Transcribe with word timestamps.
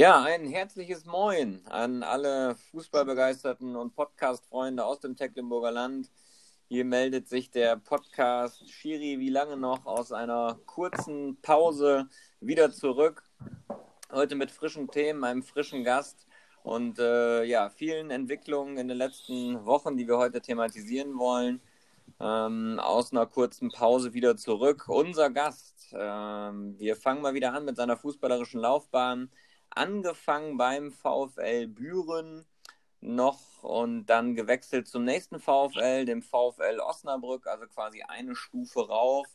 Ja, 0.00 0.22
ein 0.22 0.46
herzliches 0.46 1.04
Moin 1.04 1.60
an 1.66 2.02
alle 2.02 2.54
Fußballbegeisterten 2.70 3.76
und 3.76 3.94
Podcast-Freunde 3.94 4.82
aus 4.82 5.00
dem 5.00 5.14
Tecklenburger 5.14 5.70
Land. 5.70 6.10
Hier 6.68 6.86
meldet 6.86 7.28
sich 7.28 7.50
der 7.50 7.76
Podcast 7.76 8.66
Schiri 8.70 9.18
wie 9.18 9.28
lange 9.28 9.58
noch 9.58 9.84
aus 9.84 10.10
einer 10.10 10.58
kurzen 10.64 11.36
Pause 11.42 12.08
wieder 12.40 12.72
zurück. 12.72 13.24
Heute 14.10 14.36
mit 14.36 14.50
frischen 14.50 14.88
Themen, 14.88 15.22
einem 15.22 15.42
frischen 15.42 15.84
Gast 15.84 16.26
und 16.62 16.98
äh, 16.98 17.44
ja, 17.44 17.68
vielen 17.68 18.10
Entwicklungen 18.10 18.78
in 18.78 18.88
den 18.88 18.96
letzten 18.96 19.66
Wochen, 19.66 19.98
die 19.98 20.08
wir 20.08 20.16
heute 20.16 20.40
thematisieren 20.40 21.18
wollen. 21.18 21.60
Ähm, 22.18 22.80
aus 22.80 23.12
einer 23.12 23.26
kurzen 23.26 23.70
Pause 23.70 24.14
wieder 24.14 24.34
zurück. 24.38 24.88
Unser 24.88 25.28
Gast, 25.28 25.92
ähm, 25.92 26.78
wir 26.78 26.96
fangen 26.96 27.20
mal 27.20 27.34
wieder 27.34 27.52
an 27.52 27.66
mit 27.66 27.76
seiner 27.76 27.98
fußballerischen 27.98 28.62
Laufbahn 28.62 29.30
angefangen 29.70 30.56
beim 30.56 30.92
VfL 30.92 31.66
Büren 31.66 32.46
noch 33.00 33.62
und 33.62 34.06
dann 34.06 34.34
gewechselt 34.34 34.88
zum 34.88 35.04
nächsten 35.04 35.40
VfL, 35.40 36.04
dem 36.04 36.22
VfL 36.22 36.80
Osnabrück, 36.80 37.46
also 37.46 37.66
quasi 37.66 38.02
eine 38.02 38.34
Stufe 38.34 38.86
rauf 38.88 39.26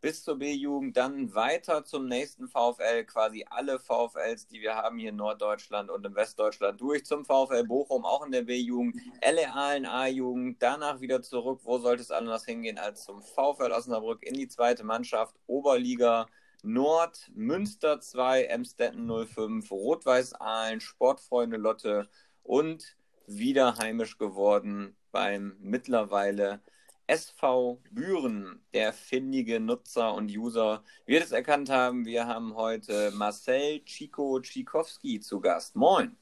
bis 0.00 0.24
zur 0.24 0.38
B-Jugend, 0.38 0.96
dann 0.96 1.34
weiter 1.34 1.84
zum 1.84 2.06
nächsten 2.06 2.48
VfL, 2.48 3.04
quasi 3.04 3.44
alle 3.50 3.78
VfLs, 3.78 4.46
die 4.46 4.60
wir 4.60 4.74
haben 4.74 4.98
hier 4.98 5.10
in 5.10 5.16
Norddeutschland 5.16 5.90
und 5.90 6.06
in 6.06 6.14
Westdeutschland 6.14 6.80
durch, 6.80 7.04
zum 7.04 7.24
VfL 7.24 7.64
Bochum, 7.64 8.04
auch 8.04 8.24
in 8.24 8.32
der 8.32 8.42
B-Jugend, 8.42 8.96
LEA 9.22 9.52
A-Jugend, 9.54 10.62
danach 10.62 11.00
wieder 11.00 11.22
zurück, 11.22 11.60
wo 11.64 11.78
sollte 11.78 12.02
es 12.02 12.10
anders 12.10 12.46
hingehen 12.46 12.78
als 12.78 13.04
zum 13.04 13.22
VfL 13.22 13.72
Osnabrück 13.72 14.22
in 14.22 14.34
die 14.34 14.48
zweite 14.48 14.84
Mannschaft, 14.84 15.34
Oberliga 15.46 16.26
Nord, 16.64 17.30
Münster 17.34 18.00
2, 18.00 18.44
Emstetten 18.44 19.08
05, 19.08 19.70
Rot-Weiß 19.70 20.34
Aalen, 20.34 20.80
Sportfreunde 20.80 21.56
Lotte 21.56 22.08
und 22.42 22.96
wieder 23.26 23.78
heimisch 23.78 24.18
geworden 24.18 24.96
beim 25.12 25.56
mittlerweile 25.60 26.60
SV 27.06 27.80
Büren, 27.90 28.64
der 28.72 28.92
findige 28.92 29.58
Nutzer 29.58 30.14
und 30.14 30.30
User 30.30 30.84
wird 31.06 31.24
es 31.24 31.32
erkannt 31.32 31.68
haben. 31.68 32.04
Wir 32.04 32.26
haben 32.26 32.54
heute 32.54 33.10
Marcel 33.12 33.84
Chico 33.84 34.38
Tschikowski 34.40 35.18
zu 35.18 35.40
Gast. 35.40 35.74
Moin. 35.74 36.16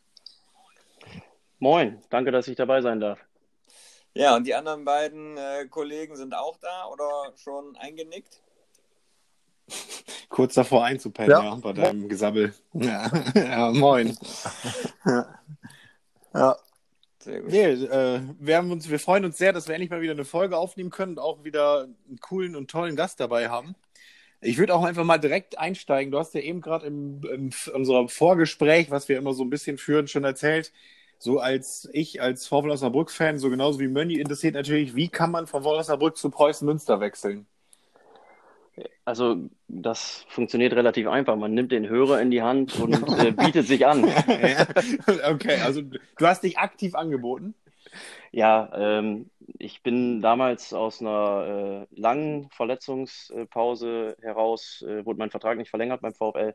Moin, 1.59 2.01
danke, 2.09 2.31
dass 2.31 2.49
ich 2.49 2.57
dabei 2.57 2.81
sein 2.81 3.01
darf. 3.01 3.19
Ja, 4.15 4.35
und 4.35 4.47
die 4.47 4.55
anderen 4.55 4.85
beiden 4.85 5.37
äh, 5.37 5.67
Kollegen 5.69 6.17
sind 6.17 6.35
auch 6.35 6.57
da 6.57 6.87
oder 6.87 7.33
schon 7.37 7.77
eingenickt? 7.77 8.43
kurz 10.29 10.55
davor 10.55 10.85
einzupennen, 10.85 11.31
ja, 11.31 11.45
ja 11.45 11.55
bei 11.57 11.73
deinem 11.73 12.09
Gesabbel. 12.09 12.55
Ja, 12.75 13.11
ja 13.35 13.71
moin. 13.73 14.17
ja. 15.05 15.27
ja. 16.35 16.57
Sehr 17.21 17.41
gut. 17.41 17.51
Nee, 17.51 17.73
äh, 17.73 18.21
wir, 18.39 18.57
haben 18.57 18.71
uns, 18.71 18.89
wir 18.89 18.99
freuen 18.99 19.25
uns 19.25 19.37
sehr, 19.37 19.53
dass 19.53 19.69
wir 19.69 19.75
endlich 19.75 19.91
mal 19.91 20.01
wieder 20.01 20.13
eine 20.13 20.25
Folge 20.25 20.57
aufnehmen 20.57 20.91
können 20.91 21.13
und 21.13 21.19
auch 21.19 21.45
wieder 21.45 21.83
einen 21.83 22.21
coolen 22.21 22.57
und 22.57 22.71
tollen 22.71 22.97
Gast 22.97 23.21
dabei 23.21 23.49
haben. 23.49 23.75
Ich 24.41 24.59
würde 24.59 24.75
auch 24.75 24.85
einfach 24.85 25.05
mal 25.05 25.19
direkt 25.19 25.59
einsteigen. 25.59 26.13
Du 26.13 26.19
hast 26.19 26.33
ja 26.35 26.41
eben 26.41 26.61
gerade 26.61 26.87
im, 26.87 27.21
in 27.25 27.53
unserem 27.75 28.09
Vorgespräch, 28.09 28.91
was 28.91 29.09
wir 29.09 29.19
immer 29.19 29.35
so 29.35 29.43
ein 29.43 29.51
bisschen 29.51 29.79
führen, 29.79 30.07
schon 30.07 30.23
erzählt, 30.23 30.73
so 31.19 31.41
als 31.41 31.89
ich 31.93 32.23
als 32.23 32.47
VfL 32.47 32.71
Osnabrück-Fan, 32.71 33.39
so 33.39 33.51
genauso 33.51 33.81
wie 33.81 33.89
Mönni, 33.89 34.15
interessiert 34.15 34.55
natürlich, 34.55 34.95
wie 34.95 35.09
kann 35.09 35.33
man 35.33 35.49
von 35.49 35.65
VfL 35.65 35.81
Osnabrück 35.81 36.17
zu 36.17 36.31
Preußen 36.31 36.65
Münster 36.65 37.01
wechseln? 37.01 37.47
Also 39.05 39.49
das 39.69 40.25
funktioniert 40.29 40.73
relativ 40.75 41.09
einfach. 41.09 41.37
Man 41.37 41.55
nimmt 41.55 41.73
den 41.73 41.89
Hörer 41.89 42.21
in 42.21 42.31
die 42.31 42.43
Hand 42.43 42.79
und 42.79 42.95
äh, 43.19 43.33
bietet 43.37 43.67
sich 43.67 43.87
an. 43.87 44.05
okay, 45.31 45.61
also 45.65 45.83
du 45.83 46.27
hast 46.27 46.43
dich 46.43 46.59
aktiv 46.59 46.95
angeboten? 46.95 47.55
Ja, 48.33 48.71
ähm, 48.75 49.31
ich 49.59 49.83
bin 49.83 50.21
damals 50.21 50.73
aus 50.73 51.01
einer 51.01 51.87
äh, 51.91 52.01
langen 52.01 52.51
Verletzungspause 52.51 54.17
heraus, 54.21 54.85
äh, 54.87 55.05
wurde 55.07 55.19
mein 55.19 55.31
Vertrag 55.31 55.57
nicht 55.57 55.71
verlängert 55.71 56.03
beim 56.03 56.15
VfL 56.15 56.55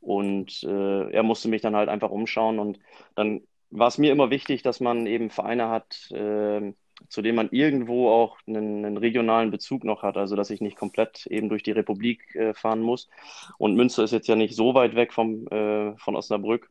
und 0.00 0.62
äh, 0.64 1.10
er 1.10 1.22
musste 1.22 1.48
mich 1.48 1.62
dann 1.62 1.76
halt 1.76 1.88
einfach 1.88 2.10
umschauen 2.10 2.58
und 2.58 2.78
dann 3.14 3.42
war 3.70 3.88
es 3.88 3.98
mir 3.98 4.12
immer 4.12 4.30
wichtig, 4.30 4.62
dass 4.62 4.80
man 4.80 5.06
eben 5.06 5.30
Vereine 5.30 5.68
hat, 5.68 6.08
ähm, 6.12 6.74
zu 7.08 7.22
dem 7.22 7.36
man 7.36 7.48
irgendwo 7.50 8.08
auch 8.10 8.38
einen, 8.46 8.84
einen, 8.84 8.96
regionalen 8.96 9.50
Bezug 9.50 9.84
noch 9.84 10.02
hat, 10.02 10.16
also 10.16 10.36
dass 10.36 10.50
ich 10.50 10.60
nicht 10.60 10.76
komplett 10.76 11.26
eben 11.26 11.48
durch 11.48 11.62
die 11.62 11.72
Republik 11.72 12.34
äh, 12.34 12.54
fahren 12.54 12.80
muss. 12.80 13.08
Und 13.58 13.74
Münster 13.74 14.04
ist 14.04 14.12
jetzt 14.12 14.28
ja 14.28 14.36
nicht 14.36 14.54
so 14.54 14.74
weit 14.74 14.94
weg 14.94 15.12
vom, 15.12 15.46
äh, 15.48 15.96
von 15.98 16.16
Osnabrück. 16.16 16.70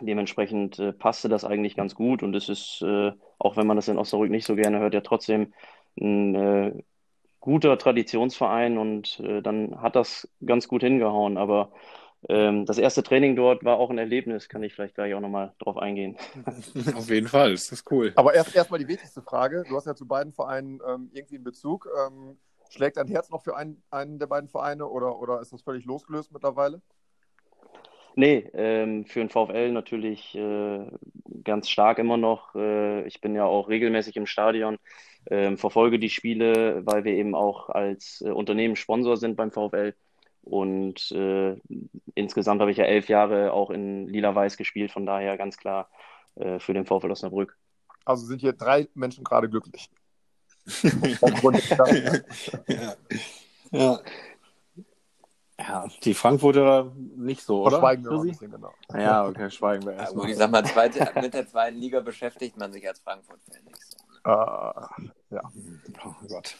Dementsprechend 0.00 0.78
äh, 0.78 0.92
passte 0.92 1.28
das 1.28 1.44
eigentlich 1.44 1.76
ganz 1.76 1.94
gut 1.94 2.22
und 2.22 2.34
es 2.34 2.48
ist, 2.48 2.82
äh, 2.82 3.12
auch 3.38 3.56
wenn 3.56 3.66
man 3.66 3.76
das 3.76 3.88
in 3.88 3.98
Osnabrück 3.98 4.30
nicht 4.30 4.46
so 4.46 4.56
gerne 4.56 4.80
hört, 4.80 4.94
ja 4.94 5.00
trotzdem 5.00 5.52
ein 6.00 6.34
äh, 6.34 6.72
guter 7.44 7.76
Traditionsverein 7.76 8.78
und 8.78 9.20
äh, 9.20 9.42
dann 9.42 9.80
hat 9.82 9.96
das 9.96 10.28
ganz 10.44 10.66
gut 10.66 10.82
hingehauen. 10.82 11.36
Aber 11.36 11.72
das 12.26 12.78
erste 12.78 13.02
Training 13.02 13.36
dort 13.36 13.64
war 13.64 13.78
auch 13.78 13.90
ein 13.90 13.98
Erlebnis, 13.98 14.48
kann 14.48 14.62
ich 14.62 14.74
vielleicht 14.74 14.94
gleich 14.94 15.12
auch 15.14 15.20
nochmal 15.20 15.52
drauf 15.58 15.76
eingehen. 15.76 16.16
Auf 16.96 17.10
jeden 17.10 17.28
Fall, 17.28 17.52
das 17.52 17.70
ist 17.70 17.90
cool. 17.90 18.12
Aber 18.16 18.34
erst 18.34 18.56
erstmal 18.56 18.80
die 18.80 18.88
wichtigste 18.88 19.20
Frage. 19.20 19.64
Du 19.68 19.76
hast 19.76 19.86
ja 19.86 19.94
zu 19.94 20.06
beiden 20.06 20.32
Vereinen 20.32 20.80
ähm, 20.88 21.10
irgendwie 21.12 21.34
einen 21.34 21.44
Bezug. 21.44 21.86
Ähm, 22.06 22.38
schlägt 22.70 22.96
dein 22.96 23.08
Herz 23.08 23.30
noch 23.30 23.42
für 23.42 23.56
einen, 23.56 23.82
einen 23.90 24.18
der 24.18 24.26
beiden 24.26 24.48
Vereine 24.48 24.88
oder, 24.88 25.18
oder 25.18 25.40
ist 25.40 25.52
das 25.52 25.62
völlig 25.62 25.84
losgelöst 25.84 26.32
mittlerweile? 26.32 26.80
Nee, 28.16 28.48
ähm, 28.54 29.06
für 29.06 29.20
den 29.20 29.28
VfL 29.28 29.72
natürlich 29.72 30.36
äh, 30.36 30.86
ganz 31.42 31.68
stark 31.68 31.98
immer 31.98 32.16
noch. 32.16 32.54
Äh, 32.54 33.06
ich 33.06 33.20
bin 33.20 33.34
ja 33.34 33.44
auch 33.44 33.68
regelmäßig 33.68 34.16
im 34.16 34.26
Stadion, 34.26 34.78
äh, 35.26 35.56
verfolge 35.56 35.98
die 35.98 36.10
Spiele, 36.10 36.86
weil 36.86 37.04
wir 37.04 37.12
eben 37.12 37.34
auch 37.34 37.70
als 37.70 38.22
äh, 38.24 38.30
Unternehmen 38.30 38.76
Sponsor 38.76 39.16
sind 39.16 39.36
beim 39.36 39.50
VfL. 39.50 39.94
Und 40.44 41.10
äh, 41.12 41.56
insgesamt 42.14 42.60
habe 42.60 42.70
ich 42.70 42.76
ja 42.76 42.84
elf 42.84 43.08
Jahre 43.08 43.52
auch 43.52 43.70
in 43.70 44.06
Lila-Weiß 44.08 44.56
gespielt, 44.56 44.92
von 44.92 45.06
daher 45.06 45.38
ganz 45.38 45.56
klar 45.56 45.90
äh, 46.36 46.58
für 46.58 46.74
den 46.74 46.86
VfL 46.86 47.10
Osnabrück. 47.10 47.56
Also 48.04 48.26
sind 48.26 48.40
hier 48.40 48.52
drei 48.52 48.88
Menschen 48.94 49.24
gerade 49.24 49.48
glücklich. 49.48 49.90
ja. 52.66 52.94
ja. 53.72 54.00
Ja, 55.58 55.86
die 56.02 56.14
Frankfurter 56.14 56.92
nicht 56.96 57.42
so, 57.42 57.62
oder? 57.62 57.78
Schweigen 57.78 58.04
wir 58.04 58.10
ein 58.10 58.26
bisschen, 58.26 58.50
genau. 58.50 58.72
Ja, 58.92 59.24
okay, 59.24 59.48
schweigen 59.50 59.86
wir 59.86 59.92
erstmal. 59.92 60.26
Ja, 60.26 60.30
ich 60.32 60.36
sag 60.36 60.50
mal, 60.50 60.64
zweite, 60.64 61.08
mit 61.20 61.32
der 61.32 61.46
zweiten 61.46 61.76
Liga 61.76 62.00
beschäftigt 62.00 62.56
man 62.56 62.72
sich 62.72 62.86
als 62.88 62.98
Frankfurt-Fan 63.00 63.62
nicht 63.64 63.84
so. 63.84 63.98
Ne? 63.98 64.20
Uh, 64.26 65.12
ja. 65.30 65.42
Oh 66.04 66.26
Gott. 66.28 66.56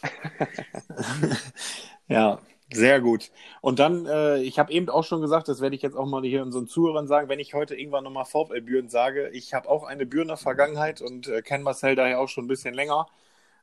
ja, 2.08 2.38
sehr 2.72 3.00
gut. 3.00 3.30
Und 3.60 3.78
dann, 3.78 4.06
äh, 4.06 4.38
ich 4.42 4.58
habe 4.58 4.72
eben 4.72 4.88
auch 4.88 5.04
schon 5.04 5.20
gesagt, 5.20 5.48
das 5.48 5.60
werde 5.60 5.76
ich 5.76 5.82
jetzt 5.82 5.96
auch 5.96 6.06
mal 6.06 6.22
hier 6.22 6.42
unseren 6.42 6.66
Zuhörern 6.66 7.06
sagen, 7.06 7.28
wenn 7.28 7.40
ich 7.40 7.54
heute 7.54 7.76
irgendwann 7.76 8.04
nochmal 8.04 8.24
VfL 8.24 8.60
Büren 8.62 8.88
sage, 8.88 9.28
ich 9.30 9.54
habe 9.54 9.68
auch 9.68 9.84
eine 9.84 10.06
Bürener 10.06 10.36
Vergangenheit 10.36 11.00
und 11.00 11.28
äh, 11.28 11.42
kenne 11.42 11.64
Marcel 11.64 11.94
daher 11.94 12.20
auch 12.20 12.28
schon 12.28 12.44
ein 12.44 12.48
bisschen 12.48 12.74
länger. 12.74 13.06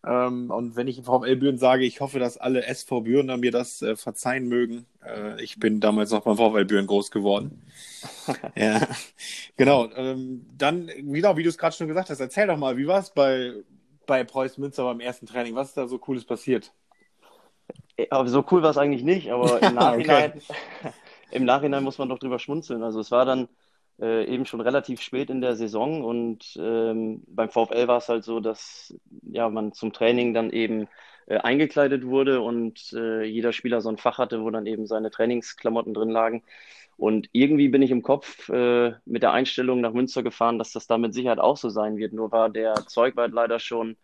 Ähm, 0.03 0.49
und 0.49 0.75
wenn 0.75 0.87
ich 0.87 1.01
VfL 1.03 1.35
Büren 1.35 1.57
sage, 1.57 1.85
ich 1.85 2.01
hoffe, 2.01 2.19
dass 2.19 2.37
alle 2.37 2.65
SV 2.65 3.01
Bürener 3.01 3.37
mir 3.37 3.51
das 3.51 3.81
äh, 3.81 3.95
verzeihen 3.95 4.47
mögen. 4.47 4.85
Äh, 5.05 5.41
ich 5.43 5.59
bin 5.59 5.79
damals 5.79 6.11
noch 6.11 6.23
beim 6.23 6.37
VfL 6.37 6.65
Büren 6.65 6.87
groß 6.87 7.11
geworden. 7.11 7.61
ja, 8.55 8.87
genau. 9.57 9.89
Ähm, 9.95 10.45
dann, 10.57 10.87
genau, 10.87 11.37
wie 11.37 11.43
du 11.43 11.49
es 11.49 11.57
gerade 11.57 11.75
schon 11.75 11.87
gesagt 11.87 12.09
hast, 12.09 12.19
erzähl 12.19 12.47
doch 12.47 12.57
mal, 12.57 12.77
wie 12.77 12.87
war 12.87 12.99
es 12.99 13.11
bei, 13.11 13.53
bei 14.07 14.23
Preußen 14.23 14.61
Münster 14.61 14.83
beim 14.85 14.99
ersten 15.01 15.27
Training? 15.27 15.55
Was 15.55 15.69
ist 15.69 15.77
da 15.77 15.87
so 15.87 15.99
Cooles 15.99 16.25
passiert? 16.25 16.73
Aber 18.09 18.27
so 18.27 18.45
cool 18.51 18.63
war 18.63 18.71
es 18.71 18.77
eigentlich 18.77 19.03
nicht, 19.03 19.31
aber 19.31 19.61
im 19.61 19.75
Nachhinein, 19.75 20.33
okay. 20.33 20.93
im 21.31 21.45
Nachhinein 21.45 21.83
muss 21.83 21.97
man 21.97 22.09
doch 22.09 22.19
drüber 22.19 22.39
schmunzeln. 22.39 22.83
Also 22.83 22.99
es 22.99 23.11
war 23.11 23.25
dann 23.25 23.47
äh, 23.99 24.25
eben 24.25 24.45
schon 24.45 24.61
relativ 24.61 25.01
spät 25.01 25.29
in 25.29 25.41
der 25.41 25.55
Saison 25.55 26.03
und 26.03 26.57
ähm, 26.59 27.23
beim 27.27 27.49
VfL 27.49 27.87
war 27.87 27.97
es 27.97 28.09
halt 28.09 28.23
so, 28.23 28.39
dass 28.39 28.93
ja, 29.23 29.49
man 29.49 29.73
zum 29.73 29.93
Training 29.93 30.33
dann 30.33 30.49
eben 30.49 30.87
äh, 31.27 31.37
eingekleidet 31.37 32.05
wurde 32.05 32.41
und 32.41 32.93
äh, 32.93 33.23
jeder 33.23 33.53
Spieler 33.53 33.81
so 33.81 33.89
ein 33.89 33.97
Fach 33.97 34.17
hatte, 34.17 34.43
wo 34.43 34.49
dann 34.49 34.65
eben 34.65 34.87
seine 34.87 35.11
Trainingsklamotten 35.11 35.93
drin 35.93 36.09
lagen. 36.09 36.43
Und 36.97 37.29
irgendwie 37.31 37.69
bin 37.69 37.81
ich 37.81 37.91
im 37.91 38.03
Kopf 38.03 38.49
äh, 38.49 38.93
mit 39.05 39.23
der 39.23 39.31
Einstellung 39.31 39.81
nach 39.81 39.93
Münster 39.93 40.23
gefahren, 40.23 40.59
dass 40.59 40.71
das 40.71 40.87
da 40.87 40.97
mit 40.97 41.13
Sicherheit 41.13 41.39
auch 41.39 41.57
so 41.57 41.69
sein 41.69 41.97
wird. 41.97 42.13
Nur 42.13 42.31
war 42.31 42.49
der 42.49 42.75
Zeugwart 42.87 43.31
leider 43.31 43.59
schon 43.59 43.97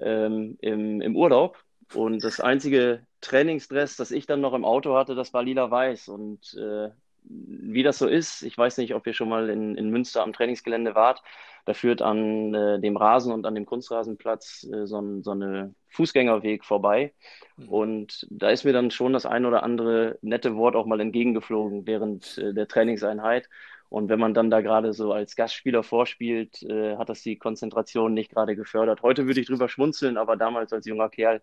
ähm, 0.00 0.56
im, 0.60 1.00
im 1.00 1.16
Urlaub 1.16 1.58
und 1.94 2.22
das 2.24 2.40
einzige 2.40 3.06
Trainingsdress, 3.20 3.96
das 3.96 4.10
ich 4.10 4.26
dann 4.26 4.40
noch 4.40 4.54
im 4.54 4.64
Auto 4.64 4.96
hatte, 4.96 5.14
das 5.14 5.32
war 5.34 5.42
lila-weiß. 5.42 6.08
Und 6.08 6.54
äh, 6.54 6.90
wie 7.24 7.82
das 7.82 7.98
so 7.98 8.06
ist, 8.06 8.42
ich 8.42 8.56
weiß 8.56 8.78
nicht, 8.78 8.94
ob 8.94 9.06
ihr 9.06 9.12
schon 9.12 9.28
mal 9.28 9.50
in, 9.50 9.76
in 9.76 9.90
Münster 9.90 10.22
am 10.22 10.32
Trainingsgelände 10.32 10.94
wart. 10.94 11.22
Da 11.66 11.74
führt 11.74 12.00
an 12.00 12.54
äh, 12.54 12.80
dem 12.80 12.96
Rasen 12.96 13.32
und 13.32 13.46
an 13.46 13.54
dem 13.54 13.66
Kunstrasenplatz 13.66 14.66
äh, 14.72 14.86
so, 14.86 15.00
ein, 15.00 15.22
so 15.22 15.32
eine 15.32 15.74
Fußgängerweg 15.88 16.64
vorbei. 16.64 17.12
Mhm. 17.56 17.68
Und 17.68 18.26
da 18.30 18.50
ist 18.50 18.64
mir 18.64 18.72
dann 18.72 18.90
schon 18.90 19.12
das 19.12 19.26
ein 19.26 19.44
oder 19.44 19.62
andere 19.62 20.18
nette 20.22 20.56
Wort 20.56 20.74
auch 20.74 20.86
mal 20.86 21.00
entgegengeflogen 21.00 21.86
während 21.86 22.38
äh, 22.38 22.54
der 22.54 22.66
Trainingseinheit. 22.66 23.48
Und 23.90 24.08
wenn 24.08 24.20
man 24.20 24.34
dann 24.34 24.50
da 24.50 24.60
gerade 24.60 24.92
so 24.92 25.12
als 25.12 25.34
Gastspieler 25.34 25.82
vorspielt, 25.82 26.62
äh, 26.62 26.96
hat 26.96 27.08
das 27.08 27.22
die 27.22 27.36
Konzentration 27.36 28.14
nicht 28.14 28.30
gerade 28.30 28.54
gefördert. 28.56 29.02
Heute 29.02 29.26
würde 29.26 29.40
ich 29.40 29.48
drüber 29.48 29.68
schmunzeln, 29.68 30.16
aber 30.16 30.36
damals 30.36 30.72
als 30.72 30.86
junger 30.86 31.08
Kerl, 31.08 31.42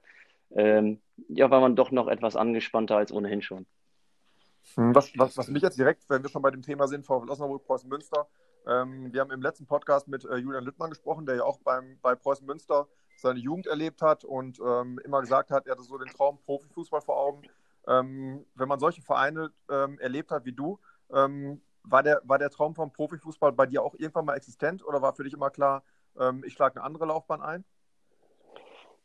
ähm, 0.51 1.01
ja, 1.27 1.49
war 1.49 1.61
man 1.61 1.75
doch 1.75 1.91
noch 1.91 2.07
etwas 2.07 2.35
angespannter 2.35 2.97
als 2.97 3.11
ohnehin 3.11 3.41
schon. 3.41 3.65
Hm, 4.75 4.93
was, 4.93 5.11
was, 5.17 5.37
was 5.37 5.47
mich 5.47 5.63
jetzt 5.63 5.77
direkt, 5.77 6.09
wenn 6.09 6.23
wir 6.23 6.29
schon 6.29 6.41
bei 6.41 6.51
dem 6.51 6.61
Thema 6.61 6.87
sind, 6.87 7.05
VfL 7.05 7.29
Osnabrück, 7.29 7.65
Preußen 7.65 7.89
Münster, 7.89 8.27
ähm, 8.67 9.13
wir 9.13 9.21
haben 9.21 9.31
im 9.31 9.41
letzten 9.41 9.65
Podcast 9.65 10.07
mit 10.07 10.25
äh, 10.25 10.35
Julian 10.37 10.63
Littmann 10.63 10.89
gesprochen, 10.89 11.25
der 11.25 11.37
ja 11.37 11.43
auch 11.43 11.59
beim, 11.59 11.97
bei 12.01 12.15
Preußen 12.15 12.45
Münster 12.45 12.87
seine 13.17 13.39
Jugend 13.39 13.67
erlebt 13.67 14.01
hat 14.01 14.23
und 14.23 14.59
ähm, 14.59 14.99
immer 15.03 15.21
gesagt 15.21 15.51
hat, 15.51 15.67
er 15.67 15.71
hatte 15.71 15.83
so 15.83 15.97
den 15.97 16.09
Traum 16.09 16.37
Profifußball 16.45 17.01
vor 17.01 17.17
Augen. 17.17 17.41
Ähm, 17.87 18.45
wenn 18.55 18.67
man 18.67 18.79
solche 18.79 19.01
Vereine 19.01 19.51
ähm, 19.69 19.97
erlebt 19.99 20.31
hat 20.31 20.45
wie 20.45 20.51
du, 20.51 20.79
ähm, 21.11 21.61
war 21.83 22.03
der, 22.03 22.21
war 22.25 22.37
der 22.37 22.49
Traum 22.49 22.75
vom 22.75 22.91
Profifußball 22.91 23.53
bei 23.53 23.65
dir 23.65 23.81
auch 23.81 23.95
irgendwann 23.95 24.25
mal 24.25 24.35
existent 24.35 24.85
oder 24.85 25.01
war 25.01 25.13
für 25.15 25.23
dich 25.23 25.33
immer 25.33 25.49
klar, 25.49 25.83
ähm, 26.19 26.43
ich 26.45 26.53
schlage 26.53 26.75
eine 26.75 26.85
andere 26.85 27.05
Laufbahn 27.05 27.41
ein? 27.41 27.63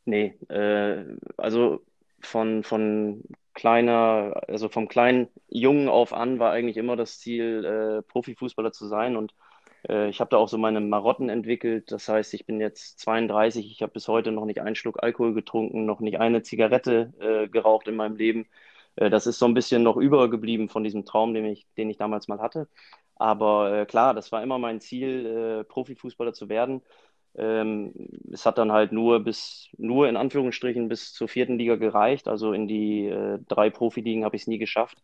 Nee, 0.04 0.34
äh, 0.48 1.04
also 1.36 1.80
von, 2.20 2.64
von 2.64 3.22
kleiner, 3.54 4.42
also 4.48 4.68
vom 4.68 4.88
kleinen 4.88 5.28
Jungen 5.48 5.88
auf 5.88 6.12
an 6.12 6.38
war 6.38 6.52
eigentlich 6.52 6.76
immer 6.76 6.96
das 6.96 7.18
Ziel, 7.20 7.64
äh, 7.64 8.02
Profifußballer 8.02 8.72
zu 8.72 8.86
sein. 8.86 9.16
Und 9.16 9.34
äh, 9.88 10.08
ich 10.08 10.20
habe 10.20 10.30
da 10.30 10.38
auch 10.38 10.48
so 10.48 10.58
meine 10.58 10.80
Marotten 10.80 11.28
entwickelt. 11.28 11.92
Das 11.92 12.08
heißt, 12.08 12.34
ich 12.34 12.46
bin 12.46 12.60
jetzt 12.60 12.98
32, 13.00 13.70
ich 13.70 13.82
habe 13.82 13.92
bis 13.92 14.08
heute 14.08 14.32
noch 14.32 14.44
nicht 14.44 14.60
einen 14.60 14.74
Schluck 14.76 15.02
Alkohol 15.02 15.34
getrunken, 15.34 15.84
noch 15.86 16.00
nicht 16.00 16.18
eine 16.20 16.42
Zigarette 16.42 17.12
äh, 17.20 17.48
geraucht 17.48 17.88
in 17.88 17.96
meinem 17.96 18.16
Leben. 18.16 18.46
Äh, 18.96 19.10
das 19.10 19.26
ist 19.26 19.38
so 19.38 19.46
ein 19.46 19.54
bisschen 19.54 19.82
noch 19.82 19.96
übergeblieben 19.96 20.68
von 20.68 20.84
diesem 20.84 21.04
Traum, 21.04 21.34
den 21.34 21.44
ich, 21.46 21.66
den 21.76 21.90
ich 21.90 21.96
damals 21.98 22.28
mal 22.28 22.40
hatte. 22.40 22.68
Aber 23.16 23.82
äh, 23.82 23.86
klar, 23.86 24.14
das 24.14 24.32
war 24.32 24.42
immer 24.42 24.58
mein 24.58 24.80
Ziel, 24.80 25.60
äh, 25.62 25.64
Profifußballer 25.64 26.32
zu 26.32 26.48
werden. 26.48 26.82
Ähm, 27.36 27.92
es 28.30 28.46
hat 28.46 28.58
dann 28.58 28.72
halt 28.72 28.92
nur 28.92 29.20
bis, 29.20 29.68
nur 29.78 30.08
in 30.08 30.16
Anführungsstrichen 30.16 30.88
bis 30.88 31.12
zur 31.12 31.28
vierten 31.28 31.58
Liga 31.58 31.76
gereicht. 31.76 32.28
Also 32.28 32.52
in 32.52 32.68
die 32.68 33.06
äh, 33.06 33.38
drei 33.48 33.70
Profiligen 33.70 34.24
habe 34.24 34.36
ich 34.36 34.42
es 34.42 34.48
nie 34.48 34.58
geschafft. 34.58 34.98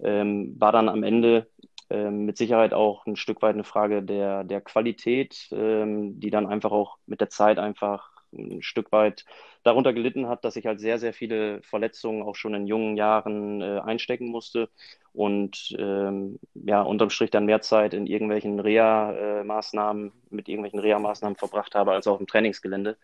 Ähm, 0.00 0.56
war 0.58 0.72
dann 0.72 0.88
am 0.88 1.02
Ende 1.02 1.48
ähm, 1.90 2.24
mit 2.24 2.36
Sicherheit 2.36 2.72
auch 2.74 3.06
ein 3.06 3.16
Stück 3.16 3.42
weit 3.42 3.54
eine 3.54 3.64
Frage 3.64 4.02
der, 4.02 4.44
der 4.44 4.60
Qualität, 4.60 5.48
ähm, 5.52 6.20
die 6.20 6.30
dann 6.30 6.46
einfach 6.46 6.70
auch 6.70 6.98
mit 7.06 7.20
der 7.20 7.30
Zeit 7.30 7.58
einfach 7.58 8.10
ein 8.32 8.62
Stück 8.62 8.92
weit 8.92 9.24
darunter 9.62 9.92
gelitten 9.92 10.28
hat, 10.28 10.44
dass 10.44 10.56
ich 10.56 10.66
halt 10.66 10.80
sehr, 10.80 10.98
sehr 10.98 11.12
viele 11.12 11.62
Verletzungen 11.62 12.22
auch 12.22 12.36
schon 12.36 12.54
in 12.54 12.66
jungen 12.66 12.96
Jahren 12.96 13.60
äh, 13.60 13.80
einstecken 13.80 14.28
musste 14.28 14.68
und 15.12 15.74
ähm, 15.78 16.38
ja, 16.54 16.82
unterm 16.82 17.10
Strich 17.10 17.30
dann 17.30 17.46
mehr 17.46 17.60
Zeit 17.60 17.94
in 17.94 18.06
irgendwelchen 18.06 18.60
Reha-Maßnahmen, 18.60 20.12
mit 20.30 20.48
irgendwelchen 20.48 20.78
Reha-Maßnahmen 20.78 21.36
verbracht 21.36 21.74
habe, 21.74 21.92
als 21.92 22.06
auf 22.06 22.18
dem 22.18 22.26
Trainingsgelände. 22.26 22.96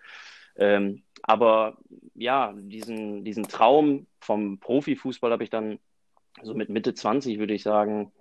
Ähm, 0.57 1.03
aber 1.23 1.77
ja, 2.15 2.55
diesen, 2.57 3.25
diesen 3.25 3.45
Traum 3.45 4.07
vom 4.21 4.59
Profifußball 4.59 5.33
habe 5.33 5.45
ich 5.45 5.51
dann 5.51 5.79
so 6.43 6.55
mit 6.55 6.69
Mitte 6.69 6.95
20, 6.95 7.39
würde 7.39 7.55
ich 7.55 7.63
sagen, 7.63 8.13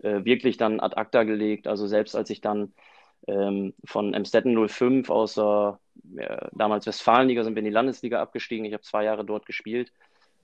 äh, 0.00 0.24
wirklich 0.24 0.56
dann 0.56 0.80
ad 0.80 0.96
acta 0.96 1.24
gelegt. 1.24 1.66
Also 1.66 1.86
selbst 1.86 2.16
als 2.16 2.30
ich 2.30 2.40
dann 2.40 2.72
ähm, 3.26 3.74
von 3.84 4.14
Emstetten 4.14 4.68
05 4.68 5.10
aus 5.10 5.34
der 5.34 5.78
äh, 6.16 6.48
damals 6.52 6.86
Westfalenliga 6.86 7.44
sind 7.44 7.54
wir 7.54 7.60
in 7.60 7.66
die 7.66 7.70
Landesliga 7.70 8.20
abgestiegen. 8.20 8.64
Ich 8.64 8.72
habe 8.72 8.82
zwei 8.82 9.04
Jahre 9.04 9.24
dort 9.24 9.46
gespielt. 9.46 9.92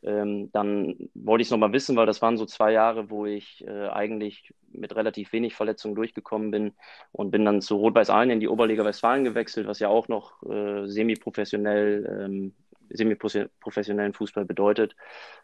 Ähm, 0.02 0.50
dann 0.52 0.96
wollte 1.14 1.42
ich 1.42 1.48
es 1.48 1.50
nochmal 1.50 1.72
wissen, 1.72 1.96
weil 1.96 2.06
das 2.06 2.22
waren 2.22 2.38
so 2.38 2.46
zwei 2.46 2.72
Jahre, 2.72 3.10
wo 3.10 3.26
ich 3.26 3.66
äh, 3.66 3.88
eigentlich 3.88 4.54
mit 4.72 4.96
relativ 4.96 5.32
wenig 5.32 5.54
Verletzungen 5.54 5.94
durchgekommen 5.94 6.50
bin 6.50 6.72
und 7.12 7.30
bin 7.30 7.44
dann 7.44 7.60
zu 7.60 7.76
Rot-Weiß 7.76 8.08
Aalen 8.08 8.30
in 8.30 8.40
die 8.40 8.48
Oberliga 8.48 8.84
Westfalen 8.84 9.24
gewechselt, 9.24 9.66
was 9.66 9.78
ja 9.78 9.88
auch 9.88 10.08
noch 10.08 10.42
äh, 10.44 10.86
semi-professionell, 10.86 12.24
ähm, 12.24 12.54
semi-professionellen 12.88 14.14
Fußball 14.14 14.46
bedeutet. 14.46 14.96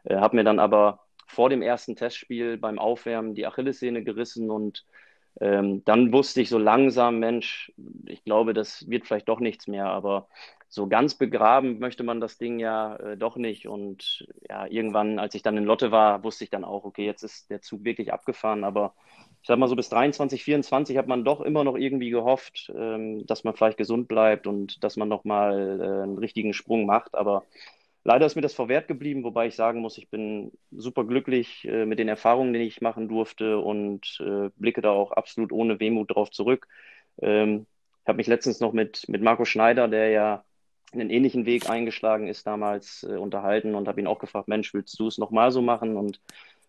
Äh, 0.05 0.17
habe 0.17 0.37
mir 0.37 0.45
dann 0.45 0.59
aber 0.59 1.01
vor 1.27 1.51
dem 1.51 1.61
ersten 1.61 1.97
Testspiel 1.97 2.57
beim 2.57 2.79
Aufwärmen 2.79 3.35
die 3.35 3.47
Achillessehne 3.47 4.05
gerissen 4.05 4.51
und 4.51 4.87
ähm, 5.41 5.85
dann 5.85 6.13
wusste 6.13 6.41
ich 6.41 6.49
so 6.49 6.59
langsam, 6.59 7.19
Mensch, 7.19 7.73
ich 8.07 8.25
glaube, 8.25 8.55
das 8.55 8.89
wird 8.89 9.07
vielleicht 9.07 9.29
doch 9.29 9.41
nichts 9.41 9.67
mehr, 9.67 9.87
aber 9.87 10.29
so 10.69 10.89
ganz 10.89 11.15
begraben 11.15 11.79
möchte 11.79 12.03
man 12.03 12.21
das 12.21 12.39
Ding 12.39 12.59
ja 12.59 12.97
äh, 12.97 13.17
doch 13.17 13.37
nicht. 13.37 13.69
Und 13.69 14.27
ja, 14.49 14.67
irgendwann, 14.67 15.19
als 15.19 15.35
ich 15.35 15.43
dann 15.43 15.57
in 15.57 15.65
Lotte 15.65 15.93
war, 15.93 16.25
wusste 16.25 16.45
ich 16.45 16.51
dann 16.51 16.65
auch, 16.65 16.85
okay, 16.85 17.05
jetzt 17.05 17.23
ist 17.23 17.51
der 17.51 17.63
Zug 17.63 17.85
wirklich 17.85 18.13
abgefahren. 18.13 18.65
Aber 18.65 18.95
ich 19.43 19.47
sag 19.49 19.59
mal 19.59 19.69
so 19.69 19.77
bis 19.77 19.89
23, 19.91 20.43
24 20.43 20.97
hat 20.97 21.07
man 21.07 21.25
doch 21.25 21.41
immer 21.41 21.65
noch 21.65 21.77
irgendwie 21.77 22.11
gehofft, 22.11 22.73
ähm, 22.75 23.27
dass 23.27 23.45
man 23.45 23.55
vielleicht 23.55 23.79
gesund 23.79 24.09
bleibt 24.09 24.47
und 24.47 24.83
dass 24.83 24.97
man 24.97 25.09
nochmal 25.09 25.81
äh, 25.81 26.03
einen 26.03 26.19
richtigen 26.19 26.53
Sprung 26.53 26.85
macht. 26.87 27.15
Aber 27.15 27.45
Leider 28.07 28.25
ist 28.25 28.37
mir 28.37 28.43
das 28.43 28.55
verwehrt 28.55 28.87
geblieben, 28.87 29.25
wobei 29.25 29.49
ich 29.49 29.57
sagen 29.57 29.81
muss, 29.81 29.99
ich 29.99 30.09
bin 30.09 30.53
super 30.71 31.03
glücklich 31.03 31.65
äh, 31.65 31.87
mit 31.87 31.99
den 31.99 32.07
Erfahrungen, 32.07 32.53
die 32.53 32.61
ich 32.61 32.81
machen 32.81 33.09
durfte 33.09 33.59
und 33.59 34.21
äh, 34.21 34.49
blicke 34.55 34.81
da 34.81 34.91
auch 34.91 35.11
absolut 35.11 35.51
ohne 35.51 35.81
Wehmut 35.81 36.15
drauf 36.15 36.31
zurück. 36.31 36.69
Ähm, 37.21 37.67
ich 38.03 38.07
habe 38.07 38.19
mich 38.19 38.29
letztens 38.29 38.61
noch 38.61 38.73
mit, 38.73 39.09
mit 39.09 39.23
Marco 39.23 39.45
Schneider, 39.45 39.89
der 39.89 40.11
ja 40.11 40.45
einen 40.93 41.11
ähnlichen 41.11 41.47
Weg 41.47 41.69
eingeschlagen 41.69 42.29
ist, 42.29 42.47
damals 42.47 43.03
äh, 43.03 43.17
unterhalten 43.17 43.75
und 43.75 43.89
habe 43.89 44.01
ihn 44.01 44.07
auch 44.07 44.21
gefragt, 44.21 44.47
Mensch, 44.47 44.73
willst 44.73 44.97
du 45.01 45.09
es 45.09 45.19
nochmal 45.19 45.51
so 45.51 45.61
machen? 45.61 45.97
Und 45.97 46.21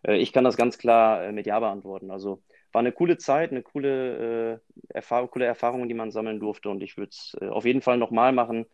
äh, 0.08 0.18
ich 0.18 0.34
kann 0.34 0.44
das 0.44 0.58
ganz 0.58 0.80
klar 0.80 1.24
äh, 1.24 1.32
mit 1.32 1.46
Ja 1.46 1.60
beantworten. 1.60 2.10
Also 2.10 2.42
war 2.72 2.80
eine 2.80 2.92
coole 2.92 3.20
Zeit, 3.20 3.52
eine 3.52 3.62
coole, 3.62 4.56
äh, 4.56 4.60
Erfahrung, 4.90 5.30
coole 5.30 5.46
Erfahrung, 5.46 5.88
die 5.88 5.94
man 5.94 6.10
sammeln 6.10 6.40
durfte 6.40 6.70
und 6.72 6.82
ich 6.82 6.98
würde 6.98 7.12
es 7.12 7.38
auf 7.40 7.66
jeden 7.66 7.82
Fall 7.84 8.00
nochmal 8.00 8.32
machen 8.32 8.66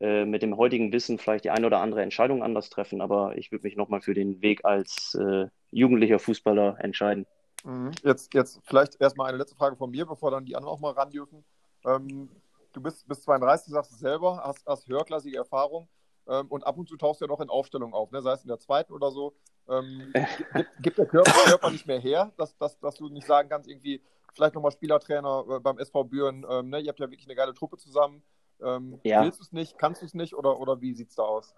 äh, 0.00 0.24
mit 0.24 0.42
dem 0.42 0.56
heutigen 0.56 0.92
Wissen 0.92 1.18
vielleicht 1.18 1.44
die 1.44 1.50
eine 1.50 1.66
oder 1.66 1.80
andere 1.80 2.02
Entscheidung 2.02 2.42
anders 2.42 2.70
treffen, 2.70 3.00
aber 3.00 3.36
ich 3.36 3.52
würde 3.52 3.64
mich 3.64 3.76
nochmal 3.76 4.00
für 4.00 4.14
den 4.14 4.42
Weg 4.42 4.64
als 4.64 5.14
äh, 5.14 5.46
jugendlicher 5.70 6.18
Fußballer 6.18 6.78
entscheiden. 6.80 7.26
Mhm. 7.64 7.92
Jetzt, 8.02 8.34
jetzt 8.34 8.60
vielleicht 8.64 9.00
erstmal 9.00 9.28
eine 9.28 9.38
letzte 9.38 9.56
Frage 9.56 9.76
von 9.76 9.90
mir, 9.90 10.06
bevor 10.06 10.30
dann 10.30 10.44
die 10.44 10.56
anderen 10.56 10.74
auch 10.74 10.80
mal 10.80 10.92
ran 10.92 11.10
dürfen. 11.10 11.44
Ähm, 11.86 12.28
du 12.72 12.80
bist 12.80 13.06
bis 13.08 13.22
32, 13.22 13.72
sagst 13.72 13.92
du 13.92 13.96
selber, 13.96 14.42
hast, 14.44 14.66
hast 14.66 14.88
höherklassige 14.88 15.36
Erfahrung 15.36 15.88
ähm, 16.26 16.46
und 16.48 16.66
ab 16.66 16.76
und 16.76 16.88
zu 16.88 16.96
tauchst 16.96 17.20
du 17.20 17.26
ja 17.26 17.28
noch 17.28 17.40
in 17.40 17.48
Aufstellungen 17.48 17.94
auf, 17.94 18.10
ne? 18.10 18.22
sei 18.22 18.32
es 18.32 18.42
in 18.42 18.48
der 18.48 18.58
zweiten 18.58 18.92
oder 18.92 19.10
so. 19.10 19.34
Ähm, 19.68 20.12
gibt, 20.54 20.70
gibt, 20.80 20.98
der 20.98 21.06
Körper, 21.06 21.30
Körper, 21.30 21.70
nicht 21.70 21.86
mehr 21.86 22.00
her, 22.00 22.32
dass, 22.36 22.56
dass, 22.58 22.78
dass 22.80 22.96
du 22.96 23.08
nicht 23.08 23.26
sagen 23.26 23.48
kannst, 23.48 23.68
irgendwie 23.68 24.02
vielleicht 24.34 24.54
nochmal 24.54 24.72
Spielertrainer 24.72 25.44
äh, 25.48 25.60
beim 25.60 25.78
SV 25.78 26.04
Büren, 26.04 26.44
ähm, 26.48 26.70
ne? 26.70 26.80
ihr 26.80 26.88
habt 26.88 27.00
ja 27.00 27.10
wirklich 27.10 27.26
eine 27.26 27.36
geile 27.36 27.54
Truppe 27.54 27.76
zusammen. 27.76 28.22
Ähm, 28.62 29.00
ja. 29.04 29.22
Willst 29.22 29.40
du 29.40 29.44
es 29.44 29.52
nicht, 29.52 29.78
kannst 29.78 30.02
du 30.02 30.06
es 30.06 30.14
nicht 30.14 30.34
oder, 30.34 30.58
oder 30.58 30.80
wie 30.80 30.94
sieht 30.94 31.10
es 31.10 31.16
da 31.16 31.22
aus? 31.22 31.54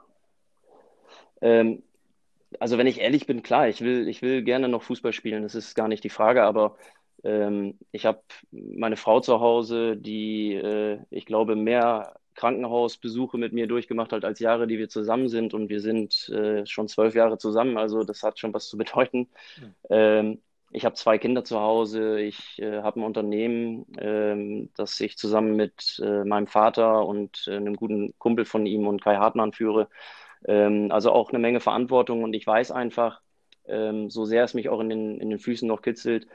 Ähm, 1.41 1.83
also 2.61 2.79
wenn 2.79 2.87
ich 2.87 3.00
ehrlich 3.00 3.26
bin, 3.26 3.43
klar, 3.43 3.69
ich 3.69 3.81
will, 3.81 4.09
ich 4.09 4.23
will 4.23 4.43
gerne 4.43 4.69
noch 4.69 4.83
Fußball 4.83 5.12
spielen, 5.12 5.43
das 5.43 5.55
ist 5.55 5.75
gar 5.75 5.88
nicht 5.88 6.05
die 6.05 6.11
Frage, 6.11 6.45
aber 6.45 6.76
ähm, 7.25 7.79
ich 7.93 8.07
habe 8.07 8.23
meine 8.50 8.97
Frau 8.97 9.21
zu 9.21 9.41
Hause, 9.41 9.97
die, 9.97 10.55
äh, 10.55 10.99
ich 11.11 11.26
glaube, 11.26 11.57
mehr 11.57 12.15
Krankenhausbesuche 12.35 13.38
mit 13.38 13.53
mir 13.53 13.67
durchgemacht 13.67 14.12
hat 14.12 14.25
als 14.25 14.41
Jahre, 14.41 14.67
die 14.67 14.79
wir 14.79 14.88
zusammen 14.88 15.29
sind 15.29 15.55
und 15.55 15.69
wir 15.69 15.81
sind 15.81 16.29
äh, 16.29 16.67
schon 16.67 16.87
zwölf 16.87 17.15
Jahre 17.15 17.38
zusammen, 17.38 17.79
also 17.79 18.05
das 18.05 18.23
hat 18.23 18.38
schon 18.38 18.55
was 18.55 18.69
zu 18.69 18.76
bedeuten. 18.76 19.29
Mhm. 19.61 19.75
Ähm, 19.91 20.43
ich 20.76 20.85
habe 20.85 20.95
zwei 20.95 21.16
Kinder 21.18 21.42
zu 21.42 21.59
Hause, 21.59 22.21
ich 22.21 22.59
äh, 22.59 22.83
habe 22.83 23.00
ein 23.00 23.04
Unternehmen, 23.04 23.87
ähm, 23.99 24.71
das 24.76 25.00
ich 25.00 25.16
zusammen 25.16 25.56
mit 25.56 25.99
äh, 26.04 26.23
meinem 26.25 26.47
Vater 26.49 27.06
und 27.06 27.47
äh, 27.49 27.56
einem 27.56 27.76
guten 27.76 28.14
Kumpel 28.18 28.45
von 28.45 28.66
ihm 28.66 28.87
und 28.87 29.02
Kai 29.02 29.16
Hartmann 29.16 29.52
führe. 29.54 29.88
Ähm, 30.47 30.92
also 30.92 31.12
auch 31.12 31.30
eine 31.30 31.38
Menge 31.38 31.61
Verantwortung 31.61 32.23
und 32.25 32.35
ich 32.35 32.47
weiß 32.47 32.73
einfach, 32.73 33.23
ähm, 33.66 34.11
so 34.11 34.26
sehr 34.26 34.45
es 34.45 34.52
mich 34.52 34.68
auch 34.68 34.80
in 34.80 34.90
den, 34.90 35.18
in 35.21 35.30
den 35.30 35.38
Füßen 35.38 35.66
noch 35.66 35.80
kitzelt, 35.80 36.26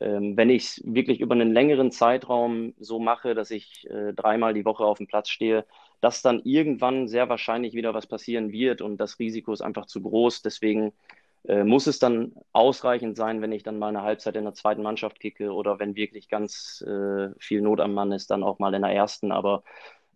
ähm, 0.00 0.36
wenn 0.36 0.50
ich 0.50 0.64
es 0.64 0.82
wirklich 0.84 1.20
über 1.20 1.34
einen 1.34 1.52
längeren 1.52 1.90
Zeitraum 1.90 2.74
so 2.78 3.00
mache, 3.00 3.34
dass 3.34 3.50
ich 3.50 3.84
äh, 3.90 4.12
dreimal 4.12 4.54
die 4.54 4.64
Woche 4.64 4.84
auf 4.84 4.98
dem 4.98 5.08
Platz 5.08 5.28
stehe, 5.28 5.66
dass 6.00 6.22
dann 6.22 6.40
irgendwann 6.44 7.08
sehr 7.08 7.28
wahrscheinlich 7.28 7.74
wieder 7.74 7.94
was 7.94 8.06
passieren 8.06 8.52
wird 8.52 8.80
und 8.80 8.98
das 8.98 9.18
Risiko 9.18 9.52
ist 9.52 9.60
einfach 9.62 9.86
zu 9.86 10.02
groß. 10.02 10.42
Deswegen 10.42 10.92
äh, 11.46 11.64
muss 11.64 11.86
es 11.86 11.98
dann 11.98 12.32
ausreichend 12.52 13.16
sein, 13.16 13.40
wenn 13.42 13.52
ich 13.52 13.62
dann 13.62 13.78
mal 13.78 13.88
eine 13.88 14.02
Halbzeit 14.02 14.36
in 14.36 14.44
der 14.44 14.54
zweiten 14.54 14.82
Mannschaft 14.82 15.20
kicke 15.20 15.52
oder 15.52 15.78
wenn 15.78 15.96
wirklich 15.96 16.28
ganz 16.28 16.84
äh, 16.86 17.28
viel 17.38 17.60
Not 17.60 17.80
am 17.80 17.94
Mann 17.94 18.12
ist, 18.12 18.30
dann 18.30 18.42
auch 18.42 18.58
mal 18.58 18.74
in 18.74 18.82
der 18.82 18.92
ersten. 18.92 19.32
Aber 19.32 19.62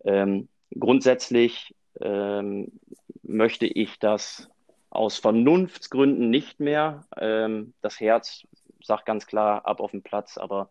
ähm, 0.05 0.49
grundsätzlich 0.77 1.75
ähm, 2.01 2.79
möchte 3.21 3.65
ich 3.65 3.99
das 3.99 4.49
aus 4.89 5.17
Vernunftsgründen 5.17 6.29
nicht 6.29 6.59
mehr. 6.59 7.05
Ähm, 7.17 7.73
das 7.81 7.99
Herz 7.99 8.45
sagt 8.83 9.05
ganz 9.05 9.25
klar 9.25 9.65
ab 9.65 9.79
auf 9.79 9.91
den 9.91 10.03
Platz, 10.03 10.37
aber 10.37 10.69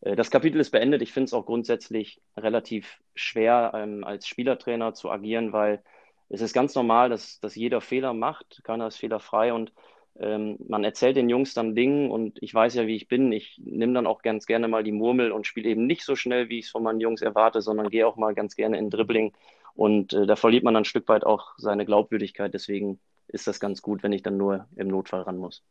äh, 0.00 0.16
das 0.16 0.30
Kapitel 0.30 0.60
ist 0.60 0.70
beendet. 0.70 1.02
Ich 1.02 1.12
finde 1.12 1.26
es 1.26 1.32
auch 1.32 1.46
grundsätzlich 1.46 2.20
relativ 2.36 3.00
schwer, 3.14 3.72
ähm, 3.74 4.04
als 4.04 4.26
Spielertrainer 4.26 4.94
zu 4.94 5.10
agieren, 5.10 5.52
weil 5.52 5.82
es 6.28 6.40
ist 6.40 6.52
ganz 6.52 6.74
normal, 6.74 7.10
dass, 7.10 7.40
dass 7.40 7.54
jeder 7.54 7.80
Fehler 7.80 8.12
macht, 8.12 8.62
keiner 8.64 8.86
ist 8.86 8.96
fehlerfrei 8.96 9.52
und 9.52 9.72
ähm, 10.16 10.56
man 10.68 10.84
erzählt 10.84 11.16
den 11.16 11.28
Jungs 11.28 11.54
dann 11.54 11.74
Dinge 11.74 12.10
und 12.10 12.40
ich 12.40 12.54
weiß 12.54 12.74
ja, 12.74 12.86
wie 12.86 12.96
ich 12.96 13.08
bin. 13.08 13.32
Ich 13.32 13.60
nehme 13.64 13.94
dann 13.94 14.06
auch 14.06 14.22
ganz 14.22 14.46
gerne 14.46 14.68
mal 14.68 14.84
die 14.84 14.92
Murmel 14.92 15.32
und 15.32 15.46
spiele 15.46 15.70
eben 15.70 15.86
nicht 15.86 16.04
so 16.04 16.14
schnell, 16.14 16.48
wie 16.48 16.60
ich 16.60 16.66
es 16.66 16.70
von 16.70 16.82
meinen 16.82 17.00
Jungs 17.00 17.20
erwarte, 17.20 17.62
sondern 17.62 17.90
gehe 17.90 18.06
auch 18.06 18.16
mal 18.16 18.34
ganz 18.34 18.54
gerne 18.54 18.78
in 18.78 18.90
Dribbling. 18.90 19.32
Und 19.74 20.12
äh, 20.12 20.26
da 20.26 20.36
verliert 20.36 20.62
man 20.62 20.74
dann 20.74 20.82
ein 20.82 20.86
Stück 20.86 21.08
weit 21.08 21.24
auch 21.24 21.54
seine 21.56 21.84
Glaubwürdigkeit. 21.84 22.54
Deswegen 22.54 23.00
ist 23.26 23.48
das 23.48 23.58
ganz 23.58 23.82
gut, 23.82 24.04
wenn 24.04 24.12
ich 24.12 24.22
dann 24.22 24.36
nur 24.36 24.68
im 24.76 24.86
Notfall 24.86 25.22
ran 25.22 25.36
muss. 25.36 25.64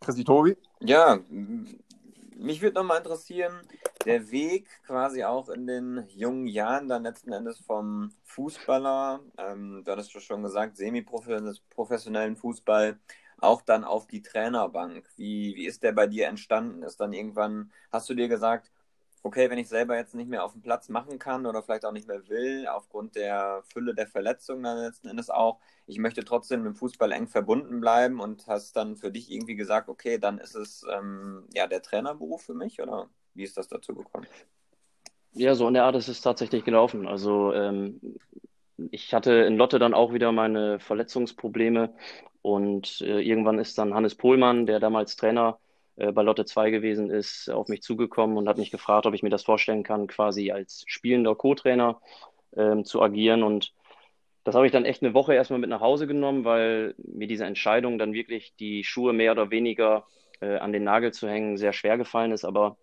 Chrissy 0.00 0.22
Tobi? 0.22 0.56
Ja, 0.80 1.18
mich 2.36 2.62
würde 2.62 2.76
nochmal 2.76 2.98
interessieren, 2.98 3.52
der 4.04 4.30
Weg 4.30 4.68
quasi 4.86 5.24
auch 5.24 5.48
in 5.48 5.66
den 5.66 6.06
jungen 6.08 6.46
Jahren 6.46 6.88
dann 6.88 7.02
letzten 7.04 7.32
Endes 7.32 7.60
vom 7.60 8.12
Fußballer, 8.24 9.20
ähm, 9.38 9.82
du 9.84 9.92
hattest 9.92 10.12
schon 10.22 10.42
gesagt, 10.42 10.76
semi-professionellen 10.76 12.36
Fußball, 12.36 12.98
auch 13.40 13.62
dann 13.62 13.84
auf 13.84 14.06
die 14.06 14.22
Trainerbank. 14.22 15.08
Wie, 15.16 15.54
wie 15.56 15.66
ist 15.66 15.82
der 15.82 15.92
bei 15.92 16.06
dir 16.06 16.26
entstanden? 16.28 16.82
Ist 16.82 17.00
dann 17.00 17.12
irgendwann, 17.12 17.72
hast 17.92 18.08
du 18.08 18.14
dir 18.14 18.28
gesagt, 18.28 18.70
okay, 19.22 19.50
wenn 19.50 19.58
ich 19.58 19.68
selber 19.68 19.96
jetzt 19.96 20.14
nicht 20.14 20.28
mehr 20.28 20.44
auf 20.44 20.52
dem 20.52 20.62
Platz 20.62 20.88
machen 20.88 21.18
kann 21.18 21.46
oder 21.46 21.62
vielleicht 21.62 21.84
auch 21.84 21.92
nicht 21.92 22.08
mehr 22.08 22.28
will, 22.28 22.66
aufgrund 22.68 23.16
der 23.16 23.62
Fülle 23.72 23.94
der 23.94 24.06
Verletzungen 24.06 24.62
dann 24.62 24.78
letzten 24.78 25.08
Endes 25.08 25.30
auch, 25.30 25.60
ich 25.86 25.98
möchte 25.98 26.24
trotzdem 26.24 26.62
mit 26.62 26.74
dem 26.74 26.76
Fußball 26.76 27.12
eng 27.12 27.28
verbunden 27.28 27.80
bleiben 27.80 28.20
und 28.20 28.46
hast 28.46 28.76
dann 28.76 28.96
für 28.96 29.10
dich 29.10 29.30
irgendwie 29.30 29.56
gesagt, 29.56 29.88
okay, 29.88 30.18
dann 30.18 30.38
ist 30.38 30.54
es 30.54 30.84
ähm, 30.90 31.46
ja 31.54 31.66
der 31.66 31.82
Trainerberuf 31.82 32.42
für 32.42 32.54
mich 32.54 32.80
oder 32.80 33.10
wie 33.38 33.44
ist 33.44 33.56
das 33.56 33.68
dazu 33.68 33.94
gekommen? 33.94 34.26
Ja, 35.32 35.54
so 35.54 35.68
in 35.68 35.74
der 35.74 35.84
Art 35.84 35.96
ist 35.96 36.08
es 36.08 36.20
tatsächlich 36.20 36.64
gelaufen. 36.64 37.06
Also 37.06 37.52
ähm, 37.54 38.00
ich 38.90 39.14
hatte 39.14 39.32
in 39.32 39.56
Lotte 39.56 39.78
dann 39.78 39.94
auch 39.94 40.12
wieder 40.12 40.32
meine 40.32 40.80
Verletzungsprobleme 40.80 41.94
und 42.42 43.00
äh, 43.00 43.20
irgendwann 43.20 43.58
ist 43.58 43.78
dann 43.78 43.94
Hannes 43.94 44.16
Pohlmann, 44.16 44.66
der 44.66 44.80
damals 44.80 45.16
Trainer 45.16 45.58
äh, 45.96 46.12
bei 46.12 46.22
Lotte 46.22 46.44
2 46.44 46.70
gewesen 46.70 47.10
ist, 47.10 47.50
auf 47.50 47.68
mich 47.68 47.82
zugekommen 47.82 48.36
und 48.36 48.48
hat 48.48 48.58
mich 48.58 48.70
gefragt, 48.70 49.06
ob 49.06 49.14
ich 49.14 49.22
mir 49.22 49.30
das 49.30 49.44
vorstellen 49.44 49.84
kann, 49.84 50.06
quasi 50.06 50.50
als 50.50 50.84
spielender 50.86 51.34
Co-Trainer 51.34 52.00
ähm, 52.56 52.84
zu 52.84 53.02
agieren. 53.02 53.42
Und 53.42 53.74
das 54.44 54.54
habe 54.54 54.66
ich 54.66 54.72
dann 54.72 54.84
echt 54.84 55.02
eine 55.02 55.14
Woche 55.14 55.34
erstmal 55.34 55.60
mit 55.60 55.70
nach 55.70 55.80
Hause 55.80 56.06
genommen, 56.06 56.44
weil 56.44 56.94
mir 56.98 57.28
diese 57.28 57.44
Entscheidung, 57.44 57.98
dann 57.98 58.12
wirklich 58.12 58.54
die 58.56 58.82
Schuhe 58.82 59.12
mehr 59.12 59.32
oder 59.32 59.50
weniger 59.50 60.06
äh, 60.40 60.56
an 60.56 60.72
den 60.72 60.84
Nagel 60.84 61.12
zu 61.12 61.28
hängen, 61.28 61.56
sehr 61.56 61.72
schwer 61.72 61.98
gefallen 61.98 62.32
ist. 62.32 62.44
Aber 62.44 62.76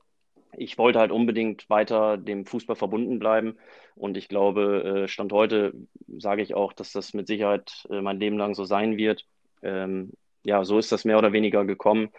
ich 0.57 0.77
wollte 0.77 0.99
halt 0.99 1.11
unbedingt 1.11 1.69
weiter 1.69 2.17
dem 2.17 2.45
Fußball 2.45 2.75
verbunden 2.75 3.19
bleiben. 3.19 3.57
Und 3.95 4.17
ich 4.17 4.27
glaube, 4.27 5.03
äh, 5.05 5.07
Stand 5.07 5.31
heute 5.33 5.73
sage 6.17 6.41
ich 6.41 6.53
auch, 6.53 6.73
dass 6.73 6.91
das 6.91 7.13
mit 7.13 7.27
Sicherheit 7.27 7.87
äh, 7.89 8.01
mein 8.01 8.19
Leben 8.19 8.37
lang 8.37 8.55
so 8.55 8.65
sein 8.65 8.97
wird. 8.97 9.25
Ähm, 9.61 10.11
ja, 10.43 10.63
so 10.65 10.77
ist 10.77 10.91
das 10.91 11.05
mehr 11.05 11.17
oder 11.17 11.33
weniger 11.33 11.65
gekommen. 11.65 12.09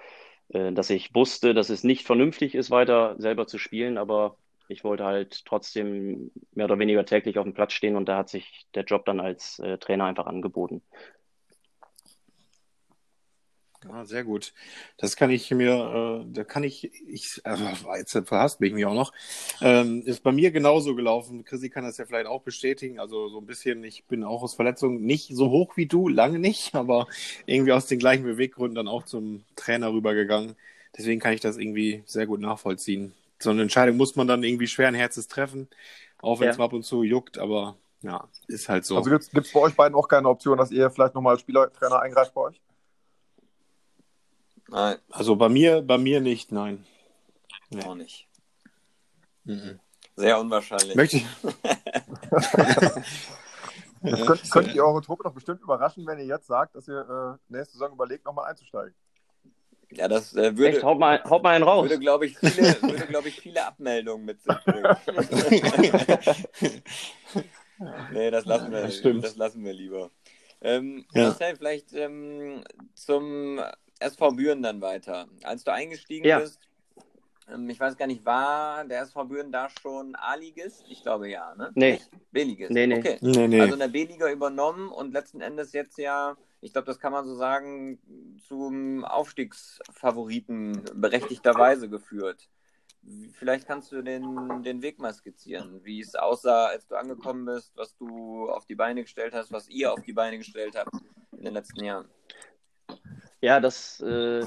Äh, 0.48 0.72
dass 0.72 0.90
ich 0.90 1.14
wusste, 1.14 1.54
dass 1.54 1.70
es 1.70 1.84
nicht 1.84 2.06
vernünftig 2.06 2.54
ist, 2.54 2.70
weiter 2.70 3.16
selber 3.18 3.46
zu 3.46 3.58
spielen, 3.58 3.98
aber 3.98 4.36
ich 4.68 4.82
wollte 4.84 5.04
halt 5.04 5.44
trotzdem 5.44 6.32
mehr 6.52 6.66
oder 6.66 6.78
weniger 6.78 7.04
täglich 7.04 7.38
auf 7.38 7.44
dem 7.44 7.54
Platz 7.54 7.72
stehen 7.72 7.96
und 7.96 8.08
da 8.08 8.18
hat 8.18 8.28
sich 8.28 8.66
der 8.74 8.82
Job 8.84 9.04
dann 9.04 9.20
als 9.20 9.62
Trainer 9.78 10.06
einfach 10.06 10.26
angeboten. 10.26 10.82
Ja, 13.88 14.04
sehr 14.04 14.24
gut. 14.24 14.52
Das 14.96 15.16
kann 15.16 15.30
ich 15.30 15.50
mir, 15.50 16.24
äh, 16.24 16.32
da 16.32 16.44
kann 16.44 16.64
ich, 16.64 16.90
ich, 17.08 17.40
äh, 17.44 17.56
jetzt 17.96 18.18
verhasst 18.24 18.60
mich 18.60 18.86
auch 18.86 18.94
noch. 18.94 19.12
Ähm, 19.60 20.02
ist 20.04 20.22
bei 20.22 20.32
mir 20.32 20.50
genauso 20.50 20.94
gelaufen. 20.94 21.44
Chrissy 21.44 21.70
kann 21.70 21.84
das 21.84 21.98
ja 21.98 22.06
vielleicht 22.06 22.26
auch 22.26 22.42
bestätigen. 22.42 22.98
Also 22.98 23.28
so 23.28 23.38
ein 23.38 23.46
bisschen, 23.46 23.84
ich 23.84 24.04
bin 24.04 24.24
auch 24.24 24.42
aus 24.42 24.54
Verletzungen 24.54 25.02
nicht 25.02 25.34
so 25.34 25.50
hoch 25.50 25.76
wie 25.76 25.86
du, 25.86 26.08
lange 26.08 26.38
nicht, 26.38 26.74
aber 26.76 27.06
irgendwie 27.46 27.72
aus 27.72 27.86
den 27.86 27.98
gleichen 27.98 28.24
Beweggründen 28.24 28.74
dann 28.74 28.88
auch 28.88 29.04
zum 29.04 29.44
Trainer 29.54 29.92
rübergegangen. 29.92 30.56
Deswegen 30.96 31.20
kann 31.20 31.32
ich 31.32 31.40
das 31.40 31.58
irgendwie 31.58 32.02
sehr 32.06 32.26
gut 32.26 32.40
nachvollziehen. 32.40 33.12
So 33.38 33.50
eine 33.50 33.62
Entscheidung 33.62 33.96
muss 33.96 34.16
man 34.16 34.26
dann 34.26 34.42
irgendwie 34.42 34.66
schweren 34.66 34.94
Herzens 34.94 35.28
treffen, 35.28 35.68
auch 36.18 36.40
wenn 36.40 36.48
es 36.48 36.56
ja. 36.56 36.64
ab 36.64 36.72
und 36.72 36.84
zu 36.84 37.02
juckt, 37.02 37.36
aber 37.38 37.76
ja, 38.02 38.24
ist 38.46 38.68
halt 38.68 38.84
so. 38.84 38.96
Also 38.96 39.10
gibt 39.10 39.46
es 39.46 39.52
bei 39.52 39.60
euch 39.60 39.74
beiden 39.74 39.94
auch 39.94 40.08
keine 40.08 40.28
Option, 40.28 40.56
dass 40.56 40.70
ihr 40.70 40.90
vielleicht 40.90 41.14
nochmal 41.14 41.32
als 41.32 41.42
Spielertrainer 41.42 42.00
eingreift 42.00 42.32
bei 42.34 42.42
euch? 42.42 42.60
Nein. 44.68 44.98
Also 45.10 45.36
bei 45.36 45.48
mir, 45.48 45.82
bei 45.82 45.98
mir 45.98 46.20
nicht, 46.20 46.52
nein. 46.52 46.84
Nee. 47.70 47.84
Auch 47.84 47.94
nicht. 47.94 48.28
Mhm. 49.44 49.80
Sehr 50.16 50.40
unwahrscheinlich. 50.40 50.94
Möchte 50.94 51.18
ich. 51.18 51.26
Jetzt 54.02 54.26
könnt, 54.26 54.50
könnt, 54.50 54.74
ihr 54.74 54.84
eure 54.84 55.02
Truppe 55.02 55.24
doch 55.24 55.32
bestimmt 55.32 55.62
überraschen, 55.62 56.06
wenn 56.06 56.18
ihr 56.18 56.26
jetzt 56.26 56.46
sagt, 56.46 56.76
dass 56.76 56.86
ihr 56.86 57.00
äh, 57.00 57.52
nächste 57.52 57.72
Saison 57.72 57.92
überlegt, 57.92 58.24
nochmal 58.24 58.50
einzusteigen. 58.50 58.94
Ja, 59.90 60.08
das 60.08 60.34
äh, 60.34 60.56
würde. 60.56 60.76
Echt, 60.76 60.84
haut 60.84 60.98
mal, 60.98 61.22
haut 61.24 61.42
mal 61.42 61.54
einen 61.54 61.64
raus. 61.64 61.84
Würde, 61.84 61.98
glaube 61.98 62.26
ich, 62.26 62.38
viele, 62.38 62.80
würde, 62.82 63.06
glaub 63.06 63.26
ich, 63.26 63.40
viele 63.40 63.66
Abmeldungen 63.66 64.26
mit 64.26 64.42
sich 64.42 64.54
bringen. 64.64 64.96
nee, 68.12 68.30
das 68.30 68.44
lassen 68.44 68.70
wir, 68.70 68.82
das, 68.82 69.02
das 69.02 69.36
lassen 69.36 69.64
wir 69.64 69.72
lieber. 69.72 70.10
Ähm, 70.60 71.04
ja. 71.12 71.28
Marcel, 71.28 71.56
vielleicht 71.56 71.92
ähm, 71.92 72.62
zum 72.94 73.60
SV 73.98 74.32
Büren 74.32 74.62
dann 74.62 74.80
weiter. 74.80 75.28
Als 75.42 75.64
du 75.64 75.72
eingestiegen 75.72 76.26
ja. 76.26 76.40
bist, 76.40 76.60
ähm, 77.48 77.68
ich 77.70 77.78
weiß 77.78 77.96
gar 77.96 78.06
nicht, 78.06 78.24
war 78.24 78.84
der 78.84 79.02
SV 79.02 79.24
Büren 79.24 79.52
da 79.52 79.68
schon 79.80 80.14
A-Ligist? 80.16 80.84
Ich 80.88 81.02
glaube 81.02 81.28
ja, 81.28 81.54
ne? 81.54 81.70
Nee. 81.74 82.00
B-Ligist. 82.32 82.72
Nee, 82.72 82.86
nee. 82.86 82.98
Okay. 82.98 83.18
nee, 83.20 83.48
nee. 83.48 83.60
Also 83.60 83.74
in 83.74 83.80
der 83.80 83.88
B-Liga 83.88 84.30
übernommen 84.30 84.88
und 84.88 85.12
letzten 85.12 85.40
Endes 85.40 85.72
jetzt 85.72 85.98
ja, 85.98 86.36
ich 86.60 86.72
glaube, 86.72 86.86
das 86.86 86.98
kann 86.98 87.12
man 87.12 87.24
so 87.24 87.34
sagen, 87.34 88.00
zum 88.46 89.04
Aufstiegsfavoriten 89.04 90.82
berechtigterweise 90.94 91.88
geführt. 91.88 92.48
Vielleicht 93.34 93.68
kannst 93.68 93.92
du 93.92 94.02
den, 94.02 94.64
den 94.64 94.82
Weg 94.82 94.98
mal 94.98 95.14
skizzieren, 95.14 95.80
wie 95.84 96.00
es 96.00 96.16
aussah, 96.16 96.66
als 96.66 96.88
du 96.88 96.96
angekommen 96.96 97.44
bist, 97.44 97.70
was 97.76 97.96
du 97.96 98.50
auf 98.50 98.66
die 98.66 98.74
Beine 98.74 99.02
gestellt 99.02 99.32
hast, 99.32 99.52
was 99.52 99.68
ihr 99.68 99.92
auf 99.92 100.02
die 100.02 100.12
Beine 100.12 100.38
gestellt 100.38 100.74
habt 100.74 100.90
in 101.38 101.44
den 101.44 101.54
letzten 101.54 101.84
Jahren. 101.84 102.08
Ja, 103.46 103.60
das 103.60 104.00
äh, 104.00 104.44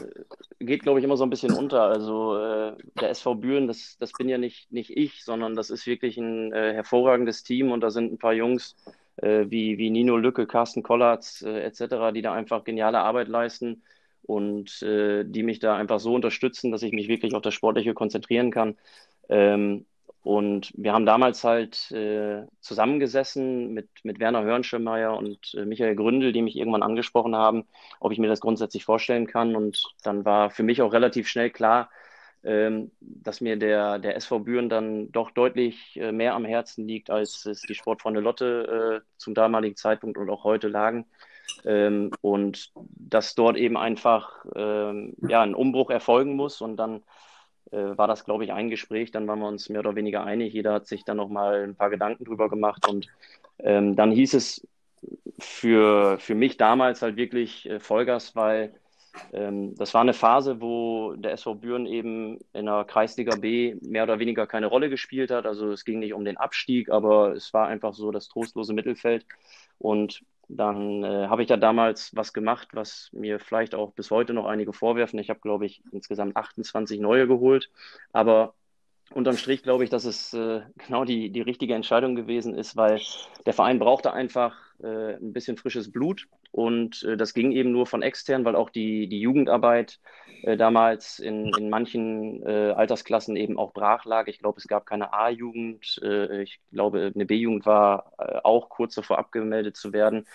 geht, 0.59 0.83
glaube 0.83 0.99
ich, 0.99 1.05
immer 1.05 1.15
so 1.15 1.23
ein 1.23 1.29
bisschen 1.29 1.53
unter. 1.53 1.83
Also 1.83 2.35
äh, 2.37 2.75
der 2.99 3.11
SV 3.11 3.35
Büren, 3.35 3.65
das, 3.67 3.95
das 3.97 4.11
bin 4.11 4.27
ja 4.27 4.37
nicht, 4.37 4.73
nicht 4.73 4.89
ich, 4.89 5.23
sondern 5.23 5.55
das 5.55 5.69
ist 5.69 5.87
wirklich 5.87 6.17
ein 6.17 6.51
äh, 6.51 6.73
hervorragendes 6.73 7.43
Team 7.43 7.71
und 7.71 7.79
da 7.79 7.91
sind 7.91 8.11
ein 8.11 8.17
paar 8.17 8.33
Jungs 8.33 8.75
äh, 9.15 9.45
wie, 9.47 9.77
wie 9.77 9.89
Nino 9.89 10.17
Lücke, 10.17 10.47
Carsten 10.47 10.83
Kollatz 10.83 11.41
äh, 11.43 11.61
etc., 11.61 12.11
die 12.13 12.21
da 12.21 12.33
einfach 12.33 12.65
geniale 12.65 12.99
Arbeit 12.99 13.29
leisten 13.29 13.83
und 14.23 14.81
äh, 14.81 15.23
die 15.23 15.43
mich 15.43 15.59
da 15.59 15.77
einfach 15.77 16.01
so 16.01 16.13
unterstützen, 16.13 16.69
dass 16.73 16.83
ich 16.83 16.91
mich 16.91 17.07
wirklich 17.07 17.33
auf 17.35 17.41
das 17.41 17.53
Sportliche 17.53 17.93
konzentrieren 17.93 18.51
kann. 18.51 18.75
Ähm, 19.29 19.85
und 20.23 20.73
wir 20.75 20.93
haben 20.93 21.05
damals 21.05 21.43
halt 21.43 21.91
äh, 21.91 22.45
zusammengesessen 22.59 23.73
mit, 23.73 23.89
mit 24.03 24.19
Werner 24.19 24.43
Hörnschemeyer 24.43 25.17
und 25.17 25.53
äh, 25.55 25.65
Michael 25.65 25.95
Gründel, 25.95 26.33
die 26.33 26.41
mich 26.41 26.57
irgendwann 26.57 26.83
angesprochen 26.83 27.35
haben, 27.35 27.65
ob 27.99 28.11
ich 28.11 28.19
mir 28.19 28.27
das 28.27 28.41
grundsätzlich 28.41 28.83
vorstellen 28.83 29.27
kann. 29.27 29.55
Und 29.55 29.81
dann 30.03 30.25
war 30.25 30.49
für 30.51 30.63
mich 30.63 30.81
auch 30.81 30.91
relativ 30.91 31.27
schnell 31.27 31.49
klar, 31.49 31.89
ähm, 32.43 32.91
dass 32.99 33.39
mir 33.39 33.55
der, 33.57 33.99
der 33.99 34.17
SV 34.17 34.39
Büren 34.39 34.69
dann 34.69 35.11
doch 35.11 35.31
deutlich 35.31 35.97
äh, 35.97 36.11
mehr 36.11 36.35
am 36.35 36.45
Herzen 36.45 36.85
liegt, 36.85 37.09
als 37.09 37.45
es 37.45 37.61
die 37.61 37.75
Sportfreunde 37.75 38.19
Lotte 38.19 39.01
äh, 39.03 39.07
zum 39.17 39.33
damaligen 39.33 39.77
Zeitpunkt 39.77 40.17
und 40.17 40.29
auch 40.29 40.43
heute 40.43 40.67
lagen. 40.67 41.05
Ähm, 41.65 42.11
und 42.21 42.71
dass 42.75 43.35
dort 43.35 43.57
eben 43.57 43.77
einfach 43.77 44.45
ähm, 44.53 45.15
ja, 45.27 45.41
ein 45.41 45.55
Umbruch 45.55 45.89
erfolgen 45.89 46.35
muss 46.35 46.61
und 46.61 46.77
dann 46.77 47.03
war 47.71 48.07
das, 48.07 48.25
glaube 48.25 48.43
ich, 48.43 48.51
ein 48.51 48.69
Gespräch. 48.69 49.11
Dann 49.11 49.27
waren 49.27 49.39
wir 49.39 49.47
uns 49.47 49.69
mehr 49.69 49.81
oder 49.81 49.95
weniger 49.95 50.23
einig. 50.23 50.53
Jeder 50.53 50.73
hat 50.73 50.87
sich 50.87 51.03
dann 51.03 51.17
noch 51.17 51.29
mal 51.29 51.63
ein 51.63 51.75
paar 51.75 51.89
Gedanken 51.89 52.25
drüber 52.25 52.49
gemacht. 52.49 52.87
Und 52.87 53.07
ähm, 53.59 53.95
dann 53.95 54.11
hieß 54.11 54.33
es 54.33 54.67
für, 55.39 56.17
für 56.19 56.35
mich 56.35 56.57
damals 56.57 57.01
halt 57.01 57.15
wirklich 57.15 57.69
äh, 57.69 57.79
Vollgas, 57.79 58.35
weil 58.35 58.73
ähm, 59.33 59.75
das 59.75 59.93
war 59.93 60.01
eine 60.01 60.13
Phase, 60.13 60.61
wo 60.61 61.13
der 61.15 61.33
SV 61.33 61.55
Büren 61.55 61.85
eben 61.85 62.39
in 62.53 62.65
der 62.65 62.85
Kreisliga 62.85 63.35
B 63.35 63.75
mehr 63.81 64.03
oder 64.03 64.19
weniger 64.19 64.47
keine 64.47 64.67
Rolle 64.67 64.89
gespielt 64.89 65.31
hat. 65.31 65.45
Also 65.45 65.71
es 65.71 65.85
ging 65.85 65.99
nicht 65.99 66.13
um 66.13 66.25
den 66.25 66.37
Abstieg, 66.37 66.89
aber 66.89 67.33
es 67.33 67.53
war 67.53 67.67
einfach 67.67 67.93
so 67.93 68.11
das 68.11 68.27
trostlose 68.27 68.73
Mittelfeld. 68.73 69.25
Und 69.77 70.21
dann 70.49 71.03
äh, 71.03 71.27
habe 71.27 71.43
ich 71.43 71.47
da 71.47 71.57
damals 71.57 72.15
was 72.15 72.33
gemacht, 72.33 72.69
was 72.73 73.09
mir 73.13 73.39
vielleicht 73.39 73.75
auch 73.75 73.93
bis 73.93 74.11
heute 74.11 74.33
noch 74.33 74.45
einige 74.47 74.73
vorwerfen. 74.73 75.19
Ich 75.19 75.29
habe, 75.29 75.39
glaube 75.41 75.65
ich, 75.67 75.83
insgesamt 75.91 76.35
28 76.37 76.99
neue 76.99 77.27
geholt. 77.27 77.71
Aber 78.13 78.55
unterm 79.11 79.37
Strich 79.37 79.63
glaube 79.63 79.83
ich, 79.83 79.89
dass 79.89 80.05
es 80.05 80.33
äh, 80.33 80.61
genau 80.87 81.05
die, 81.05 81.29
die 81.31 81.41
richtige 81.41 81.73
Entscheidung 81.73 82.15
gewesen 82.15 82.55
ist, 82.55 82.75
weil 82.75 83.01
der 83.45 83.53
Verein 83.53 83.79
brauchte 83.79 84.13
einfach 84.13 84.55
äh, 84.81 85.15
ein 85.15 85.33
bisschen 85.33 85.57
frisches 85.57 85.91
Blut. 85.91 86.27
Und 86.51 87.03
äh, 87.03 87.17
das 87.17 87.33
ging 87.33 87.51
eben 87.51 87.71
nur 87.71 87.85
von 87.85 88.01
extern, 88.01 88.45
weil 88.45 88.55
auch 88.55 88.69
die, 88.69 89.07
die 89.07 89.19
Jugendarbeit 89.19 89.99
äh, 90.43 90.57
damals 90.57 91.19
in, 91.19 91.51
in 91.57 91.69
manchen 91.69 92.43
äh, 92.43 92.71
Altersklassen 92.71 93.35
eben 93.35 93.57
auch 93.57 93.73
brach 93.73 94.05
lag. 94.05 94.27
Ich 94.27 94.39
glaube, 94.39 94.57
es 94.57 94.67
gab 94.67 94.85
keine 94.85 95.13
A-Jugend. 95.13 95.99
Äh, 96.01 96.43
ich 96.43 96.59
glaube, 96.71 97.11
eine 97.13 97.25
B-Jugend 97.25 97.65
war 97.65 98.13
auch 98.43 98.69
kurz 98.69 98.95
davor 98.95 99.19
abgemeldet 99.19 99.75
zu 99.75 99.93
werden. 99.93 100.25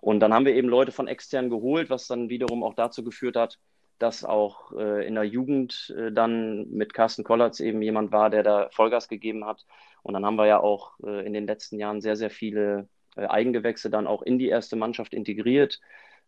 Und 0.00 0.20
dann 0.20 0.32
haben 0.32 0.46
wir 0.46 0.54
eben 0.54 0.68
Leute 0.68 0.92
von 0.92 1.08
extern 1.08 1.50
geholt, 1.50 1.90
was 1.90 2.06
dann 2.06 2.28
wiederum 2.28 2.62
auch 2.62 2.74
dazu 2.74 3.02
geführt 3.02 3.36
hat, 3.36 3.58
dass 3.98 4.24
auch 4.24 4.72
äh, 4.72 5.06
in 5.06 5.14
der 5.14 5.24
Jugend 5.24 5.94
äh, 5.96 6.12
dann 6.12 6.70
mit 6.70 6.94
Carsten 6.94 7.24
Kollatz 7.24 7.60
eben 7.60 7.82
jemand 7.82 8.12
war, 8.12 8.30
der 8.30 8.42
da 8.42 8.68
Vollgas 8.70 9.08
gegeben 9.08 9.44
hat. 9.44 9.64
Und 10.02 10.14
dann 10.14 10.24
haben 10.24 10.36
wir 10.36 10.46
ja 10.46 10.60
auch 10.60 10.98
äh, 11.02 11.26
in 11.26 11.32
den 11.32 11.46
letzten 11.46 11.78
Jahren 11.78 12.00
sehr, 12.00 12.16
sehr 12.16 12.30
viele 12.30 12.88
äh, 13.16 13.26
Eigengewächse 13.26 13.90
dann 13.90 14.06
auch 14.06 14.22
in 14.22 14.38
die 14.38 14.48
erste 14.48 14.76
Mannschaft 14.76 15.14
integriert. 15.14 15.80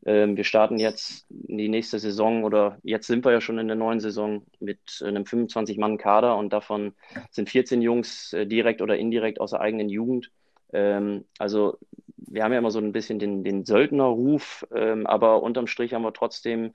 Ähm, 0.05 0.37
wir 0.37 0.45
starten 0.45 0.79
jetzt 0.79 1.27
in 1.31 1.59
die 1.59 1.69
nächste 1.69 1.99
Saison 1.99 2.45
oder 2.45 2.79
jetzt 2.83 3.07
sind 3.07 3.25
wir 3.25 3.33
ja 3.33 3.41
schon 3.41 3.59
in 3.59 3.69
der 3.69 3.77
neuen 3.77 4.01
Saison 4.01 4.47
mit 4.59 4.81
einem 5.05 5.25
25-Mann-Kader 5.25 6.37
und 6.37 6.53
davon 6.53 6.95
sind 7.31 7.51
14 7.51 7.83
Jungs 7.83 8.33
äh, 8.33 8.47
direkt 8.47 8.81
oder 8.83 8.97
indirekt 8.97 9.41
aus 9.41 9.51
der 9.51 9.61
eigenen 9.61 9.89
Jugend. 9.89 10.31
Ähm, 10.73 11.25
also 11.39 11.79
wir 12.17 12.45
haben 12.45 12.53
ja 12.53 12.59
immer 12.59 12.71
so 12.71 12.79
ein 12.79 12.93
bisschen 12.93 13.19
den, 13.19 13.45
den 13.45 13.65
Söldnerruf, 13.65 14.67
ähm, 14.75 15.07
aber 15.07 15.43
unterm 15.43 15.67
Strich 15.67 15.93
haben 15.93 16.03
wir 16.03 16.13
trotzdem 16.13 16.73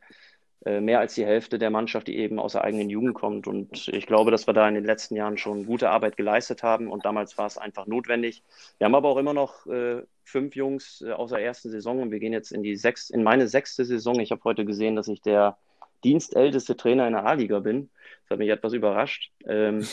mehr 0.63 0.99
als 0.99 1.13
die 1.13 1.25
Hälfte 1.25 1.59
der 1.59 1.69
Mannschaft, 1.69 2.07
die 2.07 2.17
eben 2.17 2.39
aus 2.39 2.53
der 2.53 2.63
eigenen 2.63 2.89
Jugend 2.89 3.13
kommt. 3.13 3.45
Und 3.45 3.87
ich 3.89 4.07
glaube, 4.07 4.31
dass 4.31 4.47
wir 4.47 4.53
da 4.53 4.67
in 4.67 4.73
den 4.73 4.85
letzten 4.85 5.15
Jahren 5.15 5.37
schon 5.37 5.65
gute 5.65 5.91
Arbeit 5.91 6.17
geleistet 6.17 6.63
haben. 6.63 6.87
Und 6.87 7.05
damals 7.05 7.37
war 7.37 7.45
es 7.45 7.59
einfach 7.59 7.85
notwendig. 7.85 8.41
Wir 8.79 8.85
haben 8.85 8.95
aber 8.95 9.09
auch 9.09 9.17
immer 9.17 9.33
noch 9.33 9.67
äh, 9.67 10.01
fünf 10.23 10.55
Jungs 10.55 11.03
äh, 11.05 11.11
aus 11.11 11.29
der 11.29 11.39
ersten 11.39 11.69
Saison 11.69 12.01
und 12.01 12.11
wir 12.11 12.19
gehen 12.19 12.33
jetzt 12.33 12.51
in 12.51 12.63
die 12.63 12.75
sechs, 12.75 13.09
in 13.09 13.23
meine 13.23 13.47
sechste 13.47 13.85
Saison. 13.85 14.19
Ich 14.19 14.31
habe 14.31 14.43
heute 14.43 14.65
gesehen, 14.65 14.95
dass 14.95 15.07
ich 15.07 15.21
der 15.21 15.57
dienstälteste 16.03 16.75
Trainer 16.75 17.07
in 17.07 17.13
der 17.13 17.25
A-Liga 17.25 17.59
bin. 17.59 17.89
Das 18.23 18.31
hat 18.31 18.39
mich 18.39 18.49
etwas 18.49 18.73
überrascht. 18.73 19.31
Ähm, 19.47 19.85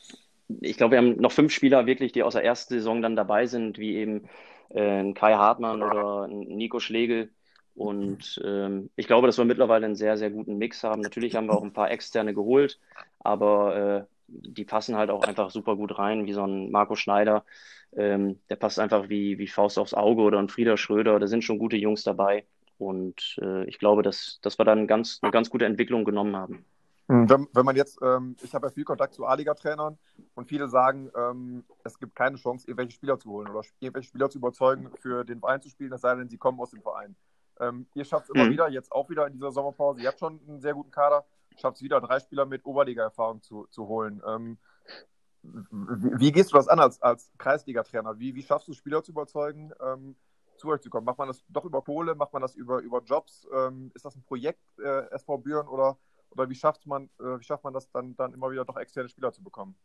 ich 0.60 0.76
glaube, 0.76 0.92
wir 0.92 0.98
haben 0.98 1.16
noch 1.20 1.32
fünf 1.32 1.52
Spieler 1.52 1.86
wirklich, 1.86 2.12
die 2.12 2.22
aus 2.22 2.34
der 2.34 2.44
ersten 2.44 2.74
Saison 2.74 3.02
dann 3.02 3.16
dabei 3.16 3.46
sind, 3.46 3.78
wie 3.78 3.96
eben 3.96 4.28
äh, 4.70 5.12
Kai 5.12 5.34
Hartmann 5.34 5.82
oder 5.82 6.28
Nico 6.28 6.80
Schlegel 6.80 7.30
und 7.74 8.40
ähm, 8.44 8.90
ich 8.96 9.06
glaube, 9.06 9.26
dass 9.26 9.38
wir 9.38 9.44
mittlerweile 9.44 9.86
einen 9.86 9.96
sehr, 9.96 10.16
sehr 10.16 10.30
guten 10.30 10.58
Mix 10.58 10.84
haben. 10.84 11.00
Natürlich 11.00 11.34
haben 11.34 11.46
wir 11.46 11.54
auch 11.54 11.64
ein 11.64 11.72
paar 11.72 11.90
externe 11.90 12.32
geholt, 12.32 12.78
aber 13.18 13.76
äh, 13.76 14.04
die 14.28 14.64
passen 14.64 14.96
halt 14.96 15.10
auch 15.10 15.24
einfach 15.24 15.50
super 15.50 15.76
gut 15.76 15.98
rein, 15.98 16.26
wie 16.26 16.32
so 16.32 16.44
ein 16.46 16.70
Marco 16.70 16.94
Schneider. 16.94 17.44
Ähm, 17.96 18.40
der 18.48 18.56
passt 18.56 18.78
einfach 18.78 19.08
wie, 19.08 19.38
wie 19.38 19.48
Faust 19.48 19.78
aufs 19.78 19.94
Auge 19.94 20.22
oder 20.22 20.38
ein 20.38 20.48
Frieder 20.48 20.76
Schröder. 20.76 21.18
Da 21.18 21.26
sind 21.26 21.44
schon 21.44 21.58
gute 21.58 21.76
Jungs 21.76 22.04
dabei. 22.04 22.44
Und 22.78 23.38
äh, 23.40 23.64
ich 23.64 23.78
glaube, 23.78 24.02
dass, 24.02 24.38
dass 24.42 24.58
wir 24.58 24.64
dann 24.64 24.86
ganz, 24.86 25.18
eine 25.22 25.30
ganz 25.30 25.50
gute 25.50 25.64
Entwicklung 25.64 26.04
genommen 26.04 26.36
haben. 26.36 26.64
Hm, 27.08 27.28
wenn, 27.28 27.48
wenn 27.52 27.64
man 27.64 27.76
jetzt, 27.76 27.98
ähm, 28.02 28.36
ich 28.42 28.54
habe 28.54 28.66
ja 28.66 28.72
viel 28.72 28.84
Kontakt 28.84 29.14
zu 29.14 29.26
A-Liga-Trainern 29.26 29.98
und 30.34 30.48
viele 30.48 30.68
sagen, 30.68 31.10
ähm, 31.16 31.64
es 31.84 31.98
gibt 31.98 32.16
keine 32.16 32.36
Chance, 32.36 32.66
irgendwelche 32.66 32.92
Spieler 32.92 33.18
zu 33.18 33.30
holen 33.30 33.48
oder 33.48 33.62
irgendwelche 33.80 34.08
Spieler 34.08 34.30
zu 34.30 34.38
überzeugen, 34.38 34.90
für 35.00 35.24
den 35.24 35.40
Verein 35.40 35.60
zu 35.60 35.68
spielen, 35.68 35.92
es 35.92 36.00
sei 36.00 36.14
denn, 36.14 36.28
sie 36.28 36.38
kommen 36.38 36.58
aus 36.60 36.70
dem 36.70 36.82
Verein. 36.82 37.14
Ähm, 37.60 37.86
ihr 37.94 38.04
schafft 38.04 38.28
es 38.28 38.34
immer 38.34 38.46
mhm. 38.46 38.50
wieder, 38.50 38.68
jetzt 38.68 38.92
auch 38.92 39.08
wieder 39.08 39.26
in 39.26 39.34
dieser 39.34 39.52
Sommerpause. 39.52 40.00
Ihr 40.00 40.08
habt 40.08 40.18
schon 40.18 40.40
einen 40.46 40.60
sehr 40.60 40.74
guten 40.74 40.90
Kader, 40.90 41.24
schafft 41.56 41.76
es 41.76 41.82
wieder, 41.82 42.00
drei 42.00 42.20
Spieler 42.20 42.46
mit 42.46 42.64
Oberliga-Erfahrung 42.64 43.42
zu, 43.42 43.66
zu 43.70 43.86
holen. 43.86 44.22
Ähm, 44.26 44.58
wie, 45.42 46.20
wie, 46.20 46.32
gehst 46.32 46.52
du 46.52 46.56
das 46.56 46.68
an 46.68 46.80
als, 46.80 47.00
als 47.02 47.30
Kreisliga-Trainer? 47.38 48.18
Wie, 48.18 48.34
wie 48.34 48.42
schaffst 48.42 48.66
du 48.68 48.72
Spieler 48.72 49.02
zu 49.02 49.12
überzeugen, 49.12 49.72
ähm, 49.80 50.16
zu 50.56 50.68
euch 50.68 50.80
zu 50.80 50.90
kommen? 50.90 51.04
Macht 51.04 51.18
man 51.18 51.28
das 51.28 51.44
doch 51.48 51.64
über 51.64 51.82
Kohle? 51.82 52.14
Macht 52.14 52.32
man 52.32 52.42
das 52.42 52.54
über, 52.54 52.78
über 52.80 53.02
Jobs? 53.02 53.46
Ähm, 53.52 53.92
ist 53.94 54.04
das 54.04 54.16
ein 54.16 54.24
Projekt, 54.24 54.62
äh, 54.78 55.10
SV 55.10 55.38
Büren? 55.38 55.68
Oder, 55.68 55.98
oder 56.30 56.48
wie, 56.48 56.54
schafft 56.54 56.86
man, 56.86 57.10
äh, 57.20 57.38
wie 57.38 57.44
schafft 57.44 57.64
man 57.64 57.74
das 57.74 57.90
dann, 57.90 58.16
dann 58.16 58.32
immer 58.32 58.50
wieder 58.50 58.64
doch 58.64 58.76
externe 58.76 59.08
Spieler 59.08 59.32
zu 59.32 59.42
bekommen? 59.42 59.76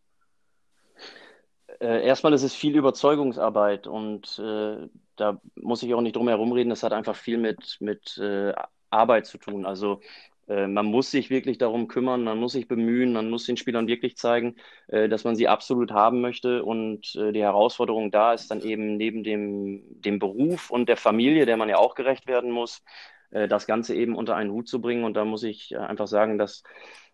Äh, 1.80 2.06
erstmal 2.06 2.34
ist 2.34 2.44
es 2.44 2.54
viel 2.56 2.76
Überzeugungsarbeit 2.76 3.88
und 3.88 4.38
äh, 4.40 4.88
da 5.16 5.42
muss 5.56 5.84
ich 5.84 5.94
auch 5.94 6.02
nicht 6.02 6.16
drum 6.16 6.28
herum 6.28 6.52
reden. 6.52 6.70
Das 6.70 6.84
hat 6.84 6.94
einfach 6.94 7.16
viel 7.16 7.38
mit, 7.38 7.78
mit 7.80 8.18
äh, 8.18 8.54
Arbeit 8.90 9.28
zu 9.28 9.38
tun. 9.38 9.66
Also 9.66 10.02
äh, 10.48 10.68
man 10.68 10.86
muss 10.88 11.12
sich 11.12 11.30
wirklich 11.30 11.58
darum 11.58 11.88
kümmern, 11.88 12.24
man 12.24 12.38
muss 12.40 12.52
sich 12.54 12.68
bemühen, 12.68 13.14
man 13.14 13.30
muss 13.30 13.46
den 13.46 13.56
Spielern 13.58 13.88
wirklich 13.88 14.18
zeigen, 14.18 14.56
äh, 14.88 15.08
dass 15.08 15.24
man 15.24 15.36
sie 15.36 15.48
absolut 15.48 15.92
haben 15.92 16.20
möchte. 16.22 16.64
Und 16.66 17.16
äh, 17.16 17.32
die 17.32 17.42
Herausforderung 17.44 18.12
da 18.12 18.34
ist 18.34 18.52
dann 18.52 18.62
eben 18.62 18.98
neben 18.98 19.24
dem, 19.24 19.84
dem 20.02 20.20
Beruf 20.20 20.72
und 20.72 20.90
der 20.90 20.98
Familie, 20.98 21.46
der 21.46 21.56
man 21.58 21.70
ja 21.70 21.78
auch 21.78 21.96
gerecht 21.96 22.28
werden 22.28 22.52
muss, 22.52 22.84
das 23.32 23.68
Ganze 23.68 23.94
eben 23.96 24.16
unter 24.16 24.36
einen 24.36 24.50
Hut 24.52 24.68
zu 24.68 24.82
bringen. 24.82 25.04
Und 25.04 25.14
da 25.14 25.24
muss 25.24 25.44
ich 25.44 25.78
einfach 25.78 26.08
sagen, 26.08 26.40
dass 26.40 26.64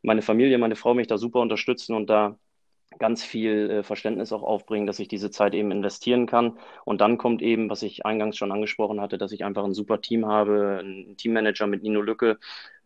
meine 0.01 0.21
Familie, 0.21 0.57
meine 0.57 0.77
Frau 0.77 0.93
mich 0.93 1.07
da 1.07 1.17
super 1.17 1.41
unterstützen 1.41 1.93
und 1.93 2.09
da 2.09 2.37
ganz 2.99 3.23
viel 3.23 3.69
äh, 3.69 3.83
Verständnis 3.83 4.31
auch 4.31 4.43
aufbringen, 4.43 4.87
dass 4.87 4.99
ich 4.99 5.07
diese 5.07 5.31
Zeit 5.31 5.53
eben 5.53 5.71
investieren 5.71 6.25
kann. 6.25 6.57
Und 6.85 7.01
dann 7.01 7.17
kommt 7.17 7.41
eben, 7.41 7.69
was 7.69 7.83
ich 7.83 8.05
eingangs 8.05 8.37
schon 8.37 8.51
angesprochen 8.51 9.01
hatte, 9.01 9.17
dass 9.17 9.31
ich 9.31 9.43
einfach 9.45 9.63
ein 9.63 9.73
super 9.73 10.01
Team 10.01 10.25
habe, 10.25 10.79
einen 10.79 11.17
Teammanager 11.17 11.67
mit 11.67 11.83
Nino 11.83 12.01
Lücke, 12.01 12.39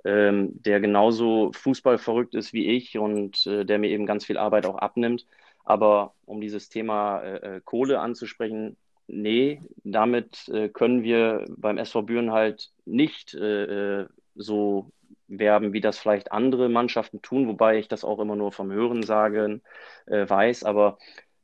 ähm, 0.06 0.62
der 0.62 0.80
genauso 0.80 1.52
fußballverrückt 1.54 2.36
ist 2.36 2.54
wie 2.54 2.68
ich 2.70 2.98
und 2.98 3.46
äh, 3.48 3.66
der 3.66 3.80
mir 3.80 3.90
eben 3.90 4.06
ganz 4.06 4.26
viel 4.26 4.38
Arbeit 4.38 4.66
auch 4.66 4.78
abnimmt. 4.78 5.26
Aber 5.64 6.14
um 6.26 6.42
dieses 6.42 6.70
Thema 6.70 7.22
äh, 7.22 7.58
äh 7.58 7.62
Kohle 7.64 8.00
anzusprechen, 8.00 8.78
nee, 9.08 9.62
damit 9.84 10.48
äh, 10.50 10.70
können 10.70 11.04
wir 11.04 11.46
beim 11.58 11.78
SV 11.78 12.04
Büren 12.04 12.32
halt 12.32 12.72
nicht 12.86 13.34
äh, 13.34 14.06
so 14.40 14.92
werben, 15.28 15.74
wie 15.74 15.82
das 15.82 16.00
vielleicht 16.00 16.32
andere 16.32 16.70
Mannschaften 16.70 17.22
tun, 17.22 17.48
wobei 17.48 17.78
ich 17.78 17.88
das 17.88 18.04
auch 18.04 18.20
immer 18.20 18.36
nur 18.36 18.52
vom 18.52 18.72
Hören 18.72 19.04
sagen 19.04 19.62
äh, 20.08 20.28
weiß. 20.28 20.64
Aber 20.64 20.98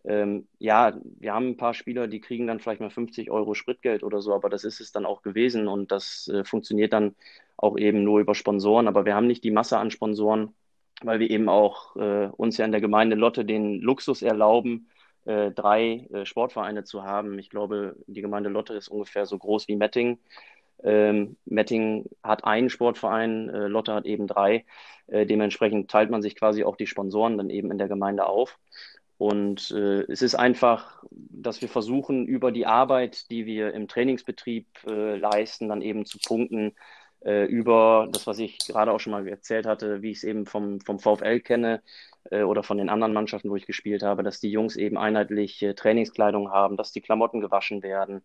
ähm, 0.05 0.47
ja, 0.59 0.97
wir 1.19 1.33
haben 1.33 1.49
ein 1.49 1.57
paar 1.57 1.73
Spieler, 1.73 2.07
die 2.07 2.21
kriegen 2.21 2.47
dann 2.47 2.59
vielleicht 2.59 2.81
mal 2.81 2.89
50 2.89 3.31
Euro 3.31 3.53
Spritgeld 3.53 4.03
oder 4.03 4.21
so, 4.21 4.33
aber 4.33 4.49
das 4.49 4.63
ist 4.63 4.79
es 4.79 4.91
dann 4.91 5.05
auch 5.05 5.21
gewesen 5.21 5.67
und 5.67 5.91
das 5.91 6.27
äh, 6.27 6.43
funktioniert 6.43 6.93
dann 6.93 7.15
auch 7.57 7.77
eben 7.77 8.03
nur 8.03 8.19
über 8.19 8.35
Sponsoren. 8.35 8.87
Aber 8.87 9.05
wir 9.05 9.15
haben 9.15 9.27
nicht 9.27 9.43
die 9.43 9.51
Masse 9.51 9.77
an 9.77 9.91
Sponsoren, 9.91 10.55
weil 11.01 11.19
wir 11.19 11.29
eben 11.29 11.49
auch 11.49 11.95
äh, 11.95 12.27
uns 12.37 12.57
ja 12.57 12.65
in 12.65 12.71
der 12.71 12.81
Gemeinde 12.81 13.15
Lotte 13.15 13.45
den 13.45 13.81
Luxus 13.81 14.21
erlauben, 14.21 14.89
äh, 15.25 15.51
drei 15.51 16.07
äh, 16.13 16.25
Sportvereine 16.25 16.83
zu 16.83 17.03
haben. 17.03 17.39
Ich 17.39 17.49
glaube, 17.49 17.95
die 18.07 18.21
Gemeinde 18.21 18.49
Lotte 18.49 18.73
ist 18.75 18.89
ungefähr 18.89 19.25
so 19.25 19.37
groß 19.37 19.67
wie 19.67 19.75
Metting. 19.75 20.19
Ähm, 20.85 21.35
Metting 21.45 22.05
hat 22.23 22.45
einen 22.45 22.69
Sportverein, 22.69 23.49
äh, 23.49 23.67
Lotte 23.67 23.93
hat 23.93 24.05
eben 24.05 24.27
drei. 24.27 24.65
Äh, 25.07 25.25
dementsprechend 25.25 25.89
teilt 25.89 26.09
man 26.09 26.21
sich 26.21 26.35
quasi 26.35 26.63
auch 26.63 26.77
die 26.77 26.87
Sponsoren 26.87 27.37
dann 27.37 27.49
eben 27.49 27.71
in 27.71 27.77
der 27.77 27.87
Gemeinde 27.87 28.27
auf. 28.27 28.57
Und 29.17 29.71
äh, 29.71 30.01
es 30.11 30.21
ist 30.21 30.35
einfach, 30.35 31.03
dass 31.09 31.61
wir 31.61 31.69
versuchen, 31.69 32.27
über 32.27 32.51
die 32.51 32.65
Arbeit, 32.65 33.31
die 33.31 33.45
wir 33.45 33.73
im 33.73 33.87
Trainingsbetrieb 33.87 34.67
äh, 34.85 35.15
leisten, 35.15 35.69
dann 35.69 35.81
eben 35.81 36.05
zu 36.05 36.19
punkten, 36.19 36.75
äh, 37.25 37.45
über 37.45 38.07
das, 38.11 38.27
was 38.27 38.39
ich 38.39 38.59
gerade 38.59 38.91
auch 38.91 38.99
schon 38.99 39.11
mal 39.11 39.27
erzählt 39.27 39.65
hatte, 39.65 40.01
wie 40.01 40.11
ich 40.11 40.17
es 40.17 40.23
eben 40.23 40.45
vom, 40.45 40.79
vom 40.79 40.99
VfL 40.99 41.39
kenne 41.39 41.81
äh, 42.29 42.43
oder 42.43 42.63
von 42.63 42.77
den 42.77 42.89
anderen 42.89 43.13
Mannschaften, 43.13 43.49
wo 43.49 43.55
ich 43.55 43.65
gespielt 43.65 44.03
habe, 44.03 44.23
dass 44.23 44.39
die 44.39 44.51
Jungs 44.51 44.75
eben 44.75 44.97
einheitlich 44.97 45.61
äh, 45.63 45.73
Trainingskleidung 45.73 46.51
haben, 46.51 46.77
dass 46.77 46.91
die 46.91 47.01
Klamotten 47.01 47.41
gewaschen 47.41 47.81
werden, 47.83 48.21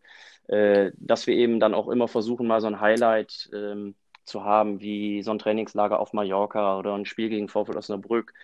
äh, 0.49 0.93
dass 0.97 1.27
wir 1.27 1.35
eben 1.35 1.61
dann 1.61 1.75
auch 1.75 1.89
immer 1.89 2.09
versuchen, 2.09 2.47
mal 2.47 2.61
so 2.61 2.67
ein 2.67 2.81
Highlight 2.81 3.49
ähm, 3.55 3.95
zu 4.25 4.45
haben, 4.45 4.81
wie 4.81 5.23
so 5.23 5.31
ein 5.31 5.39
Trainingslager 5.39 5.99
auf 5.99 6.13
Mallorca 6.13 6.79
oder 6.79 6.95
ein 6.95 7.07
Spiel 7.07 7.31
gegen 7.31 7.49
VfL 7.49 7.79
Osnabrück. 7.79 8.35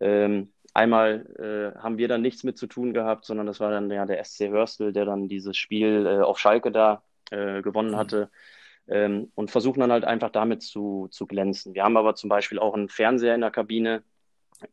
Ähm, 0.00 0.52
einmal 0.74 1.24
äh, 1.76 1.78
haben 1.78 1.96
wir 1.96 2.08
dann 2.08 2.20
nichts 2.20 2.44
mit 2.44 2.58
zu 2.58 2.66
tun 2.66 2.92
gehabt, 2.92 3.24
sondern 3.24 3.46
das 3.46 3.58
war 3.58 3.70
dann 3.70 3.90
ja 3.90 4.04
der 4.04 4.22
SC 4.22 4.48
Hörstel, 4.50 4.92
der 4.92 5.06
dann 5.06 5.28
dieses 5.28 5.56
Spiel 5.56 6.06
äh, 6.06 6.22
auf 6.22 6.38
Schalke 6.38 6.70
da 6.70 7.02
äh, 7.30 7.62
gewonnen 7.62 7.92
mhm. 7.92 7.96
hatte 7.96 8.30
ähm, 8.88 9.30
und 9.34 9.50
versuchen 9.50 9.80
dann 9.80 9.92
halt 9.92 10.04
einfach 10.04 10.30
damit 10.30 10.62
zu, 10.62 11.08
zu 11.10 11.26
glänzen. 11.26 11.74
Wir 11.74 11.84
haben 11.84 11.96
aber 11.96 12.14
zum 12.14 12.28
Beispiel 12.28 12.58
auch 12.58 12.74
einen 12.74 12.88
Fernseher 12.88 13.34
in 13.34 13.40
der 13.40 13.50
Kabine. 13.50 14.02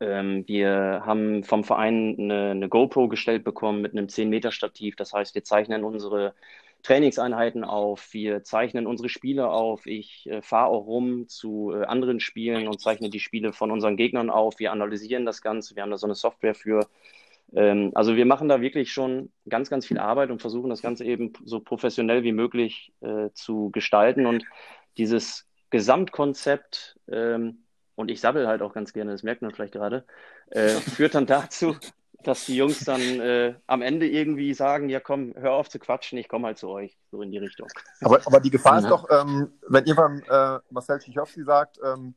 Ähm, 0.00 0.44
wir 0.46 1.02
haben 1.04 1.44
vom 1.44 1.64
Verein 1.64 2.16
eine, 2.18 2.50
eine 2.50 2.68
GoPro 2.68 3.08
gestellt 3.08 3.44
bekommen 3.44 3.82
mit 3.82 3.92
einem 3.92 4.06
10-Meter-Stativ. 4.06 4.96
Das 4.96 5.12
heißt, 5.12 5.34
wir 5.34 5.44
zeichnen 5.44 5.84
unsere 5.84 6.34
Trainingseinheiten 6.82 7.62
auf, 7.64 8.12
wir 8.12 8.42
zeichnen 8.42 8.86
unsere 8.86 9.08
Spiele 9.08 9.48
auf. 9.48 9.86
Ich 9.86 10.28
äh, 10.28 10.42
fahre 10.42 10.68
auch 10.68 10.86
rum 10.86 11.28
zu 11.28 11.72
äh, 11.72 11.84
anderen 11.84 12.18
Spielen 12.20 12.66
und 12.66 12.80
zeichne 12.80 13.08
die 13.08 13.20
Spiele 13.20 13.52
von 13.52 13.70
unseren 13.70 13.96
Gegnern 13.96 14.30
auf. 14.30 14.58
Wir 14.58 14.72
analysieren 14.72 15.24
das 15.24 15.42
Ganze. 15.42 15.76
Wir 15.76 15.84
haben 15.84 15.90
da 15.90 15.98
so 15.98 16.06
eine 16.06 16.14
Software 16.14 16.54
für. 16.54 16.88
Ähm, 17.54 17.92
also 17.94 18.16
wir 18.16 18.26
machen 18.26 18.48
da 18.48 18.60
wirklich 18.60 18.92
schon 18.92 19.32
ganz, 19.48 19.70
ganz 19.70 19.86
viel 19.86 19.98
Arbeit 19.98 20.30
und 20.30 20.40
versuchen 20.40 20.70
das 20.70 20.82
Ganze 20.82 21.04
eben 21.04 21.32
so 21.44 21.60
professionell 21.60 22.22
wie 22.22 22.32
möglich 22.32 22.92
äh, 23.00 23.30
zu 23.34 23.70
gestalten. 23.70 24.26
Und 24.26 24.44
dieses 24.96 25.46
Gesamtkonzept, 25.70 26.98
ähm, 27.10 27.64
und 27.94 28.10
ich 28.10 28.20
sabbel 28.20 28.48
halt 28.48 28.62
auch 28.62 28.72
ganz 28.72 28.92
gerne, 28.92 29.12
das 29.12 29.22
merkt 29.22 29.42
man 29.42 29.52
vielleicht 29.52 29.74
gerade, 29.74 30.04
äh, 30.50 30.68
führt 30.96 31.14
dann 31.14 31.26
dazu, 31.26 31.76
dass 32.22 32.46
die 32.46 32.56
Jungs 32.56 32.84
dann 32.84 33.00
äh, 33.00 33.54
am 33.66 33.82
Ende 33.82 34.08
irgendwie 34.08 34.54
sagen, 34.54 34.88
ja 34.88 35.00
komm, 35.00 35.34
hör 35.36 35.52
auf 35.52 35.68
zu 35.68 35.78
quatschen, 35.78 36.18
ich 36.18 36.28
komme 36.28 36.46
halt 36.46 36.58
zu 36.58 36.68
euch, 36.68 36.96
so 37.10 37.20
in 37.20 37.30
die 37.30 37.38
Richtung. 37.38 37.68
Aber, 38.00 38.20
aber 38.24 38.40
die 38.40 38.50
Gefahr 38.50 38.78
ist 38.78 38.88
doch, 38.88 39.08
ähm, 39.10 39.52
wenn 39.68 39.84
irgendwann 39.84 40.22
äh, 40.28 40.60
Marcel 40.70 41.00
Schichowski 41.00 41.42
sagt, 41.42 41.80
ähm, 41.84 42.14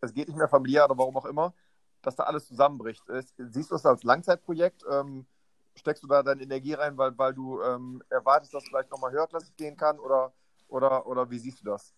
es 0.00 0.12
geht 0.12 0.28
nicht 0.28 0.36
mehr 0.36 0.48
familiär 0.48 0.84
oder 0.84 0.98
warum 0.98 1.16
auch 1.16 1.24
immer, 1.24 1.54
dass 2.04 2.16
da 2.16 2.24
alles 2.24 2.46
zusammenbricht. 2.46 3.02
Siehst 3.38 3.70
du 3.70 3.74
das 3.74 3.86
als 3.86 4.02
Langzeitprojekt? 4.02 4.84
Ähm, 4.90 5.26
steckst 5.76 6.02
du 6.02 6.06
da 6.06 6.22
deine 6.22 6.42
Energie 6.42 6.74
rein, 6.74 6.96
weil, 6.96 7.16
weil 7.18 7.34
du 7.34 7.60
ähm, 7.62 8.02
erwartest, 8.10 8.54
dass 8.54 8.64
vielleicht 8.64 8.90
nochmal 8.90 9.12
höherklassig 9.12 9.56
gehen 9.56 9.76
kann 9.76 9.98
oder, 9.98 10.32
oder, 10.68 11.06
oder 11.06 11.30
wie 11.30 11.38
siehst 11.38 11.60
du 11.60 11.64
das? 11.64 11.94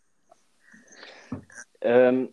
Ähm, 1.81 2.33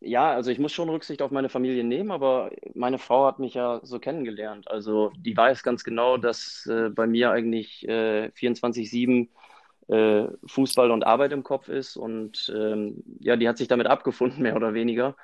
ja, 0.00 0.32
also 0.32 0.50
ich 0.50 0.58
muss 0.58 0.72
schon 0.72 0.90
Rücksicht 0.90 1.22
auf 1.22 1.30
meine 1.30 1.48
Familie 1.48 1.82
nehmen, 1.82 2.10
aber 2.10 2.50
meine 2.74 2.98
Frau 2.98 3.26
hat 3.26 3.38
mich 3.38 3.54
ja 3.54 3.80
so 3.82 3.98
kennengelernt. 3.98 4.68
Also 4.68 5.10
die 5.16 5.36
weiß 5.36 5.62
ganz 5.62 5.82
genau, 5.84 6.18
dass 6.18 6.66
äh, 6.66 6.90
bei 6.90 7.06
mir 7.06 7.30
eigentlich 7.30 7.88
äh, 7.88 8.30
24-7 8.36 9.28
äh, 9.88 10.28
Fußball 10.46 10.90
und 10.90 11.06
Arbeit 11.06 11.32
im 11.32 11.42
Kopf 11.42 11.68
ist. 11.68 11.96
Und 11.96 12.52
ähm, 12.54 13.02
ja, 13.20 13.36
die 13.36 13.48
hat 13.48 13.56
sich 13.56 13.68
damit 13.68 13.86
abgefunden, 13.86 14.42
mehr 14.42 14.56
oder 14.56 14.74
weniger. 14.74 15.16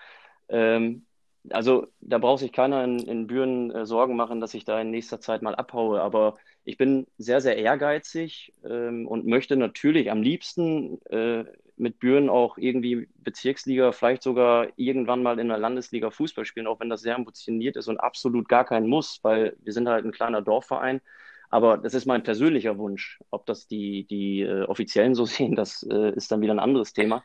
Ähm, 0.48 1.06
also 1.48 1.86
da 2.00 2.18
braucht 2.18 2.40
sich 2.40 2.52
keiner 2.52 2.84
in, 2.84 2.98
in 2.98 3.26
Büren 3.26 3.70
äh, 3.70 3.86
Sorgen 3.86 4.16
machen, 4.16 4.40
dass 4.40 4.54
ich 4.54 4.64
da 4.64 4.80
in 4.80 4.90
nächster 4.90 5.20
Zeit 5.20 5.42
mal 5.42 5.54
abhaue. 5.54 6.00
Aber 6.02 6.36
ich 6.64 6.76
bin 6.76 7.06
sehr, 7.18 7.40
sehr 7.40 7.56
ehrgeizig 7.56 8.52
ähm, 8.64 9.06
und 9.06 9.26
möchte 9.26 9.56
natürlich 9.56 10.10
am 10.10 10.22
liebsten 10.22 11.00
äh, 11.06 11.44
mit 11.76 11.98
Büren 11.98 12.28
auch 12.28 12.58
irgendwie 12.58 13.08
Bezirksliga, 13.16 13.92
vielleicht 13.92 14.22
sogar 14.22 14.68
irgendwann 14.76 15.22
mal 15.22 15.38
in 15.38 15.48
der 15.48 15.58
Landesliga 15.58 16.10
Fußball 16.10 16.44
spielen, 16.44 16.66
auch 16.66 16.78
wenn 16.78 16.90
das 16.90 17.00
sehr 17.00 17.16
ambitioniert 17.16 17.76
ist 17.76 17.88
und 17.88 17.98
absolut 17.98 18.48
gar 18.48 18.66
kein 18.66 18.86
Muss, 18.86 19.20
weil 19.22 19.56
wir 19.62 19.72
sind 19.72 19.88
halt 19.88 20.04
ein 20.04 20.12
kleiner 20.12 20.42
Dorfverein. 20.42 21.00
Aber 21.48 21.78
das 21.78 21.94
ist 21.94 22.06
mein 22.06 22.22
persönlicher 22.22 22.78
Wunsch. 22.78 23.18
Ob 23.30 23.46
das 23.46 23.66
die, 23.66 24.04
die 24.04 24.42
äh, 24.42 24.64
Offiziellen 24.64 25.14
so 25.14 25.24
sehen, 25.26 25.56
das 25.56 25.82
äh, 25.90 26.14
ist 26.14 26.30
dann 26.30 26.42
wieder 26.42 26.54
ein 26.54 26.60
anderes 26.60 26.92
Thema. 26.92 27.24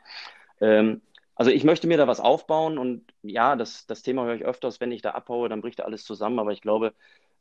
Ähm, 0.62 1.02
also 1.36 1.52
ich 1.52 1.64
möchte 1.64 1.88
mir 1.88 1.98
da 1.98 2.08
was 2.08 2.20
aufbauen 2.20 2.78
und 2.78 3.04
ja, 3.22 3.56
das, 3.56 3.86
das 3.88 4.02
Thema 4.02 4.26
höre 4.26 4.36
ich 4.36 4.46
öfters, 4.46 4.80
wenn 4.80 4.92
ich 4.92 5.02
da 5.02 5.12
abhaue, 5.12 5.50
dann 5.50 5.62
bricht 5.62 5.80
da 5.80 5.84
alles 5.84 6.06
zusammen. 6.06 6.40
Aber 6.40 6.52
ich 6.52 6.62
glaube, 6.62 6.94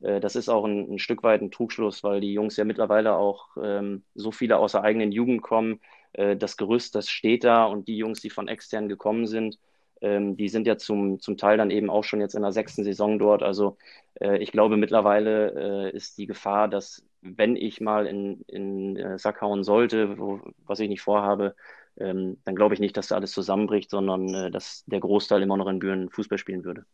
äh, 0.03 0.21
das 0.21 0.37
ist 0.37 0.49
auch 0.49 0.65
ein, 0.65 0.95
ein, 0.95 0.99
Stück 0.99 1.23
weit 1.23 1.43
ein 1.43 1.51
Trugschluss, 1.51 2.03
weil 2.05 2.21
die 2.21 2.33
Jungs 2.33 2.57
ja 2.57 2.65
mittlerweile 2.65 3.15
auch 3.15 3.49
ähm, 3.63 4.03
so 4.15 4.33
viele 4.33 4.59
aus 4.59 4.73
der 4.73 4.83
eigenen 4.83 5.13
Jugend 5.13 5.43
kommen, 5.43 5.81
äh, 6.13 6.37
das 6.37 6.57
Gerüst, 6.57 6.95
das 6.95 7.09
steht 7.09 7.45
da 7.45 7.65
und 7.65 7.89
die 7.89 7.97
Jungs, 7.97 8.21
die 8.21 8.31
von 8.31 8.49
extern 8.49 8.89
gekommen 8.89 9.27
sind, 9.27 9.59
ähm, 10.01 10.37
die 10.37 10.49
sind 10.49 10.67
ja 10.67 10.77
zum, 10.77 11.21
zum 11.21 11.37
Teil 11.37 11.57
dann 11.57 11.71
eben 11.71 11.91
auch 11.91 12.05
schon 12.05 12.21
jetzt 12.21 12.35
in 12.35 12.43
der 12.43 12.53
sechsten 12.53 12.85
Saison 12.85 13.19
dort. 13.19 13.43
Also 13.43 13.77
äh, 14.21 14.39
ich 14.39 14.53
glaube, 14.53 14.77
mittlerweile 14.77 15.91
äh, 15.93 15.97
ist 15.97 16.19
die 16.19 16.27
Gefahr, 16.27 16.69
dass 16.69 17.05
wenn 17.23 17.57
ich 17.57 17.81
mal 17.81 18.07
in, 18.07 18.43
in 18.49 18.97
äh, 18.97 19.19
Sack 19.19 19.41
hauen 19.41 19.65
sollte, 19.65 20.19
wo, 20.19 20.41
was 20.67 20.81
ich 20.81 20.89
nicht 20.89 21.01
vorhabe, 21.01 21.55
ähm, 21.99 22.39
dann 22.45 22.57
glaube 22.57 22.75
ich 22.75 22.81
nicht, 22.81 22.97
dass 22.97 23.09
da 23.09 23.17
alles 23.17 23.33
zusammenbricht, 23.33 23.91
sondern 23.91 24.33
äh, 24.35 24.51
dass 24.51 24.85
der 24.87 25.01
Großteil 25.01 25.43
immer 25.43 25.57
noch 25.57 25.69
in 25.69 25.79
Büren 25.79 26.11
Fußball 26.11 26.39
spielen 26.39 26.65
würde. 26.65 26.85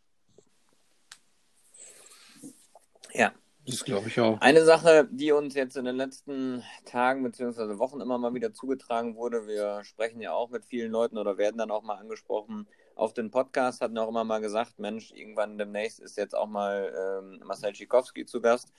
Ja, 3.13 3.33
das 3.67 3.85
glaube 3.85 4.09
ich 4.09 4.19
auch. 4.21 4.41
Eine 4.41 4.65
Sache, 4.65 5.09
die 5.11 5.33
uns 5.33 5.55
jetzt 5.55 5.77
in 5.77 5.85
den 5.85 5.97
letzten 5.97 6.63
Tagen 6.85 7.23
bzw. 7.23 7.79
Wochen 7.79 8.01
immer 8.01 8.19
mal 8.19 8.35
wieder 8.35 8.53
zugetragen 8.53 9.17
wurde, 9.17 9.47
wir 9.47 9.85
sprechen 9.85 10.21
ja 10.21 10.33
auch 10.33 10.51
mit 10.51 10.65
vielen 10.65 10.93
Leuten 10.93 11.19
oder 11.19 11.39
werden 11.39 11.59
dann 11.59 11.71
auch 11.71 11.83
mal 11.83 11.97
angesprochen. 11.97 12.67
Auf 12.95 13.15
den 13.15 13.31
Podcast 13.31 13.81
hatten 13.81 13.97
auch 13.99 14.09
immer 14.09 14.25
mal 14.25 14.41
gesagt, 14.41 14.79
Mensch, 14.79 15.13
irgendwann 15.13 15.57
demnächst 15.57 16.01
ist 16.01 16.17
jetzt 16.19 16.37
auch 16.37 16.49
mal 16.49 16.93
ähm, 17.23 17.41
Marcel 17.47 17.75
Schikowski 17.75 18.27
zu 18.27 18.41
Gast. 18.41 18.73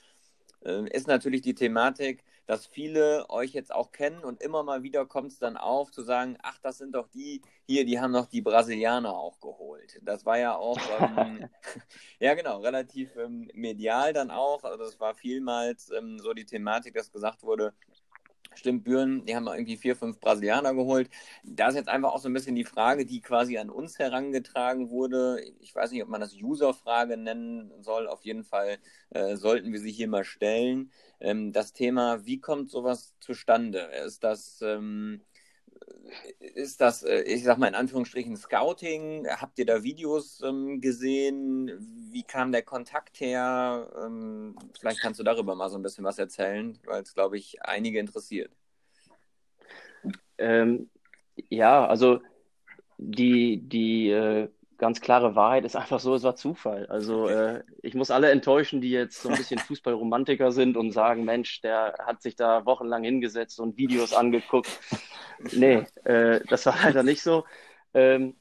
Ähm, 0.64 0.86
ist 0.86 1.08
natürlich 1.08 1.42
die 1.42 1.54
Thematik, 1.54 2.24
dass 2.46 2.66
viele 2.66 3.28
euch 3.30 3.52
jetzt 3.52 3.72
auch 3.74 3.92
kennen 3.92 4.24
und 4.24 4.42
immer 4.42 4.62
mal 4.62 4.82
wieder 4.82 5.06
kommt 5.06 5.32
es 5.32 5.38
dann 5.38 5.56
auf, 5.56 5.90
zu 5.90 6.02
sagen, 6.02 6.36
ach, 6.42 6.58
das 6.62 6.78
sind 6.78 6.94
doch 6.94 7.08
die 7.08 7.42
hier, 7.66 7.84
die 7.84 8.00
haben 8.00 8.12
noch 8.12 8.26
die 8.26 8.42
Brasilianer 8.42 9.12
auch 9.16 9.40
geholt. 9.40 10.00
Das 10.02 10.26
war 10.26 10.38
ja 10.38 10.54
auch, 10.56 10.78
ähm, 11.00 11.48
ja 12.20 12.34
genau, 12.34 12.60
relativ 12.60 13.16
ähm, 13.16 13.50
medial 13.54 14.12
dann 14.12 14.30
auch. 14.30 14.64
Also 14.64 14.84
das 14.84 15.00
war 15.00 15.14
vielmals 15.14 15.90
ähm, 15.90 16.18
so 16.18 16.32
die 16.32 16.44
Thematik, 16.46 16.94
dass 16.94 17.12
gesagt 17.12 17.42
wurde, 17.42 17.74
Stimmt, 18.54 18.84
Büren, 18.84 19.24
die 19.24 19.34
haben 19.34 19.46
irgendwie 19.46 19.76
vier, 19.76 19.96
fünf 19.96 20.20
Brasilianer 20.20 20.74
geholt. 20.74 21.08
Da 21.42 21.68
ist 21.68 21.74
jetzt 21.74 21.88
einfach 21.88 22.12
auch 22.12 22.18
so 22.18 22.28
ein 22.28 22.32
bisschen 22.34 22.54
die 22.54 22.64
Frage, 22.64 23.06
die 23.06 23.20
quasi 23.20 23.58
an 23.58 23.70
uns 23.70 23.98
herangetragen 23.98 24.90
wurde. 24.90 25.42
Ich 25.60 25.74
weiß 25.74 25.90
nicht, 25.90 26.02
ob 26.02 26.08
man 26.08 26.20
das 26.20 26.34
User-Frage 26.34 27.16
nennen 27.16 27.72
soll. 27.82 28.08
Auf 28.08 28.22
jeden 28.24 28.44
Fall 28.44 28.78
äh, 29.10 29.36
sollten 29.36 29.72
wir 29.72 29.80
sie 29.80 29.92
hier 29.92 30.08
mal 30.08 30.24
stellen. 30.24 30.90
Ähm, 31.20 31.52
das 31.52 31.72
Thema, 31.72 32.24
wie 32.26 32.40
kommt 32.40 32.70
sowas 32.70 33.14
zustande? 33.20 33.80
Ist 34.04 34.22
das 34.24 34.60
ähm, 34.62 35.22
ist 36.38 36.80
das, 36.80 37.02
äh, 37.02 37.22
ich 37.22 37.44
sag 37.44 37.58
mal 37.58 37.68
in 37.68 37.74
Anführungsstrichen, 37.74 38.36
Scouting? 38.36 39.26
Habt 39.28 39.58
ihr 39.58 39.66
da 39.66 39.82
Videos 39.82 40.40
ähm, 40.42 40.80
gesehen? 40.80 41.70
Wie 42.10 42.22
kam 42.22 42.52
der 42.52 42.62
Kontakt 42.62 43.20
her? 43.20 43.90
Ähm, 44.04 44.56
vielleicht 44.78 45.00
kannst 45.00 45.20
du 45.20 45.24
darüber 45.24 45.54
mal 45.54 45.70
so 45.70 45.76
ein 45.76 45.82
bisschen 45.82 46.04
was 46.04 46.18
erzählen, 46.18 46.78
weil 46.84 47.02
es, 47.02 47.14
glaube 47.14 47.38
ich, 47.38 47.62
einige 47.62 47.98
interessiert. 47.98 48.52
Ähm, 50.38 50.90
ja, 51.48 51.86
also 51.86 52.20
die, 52.98 53.60
die 53.60 54.10
äh, 54.10 54.48
ganz 54.78 55.00
klare 55.00 55.34
Wahrheit 55.34 55.64
ist 55.64 55.76
einfach 55.76 56.00
so, 56.00 56.14
es 56.14 56.22
war 56.22 56.36
Zufall. 56.36 56.86
Also 56.86 57.28
äh, 57.28 57.62
ich 57.82 57.94
muss 57.94 58.10
alle 58.10 58.30
enttäuschen, 58.30 58.80
die 58.80 58.90
jetzt 58.90 59.22
so 59.22 59.28
ein 59.28 59.36
bisschen 59.36 59.58
Fußballromantiker 59.60 60.52
sind 60.52 60.76
und 60.76 60.92
sagen, 60.92 61.24
Mensch, 61.24 61.60
der 61.60 61.94
hat 62.04 62.22
sich 62.22 62.36
da 62.36 62.64
wochenlang 62.66 63.04
hingesetzt 63.04 63.60
und 63.60 63.76
Videos 63.76 64.12
angeguckt. 64.12 64.70
Nee, 65.52 65.86
äh, 66.04 66.40
das 66.48 66.66
war 66.66 66.76
leider 66.82 67.02
nicht 67.02 67.22
so. 67.22 67.44
Ähm, 67.94 68.36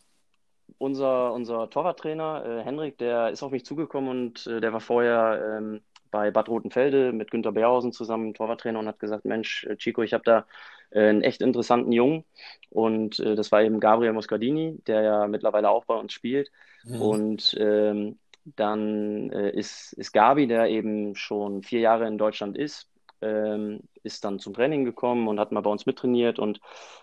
unser, 0.78 1.34
unser 1.34 1.70
Torwarttrainer, 1.70 2.46
äh, 2.46 2.64
Henrik, 2.64 2.98
der 2.98 3.30
ist 3.30 3.44
auf 3.44 3.52
mich 3.52 3.66
zugekommen 3.66 4.10
und 4.10 4.48
äh, 4.48 4.62
der 4.62 4.74
war 4.74 4.80
vorher 4.80 5.58
ähm, 5.58 5.82
bei 6.12 6.30
Bad 6.32 6.50
Rotenfelde 6.50 7.14
mit 7.14 7.32
Günter 7.32 7.52
Beerhausen 7.52 7.92
zusammen 7.92 8.34
Torwarttrainer 8.34 8.80
und 8.80 8.88
hat 8.88 9.00
gesagt, 9.00 9.26
Mensch, 9.26 9.66
äh, 9.66 9.78
Chico, 9.78 10.04
ich 10.04 10.14
habe 10.14 10.24
da 10.24 10.46
äh, 10.92 11.08
einen 11.08 11.22
echt 11.22 11.42
interessanten 11.42 11.92
Jungen. 11.92 12.26
Und 12.70 13.20
äh, 13.20 13.36
das 13.36 13.52
war 13.52 13.64
eben 13.64 13.80
Gabriel 13.80 14.14
Moscardini, 14.14 14.78
der 14.88 15.02
ja 15.02 15.28
mittlerweile 15.28 15.70
auch 15.70 15.86
bei 15.86 15.96
uns 15.96 16.14
spielt. 16.14 16.52
Mhm. 16.84 17.02
Und 17.02 17.56
ähm, 17.60 18.20
dann 18.44 19.32
äh, 19.32 19.52
ist, 19.52 19.94
ist 19.94 20.12
Gabi, 20.12 20.48
der 20.48 20.68
eben 20.70 21.16
schon 21.16 21.64
vier 21.64 21.80
Jahre 21.80 22.08
in 22.08 22.18
Deutschland 22.18 22.58
ist, 22.58 22.90
ähm, 23.22 23.82
ist 24.04 24.26
dann 24.26 24.40
zum 24.40 24.54
Training 24.54 24.84
gekommen 24.84 25.28
und 25.28 25.40
hat 25.40 25.52
mal 25.52 25.62
bei 25.62 25.70
uns 25.70 25.86
mittrainiert. 25.86 26.40
Und 26.40 26.60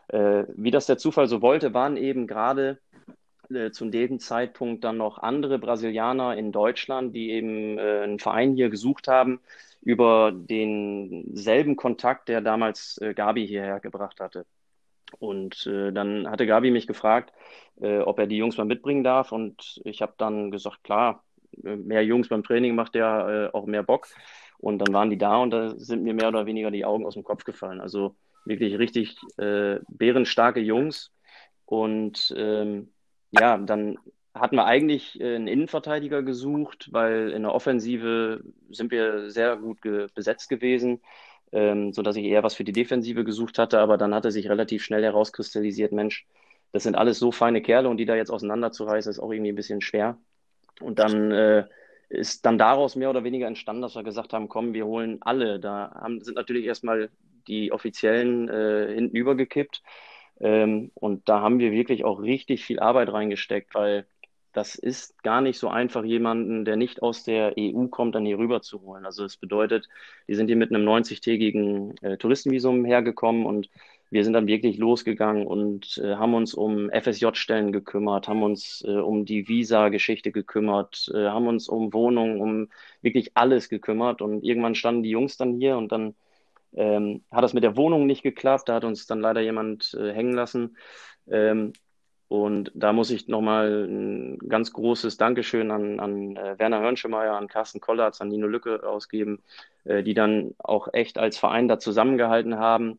äh, 0.08 0.44
wie 0.56 0.70
das 0.70 0.86
der 0.86 0.98
Zufall 0.98 1.28
so 1.28 1.42
wollte, 1.42 1.74
waren 1.74 1.96
eben 1.96 2.26
gerade 2.26 2.78
äh, 3.50 3.70
zu 3.70 3.86
dem 3.90 4.20
Zeitpunkt 4.20 4.84
dann 4.84 4.98
noch 4.98 5.18
andere 5.18 5.58
Brasilianer 5.58 6.36
in 6.36 6.52
Deutschland, 6.52 7.14
die 7.14 7.30
eben 7.30 7.78
äh, 7.78 8.00
einen 8.02 8.18
Verein 8.18 8.54
hier 8.54 8.70
gesucht 8.70 9.08
haben, 9.08 9.40
über 9.82 10.32
denselben 10.34 11.76
Kontakt, 11.76 12.28
der 12.28 12.40
damals 12.40 12.98
äh, 12.98 13.14
Gabi 13.14 13.46
hierher 13.46 13.80
gebracht 13.80 14.20
hatte. 14.20 14.46
Und 15.18 15.66
äh, 15.66 15.92
dann 15.92 16.28
hatte 16.28 16.46
Gabi 16.46 16.70
mich 16.70 16.86
gefragt, 16.86 17.32
äh, 17.80 17.98
ob 17.98 18.18
er 18.18 18.26
die 18.26 18.36
Jungs 18.36 18.56
mal 18.58 18.64
mitbringen 18.64 19.04
darf. 19.04 19.32
Und 19.32 19.80
ich 19.84 20.02
habe 20.02 20.14
dann 20.18 20.50
gesagt, 20.50 20.84
klar, 20.84 21.24
äh, 21.64 21.76
mehr 21.76 22.04
Jungs 22.04 22.28
beim 22.28 22.42
Training 22.42 22.74
macht 22.74 22.94
ja 22.94 23.46
äh, 23.46 23.52
auch 23.52 23.66
mehr 23.66 23.82
Bock. 23.82 24.08
Und 24.58 24.78
dann 24.80 24.92
waren 24.92 25.10
die 25.10 25.18
da 25.18 25.36
und 25.38 25.50
da 25.50 25.78
sind 25.78 26.02
mir 26.02 26.14
mehr 26.14 26.28
oder 26.28 26.46
weniger 26.46 26.70
die 26.70 26.84
Augen 26.84 27.06
aus 27.06 27.14
dem 27.14 27.24
Kopf 27.24 27.44
gefallen. 27.44 27.80
Also 27.80 28.16
wirklich 28.44 28.78
richtig 28.78 29.16
äh, 29.38 29.78
bärenstarke 29.88 30.60
Jungs. 30.60 31.12
Und 31.64 32.34
ähm, 32.36 32.92
ja, 33.30 33.58
dann 33.58 33.98
hatten 34.34 34.56
wir 34.56 34.66
eigentlich 34.66 35.20
äh, 35.20 35.36
einen 35.36 35.48
Innenverteidiger 35.48 36.22
gesucht, 36.22 36.88
weil 36.92 37.30
in 37.30 37.42
der 37.42 37.54
Offensive 37.54 38.42
sind 38.70 38.90
wir 38.90 39.30
sehr 39.30 39.56
gut 39.56 39.82
ge 39.82 40.06
besetzt 40.14 40.48
gewesen, 40.48 41.00
ähm, 41.52 41.92
sodass 41.92 42.16
ich 42.16 42.24
eher 42.24 42.42
was 42.42 42.54
für 42.54 42.64
die 42.64 42.72
Defensive 42.72 43.24
gesucht 43.24 43.58
hatte. 43.58 43.80
Aber 43.80 43.98
dann 43.98 44.14
hatte 44.14 44.30
sich 44.30 44.48
relativ 44.48 44.84
schnell 44.84 45.02
herauskristallisiert, 45.02 45.92
Mensch, 45.92 46.26
das 46.72 46.82
sind 46.82 46.96
alles 46.96 47.18
so 47.18 47.32
feine 47.32 47.62
Kerle 47.62 47.88
und 47.88 47.96
die 47.96 48.04
da 48.04 48.14
jetzt 48.14 48.30
auseinanderzureißen, 48.30 49.10
ist 49.10 49.18
auch 49.18 49.32
irgendwie 49.32 49.52
ein 49.52 49.56
bisschen 49.56 49.80
schwer. 49.80 50.18
Und 50.80 50.98
dann 50.98 51.30
äh, 51.32 51.66
ist 52.08 52.46
dann 52.46 52.58
daraus 52.58 52.96
mehr 52.96 53.10
oder 53.10 53.24
weniger 53.24 53.46
entstanden, 53.46 53.82
dass 53.82 53.94
wir 53.94 54.02
gesagt 54.02 54.32
haben, 54.32 54.48
komm, 54.48 54.74
wir 54.74 54.86
holen 54.86 55.18
alle. 55.20 55.58
Da 55.60 55.92
haben, 55.94 56.22
sind 56.22 56.36
natürlich 56.36 56.66
erstmal 56.66 57.10
die 57.48 57.72
Offiziellen 57.72 58.48
äh, 58.48 58.94
hinten 58.94 59.16
übergekippt. 59.16 59.82
Ähm, 60.40 60.90
und 60.94 61.28
da 61.28 61.40
haben 61.40 61.58
wir 61.58 61.72
wirklich 61.72 62.04
auch 62.04 62.20
richtig 62.20 62.64
viel 62.64 62.80
Arbeit 62.80 63.12
reingesteckt, 63.12 63.74
weil 63.74 64.06
das 64.52 64.74
ist 64.74 65.22
gar 65.22 65.40
nicht 65.40 65.58
so 65.58 65.68
einfach, 65.68 66.04
jemanden, 66.04 66.64
der 66.64 66.76
nicht 66.76 67.02
aus 67.02 67.22
der 67.22 67.54
EU 67.58 67.86
kommt, 67.88 68.14
dann 68.14 68.24
hier 68.24 68.38
rüber 68.38 68.62
zu 68.62 68.82
holen. 68.82 69.04
Also 69.04 69.24
es 69.24 69.36
bedeutet, 69.36 69.88
die 70.26 70.34
sind 70.34 70.48
hier 70.48 70.56
mit 70.56 70.70
einem 70.74 70.88
90-tägigen 70.88 71.94
äh, 72.02 72.16
Touristenvisum 72.16 72.84
hergekommen 72.84 73.46
und 73.46 73.68
wir 74.10 74.24
sind 74.24 74.32
dann 74.32 74.46
wirklich 74.46 74.78
losgegangen 74.78 75.46
und 75.46 75.98
äh, 75.98 76.16
haben 76.16 76.34
uns 76.34 76.54
um 76.54 76.90
FSJ-Stellen 76.90 77.72
gekümmert, 77.72 78.26
haben 78.26 78.42
uns 78.42 78.82
äh, 78.86 78.92
um 78.92 79.26
die 79.26 79.48
Visa-Geschichte 79.48 80.32
gekümmert, 80.32 81.10
äh, 81.14 81.28
haben 81.28 81.46
uns 81.46 81.68
um 81.68 81.92
Wohnungen, 81.92 82.40
um 82.40 82.68
wirklich 83.02 83.32
alles 83.36 83.68
gekümmert. 83.68 84.22
Und 84.22 84.42
irgendwann 84.44 84.74
standen 84.74 85.02
die 85.02 85.10
Jungs 85.10 85.36
dann 85.36 85.54
hier 85.56 85.76
und 85.76 85.92
dann 85.92 86.14
ähm, 86.74 87.24
hat 87.30 87.44
das 87.44 87.54
mit 87.54 87.64
der 87.64 87.76
Wohnung 87.76 88.06
nicht 88.06 88.22
geklappt. 88.22 88.68
Da 88.68 88.74
hat 88.74 88.84
uns 88.84 89.06
dann 89.06 89.20
leider 89.20 89.40
jemand 89.40 89.94
äh, 89.94 90.12
hängen 90.12 90.34
lassen. 90.34 90.76
Ähm, 91.30 91.72
und 92.28 92.70
da 92.74 92.92
muss 92.92 93.10
ich 93.10 93.26
nochmal 93.26 93.86
ein 93.88 94.38
ganz 94.38 94.72
großes 94.72 95.16
Dankeschön 95.16 95.70
an, 95.70 95.98
an 95.98 96.36
äh, 96.36 96.58
Werner 96.58 96.80
Hörnschemeyer, 96.80 97.34
an 97.34 97.48
Carsten 97.48 97.80
Kollatz, 97.80 98.20
an 98.20 98.28
Nino 98.28 98.46
Lücke 98.46 98.86
ausgeben, 98.86 99.42
äh, 99.84 100.02
die 100.02 100.12
dann 100.12 100.54
auch 100.58 100.88
echt 100.92 101.18
als 101.18 101.38
Verein 101.38 101.68
da 101.68 101.78
zusammengehalten 101.78 102.58
haben 102.58 102.98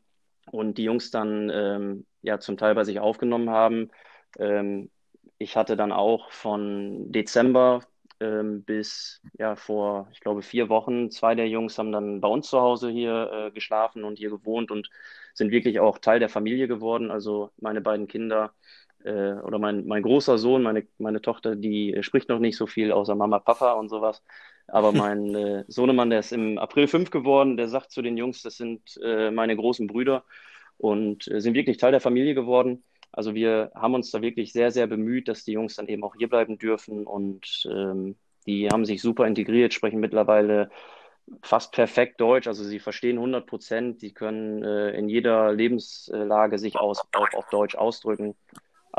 und 0.52 0.80
die 0.80 0.84
Jungs 0.84 1.12
dann 1.12 1.52
ähm, 1.54 2.06
ja 2.24 2.40
zum 2.40 2.58
Teil 2.58 2.74
bei 2.74 2.84
sich 2.84 3.00
aufgenommen 3.00 3.52
haben. 3.52 3.92
Ähm, 4.40 4.90
ich 5.38 5.56
hatte 5.56 5.78
dann 5.78 5.92
auch 5.92 6.32
von 6.32 7.12
Dezember 7.12 7.82
ähm, 8.20 8.64
bis 8.64 9.22
ja 9.38 9.56
vor, 9.56 10.10
ich 10.12 10.20
glaube, 10.20 10.42
vier 10.42 10.70
Wochen, 10.70 11.12
zwei 11.12 11.36
der 11.36 11.48
Jungs 11.48 11.78
haben 11.78 11.92
dann 11.92 12.22
bei 12.22 12.28
uns 12.28 12.50
zu 12.50 12.60
Hause 12.60 12.90
hier 12.90 13.32
äh, 13.32 13.52
geschlafen 13.52 14.04
und 14.04 14.18
hier 14.18 14.30
gewohnt 14.30 14.72
und 14.72 14.90
sind 15.34 15.52
wirklich 15.52 15.80
auch 15.80 15.98
Teil 16.00 16.20
der 16.20 16.30
Familie 16.30 16.68
geworden. 16.68 17.12
Also 17.12 17.52
meine 17.60 17.82
beiden 17.82 18.08
Kinder 18.08 18.54
äh, 19.04 19.34
oder 19.34 19.60
mein, 19.60 19.86
mein 19.88 20.04
großer 20.04 20.38
Sohn, 20.38 20.64
meine, 20.64 20.88
meine 20.98 21.22
Tochter, 21.22 21.56
die 21.56 21.98
spricht 22.02 22.30
noch 22.30 22.40
nicht 22.40 22.58
so 22.58 22.68
viel 22.68 22.92
außer 22.92 23.16
Mama, 23.16 23.40
Papa 23.40 23.74
und 23.74 23.90
sowas. 23.90 24.24
Aber 24.68 24.92
mein 24.92 25.34
äh, 25.36 25.64
Sohnemann, 25.68 26.10
der 26.10 26.20
ist 26.20 26.32
im 26.32 26.58
April 26.58 26.88
fünf 26.88 27.10
geworden, 27.12 27.58
der 27.58 27.68
sagt 27.68 27.92
zu 27.92 28.02
den 28.02 28.18
Jungs, 28.18 28.42
das 28.44 28.58
sind 28.58 29.00
äh, 29.04 29.32
meine 29.32 29.56
großen 29.56 29.88
Brüder 29.88 30.24
und 30.78 31.28
äh, 31.28 31.42
sind 31.42 31.56
wirklich 31.56 31.78
Teil 31.78 31.92
der 31.92 32.02
Familie 32.02 32.36
geworden. 32.36 32.84
Also 33.12 33.34
wir 33.34 33.72
haben 33.76 33.96
uns 33.96 34.12
da 34.12 34.22
wirklich 34.22 34.54
sehr, 34.54 34.72
sehr 34.72 34.88
bemüht, 34.88 35.28
dass 35.28 35.44
die 35.44 35.54
Jungs 35.54 35.76
dann 35.76 35.88
eben 35.88 36.04
auch 36.04 36.16
hier 36.18 36.30
bleiben 36.30 36.58
dürfen 36.58 37.06
und 37.06 37.68
ähm, 37.70 38.16
die 38.46 38.70
haben 38.70 38.86
sich 38.86 39.02
super 39.02 39.28
integriert, 39.28 39.74
sprechen 39.74 40.00
mittlerweile 40.00 40.70
fast 41.42 41.72
perfekt 41.72 42.20
Deutsch, 42.20 42.48
also 42.48 42.64
sie 42.64 42.80
verstehen 42.80 43.18
100 43.18 43.46
Prozent, 43.46 44.00
sie 44.00 44.14
können 44.14 44.64
äh, 44.64 44.92
in 44.92 45.10
jeder 45.10 45.54
Lebenslage 45.54 46.58
sich 46.58 46.76
aus, 46.78 47.02
auch 47.14 47.34
auf 47.34 47.50
Deutsch 47.50 47.76
ausdrücken. 47.76 48.36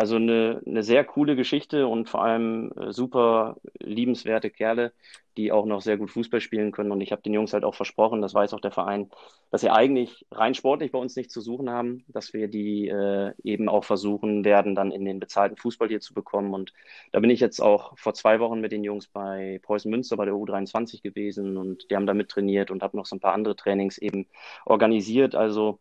Also 0.01 0.17
eine, 0.17 0.63
eine 0.65 0.83
sehr 0.83 1.05
coole 1.05 1.37
Geschichte 1.37 1.87
und 1.87 2.09
vor 2.09 2.25
allem 2.25 2.73
äh, 2.73 2.91
super 2.91 3.59
liebenswerte 3.81 4.49
Kerle, 4.49 4.95
die 5.37 5.53
auch 5.53 5.67
noch 5.67 5.83
sehr 5.83 5.99
gut 5.99 6.11
Fußball 6.11 6.41
spielen 6.41 6.73
können. 6.73 6.91
Und 6.91 7.03
ich 7.03 7.13
habe 7.13 7.21
den 7.21 7.35
Jungs 7.35 7.53
halt 7.53 7.65
auch 7.65 7.75
versprochen, 7.75 8.23
das 8.23 8.33
weiß 8.33 8.55
auch 8.55 8.63
der 8.63 8.71
Verein, 8.71 9.11
dass 9.51 9.61
sie 9.61 9.69
eigentlich 9.69 10.25
rein 10.31 10.55
sportlich 10.55 10.91
bei 10.91 10.99
uns 10.99 11.17
nichts 11.17 11.35
zu 11.35 11.43
suchen 11.43 11.69
haben, 11.69 12.07
dass 12.09 12.33
wir 12.33 12.49
die 12.49 12.89
äh, 12.89 13.35
eben 13.45 13.69
auch 13.69 13.85
versuchen 13.85 14.43
werden, 14.43 14.75
dann 14.75 14.91
in 14.91 15.05
den 15.05 15.21
bezahlten 15.21 15.59
Fußball 15.59 15.89
hier 15.89 16.01
zu 16.01 16.15
bekommen. 16.15 16.55
Und 16.55 16.73
da 17.13 17.21
bin 17.21 17.29
ich 17.29 17.41
jetzt 17.41 17.61
auch 17.61 17.99
vor 17.99 18.15
zwei 18.15 18.41
Wochen 18.41 18.61
mit 18.63 18.73
den 18.73 18.85
Jungs 18.85 19.07
bei 19.07 19.61
Preußen 19.63 19.91
Münster 19.91 20.17
bei 20.17 20.25
der 20.25 20.33
U23 20.33 21.03
gewesen 21.03 21.59
und 21.59 21.91
die 21.91 21.97
haben 21.97 22.07
da 22.07 22.15
mit 22.15 22.31
trainiert 22.31 22.71
und 22.71 22.83
habe 22.83 22.97
noch 22.97 23.05
so 23.05 23.17
ein 23.17 23.21
paar 23.21 23.35
andere 23.35 23.55
Trainings 23.55 23.99
eben 23.99 24.27
organisiert. 24.65 25.35
Also 25.35 25.79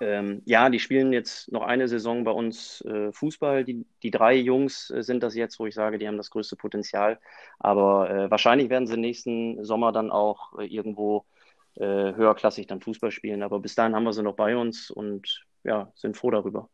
ähm, 0.00 0.42
ja, 0.44 0.68
die 0.70 0.78
spielen 0.78 1.12
jetzt 1.12 1.50
noch 1.50 1.62
eine 1.62 1.88
Saison 1.88 2.24
bei 2.24 2.30
uns 2.30 2.80
äh, 2.82 3.12
Fußball. 3.12 3.64
Die, 3.64 3.84
die 4.02 4.10
drei 4.10 4.34
Jungs 4.34 4.90
äh, 4.90 5.02
sind 5.02 5.22
das 5.22 5.34
jetzt, 5.34 5.58
wo 5.58 5.66
ich 5.66 5.74
sage, 5.74 5.98
die 5.98 6.06
haben 6.06 6.16
das 6.16 6.30
größte 6.30 6.56
Potenzial. 6.56 7.18
Aber 7.58 8.10
äh, 8.10 8.30
wahrscheinlich 8.30 8.70
werden 8.70 8.86
sie 8.86 8.96
nächsten 8.96 9.64
Sommer 9.64 9.92
dann 9.92 10.10
auch 10.10 10.58
äh, 10.58 10.66
irgendwo 10.66 11.24
äh, 11.74 12.14
höherklassig 12.14 12.66
dann 12.66 12.80
Fußball 12.80 13.10
spielen. 13.10 13.42
Aber 13.42 13.60
bis 13.60 13.74
dahin 13.74 13.94
haben 13.94 14.04
wir 14.04 14.12
sie 14.12 14.22
noch 14.22 14.36
bei 14.36 14.56
uns 14.56 14.90
und 14.90 15.44
ja, 15.64 15.90
sind 15.94 16.16
froh 16.16 16.30
darüber. 16.30 16.68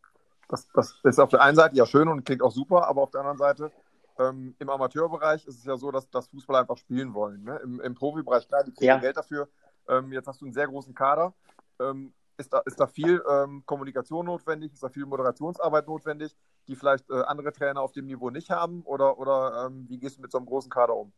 Das, 0.48 0.68
das 0.72 0.98
ist 1.04 1.18
auf 1.18 1.28
der 1.28 1.42
einen 1.42 1.56
Seite 1.56 1.76
ja 1.76 1.86
schön 1.86 2.08
und 2.08 2.24
klingt 2.24 2.42
auch 2.42 2.52
super, 2.52 2.88
aber 2.88 3.02
auf 3.02 3.10
der 3.10 3.20
anderen 3.20 3.38
Seite 3.38 3.70
ähm, 4.18 4.54
im 4.58 4.70
Amateurbereich 4.70 5.46
ist 5.46 5.58
es 5.58 5.64
ja 5.64 5.76
so, 5.76 5.90
dass 5.90 6.08
das 6.10 6.28
Fußball 6.28 6.60
einfach 6.60 6.78
spielen 6.78 7.14
wollen. 7.14 7.44
Ne? 7.44 7.60
Im, 7.62 7.80
Im 7.80 7.94
Profibereich, 7.94 8.48
klar, 8.48 8.64
die 8.64 8.72
kriegen 8.72 8.86
ja. 8.86 8.98
Geld 8.98 9.16
dafür. 9.16 9.48
Ähm, 9.88 10.12
jetzt 10.12 10.26
hast 10.26 10.40
du 10.40 10.46
einen 10.46 10.54
sehr 10.54 10.66
großen 10.66 10.94
Kader. 10.94 11.34
Ähm, 11.80 12.12
ist 12.38 12.52
da, 12.52 12.60
ist 12.64 12.80
da 12.80 12.86
viel 12.86 13.22
ähm, 13.30 13.62
Kommunikation 13.66 14.26
notwendig, 14.26 14.72
ist 14.72 14.82
da 14.82 14.88
viel 14.88 15.06
Moderationsarbeit 15.06 15.86
notwendig, 15.86 16.34
die 16.68 16.76
vielleicht 16.76 17.10
äh, 17.10 17.22
andere 17.22 17.52
Trainer 17.52 17.82
auf 17.82 17.92
dem 17.92 18.06
Niveau 18.06 18.30
nicht 18.30 18.50
haben? 18.50 18.82
Oder, 18.82 19.18
oder 19.18 19.66
ähm, 19.66 19.86
wie 19.88 19.98
gehst 19.98 20.18
du 20.18 20.22
mit 20.22 20.30
so 20.30 20.38
einem 20.38 20.46
großen 20.46 20.70
Kader 20.70 20.96
um? 20.96 21.12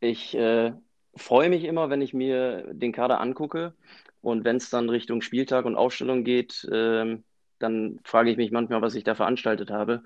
Ich 0.00 0.34
äh, 0.34 0.72
freue 1.14 1.48
mich 1.48 1.64
immer, 1.64 1.90
wenn 1.90 2.00
ich 2.00 2.14
mir 2.14 2.72
den 2.72 2.92
Kader 2.92 3.20
angucke 3.20 3.74
und 4.20 4.44
wenn 4.44 4.56
es 4.56 4.70
dann 4.70 4.88
Richtung 4.88 5.20
Spieltag 5.20 5.64
und 5.64 5.76
Aufstellung 5.76 6.24
geht, 6.24 6.64
äh, 6.64 7.18
dann 7.58 8.00
frage 8.04 8.30
ich 8.30 8.36
mich 8.36 8.50
manchmal, 8.50 8.82
was 8.82 8.94
ich 8.94 9.04
da 9.04 9.14
veranstaltet 9.14 9.70
habe. 9.70 10.02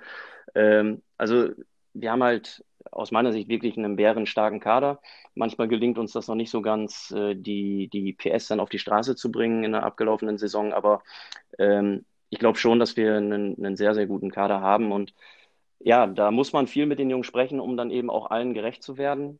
Ähm, 0.54 1.02
also 1.16 1.50
wir 1.94 2.10
haben 2.10 2.22
halt 2.22 2.64
aus 2.92 3.10
meiner 3.10 3.32
Sicht 3.32 3.48
wirklich 3.48 3.76
einen 3.76 3.96
bärenstarken 3.96 4.60
Kader. 4.60 5.00
Manchmal 5.34 5.68
gelingt 5.68 5.98
uns 5.98 6.12
das 6.12 6.28
noch 6.28 6.34
nicht 6.34 6.50
so 6.50 6.62
ganz, 6.62 7.10
äh, 7.12 7.34
die, 7.34 7.88
die 7.88 8.12
PS 8.12 8.48
dann 8.48 8.60
auf 8.60 8.68
die 8.68 8.78
Straße 8.78 9.16
zu 9.16 9.30
bringen 9.30 9.64
in 9.64 9.72
der 9.72 9.84
abgelaufenen 9.84 10.38
Saison, 10.38 10.72
aber 10.72 11.02
ähm, 11.58 12.04
ich 12.30 12.38
glaube 12.38 12.58
schon, 12.58 12.78
dass 12.78 12.96
wir 12.96 13.16
einen, 13.16 13.56
einen 13.56 13.76
sehr, 13.76 13.94
sehr 13.94 14.06
guten 14.06 14.30
Kader 14.30 14.60
haben 14.60 14.92
und 14.92 15.14
ja, 15.80 16.06
da 16.06 16.30
muss 16.30 16.52
man 16.52 16.66
viel 16.66 16.86
mit 16.86 16.98
den 16.98 17.10
Jungs 17.10 17.26
sprechen, 17.26 17.60
um 17.60 17.76
dann 17.76 17.90
eben 17.90 18.10
auch 18.10 18.30
allen 18.30 18.54
gerecht 18.54 18.82
zu 18.82 18.98
werden. 18.98 19.38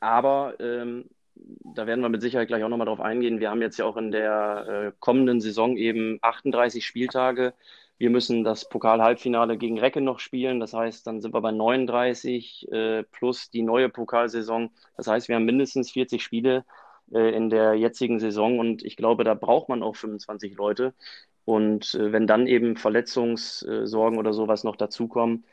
Aber 0.00 0.54
ähm, 0.60 1.08
da 1.34 1.86
werden 1.86 2.02
wir 2.02 2.08
mit 2.08 2.22
Sicherheit 2.22 2.48
gleich 2.48 2.62
auch 2.64 2.68
nochmal 2.68 2.86
drauf 2.86 3.00
eingehen. 3.00 3.40
Wir 3.40 3.50
haben 3.50 3.62
jetzt 3.62 3.78
ja 3.78 3.84
auch 3.84 3.96
in 3.96 4.10
der 4.10 4.66
äh, 4.68 4.92
kommenden 5.00 5.40
Saison 5.40 5.76
eben 5.76 6.18
38 6.22 6.84
Spieltage. 6.84 7.54
Wir 7.98 8.10
müssen 8.10 8.44
das 8.44 8.68
Pokal-Halbfinale 8.68 9.56
gegen 9.58 9.78
Recke 9.78 10.00
noch 10.00 10.18
spielen. 10.18 10.60
Das 10.60 10.74
heißt, 10.74 11.06
dann 11.06 11.20
sind 11.20 11.34
wir 11.34 11.40
bei 11.40 11.52
39 11.52 12.68
äh, 12.72 13.02
plus 13.04 13.50
die 13.50 13.62
neue 13.62 13.88
Pokalsaison. 13.88 14.70
Das 14.96 15.06
heißt, 15.06 15.28
wir 15.28 15.36
haben 15.36 15.44
mindestens 15.44 15.92
40 15.92 16.22
Spiele 16.22 16.64
äh, 17.12 17.34
in 17.34 17.50
der 17.50 17.74
jetzigen 17.74 18.18
Saison 18.18 18.58
und 18.58 18.84
ich 18.84 18.96
glaube, 18.96 19.24
da 19.24 19.34
braucht 19.34 19.68
man 19.68 19.82
auch 19.82 19.96
25 19.96 20.56
Leute. 20.56 20.94
Und 21.44 21.94
äh, 21.94 22.12
wenn 22.12 22.26
dann 22.26 22.46
eben 22.46 22.76
Verletzungssorgen 22.76 24.18
oder 24.18 24.32
sowas 24.32 24.64
noch 24.64 24.76
dazukommen, 24.76 25.44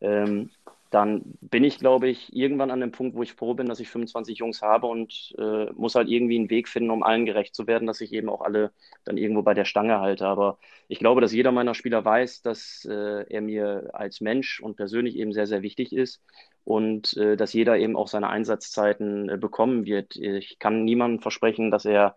ähm, 0.00 0.50
dann 0.92 1.22
bin 1.40 1.64
ich, 1.64 1.78
glaube 1.78 2.08
ich, 2.08 2.34
irgendwann 2.36 2.70
an 2.70 2.80
dem 2.80 2.92
Punkt, 2.92 3.16
wo 3.16 3.22
ich 3.22 3.32
froh 3.34 3.54
bin, 3.54 3.66
dass 3.68 3.80
ich 3.80 3.88
25 3.90 4.38
Jungs 4.38 4.62
habe 4.62 4.86
und 4.86 5.34
äh, 5.38 5.72
muss 5.72 5.94
halt 5.96 6.08
irgendwie 6.08 6.38
einen 6.38 6.50
Weg 6.50 6.68
finden, 6.68 6.90
um 6.90 7.02
allen 7.02 7.26
gerecht 7.26 7.54
zu 7.56 7.66
werden, 7.66 7.86
dass 7.88 8.00
ich 8.02 8.12
eben 8.12 8.28
auch 8.28 8.42
alle 8.42 8.72
dann 9.04 9.16
irgendwo 9.16 9.42
bei 9.42 9.54
der 9.54 9.64
Stange 9.64 10.00
halte. 10.00 10.26
Aber 10.26 10.58
ich 10.88 10.98
glaube, 11.00 11.20
dass 11.22 11.32
jeder 11.32 11.52
meiner 11.52 11.74
Spieler 11.74 12.04
weiß, 12.04 12.42
dass 12.42 12.86
äh, 12.88 13.24
er 13.28 13.40
mir 13.40 13.90
als 13.94 14.20
Mensch 14.20 14.60
und 14.60 14.76
persönlich 14.76 15.16
eben 15.16 15.32
sehr, 15.32 15.46
sehr 15.48 15.62
wichtig 15.62 15.92
ist 15.94 16.22
und 16.64 17.16
äh, 17.16 17.36
dass 17.36 17.52
jeder 17.54 17.78
eben 17.78 17.96
auch 17.96 18.08
seine 18.08 18.28
Einsatzzeiten 18.28 19.28
äh, 19.30 19.38
bekommen 19.38 19.86
wird. 19.86 20.16
Ich 20.16 20.58
kann 20.58 20.84
niemandem 20.84 21.20
versprechen, 21.20 21.70
dass 21.70 21.84
er 21.86 22.16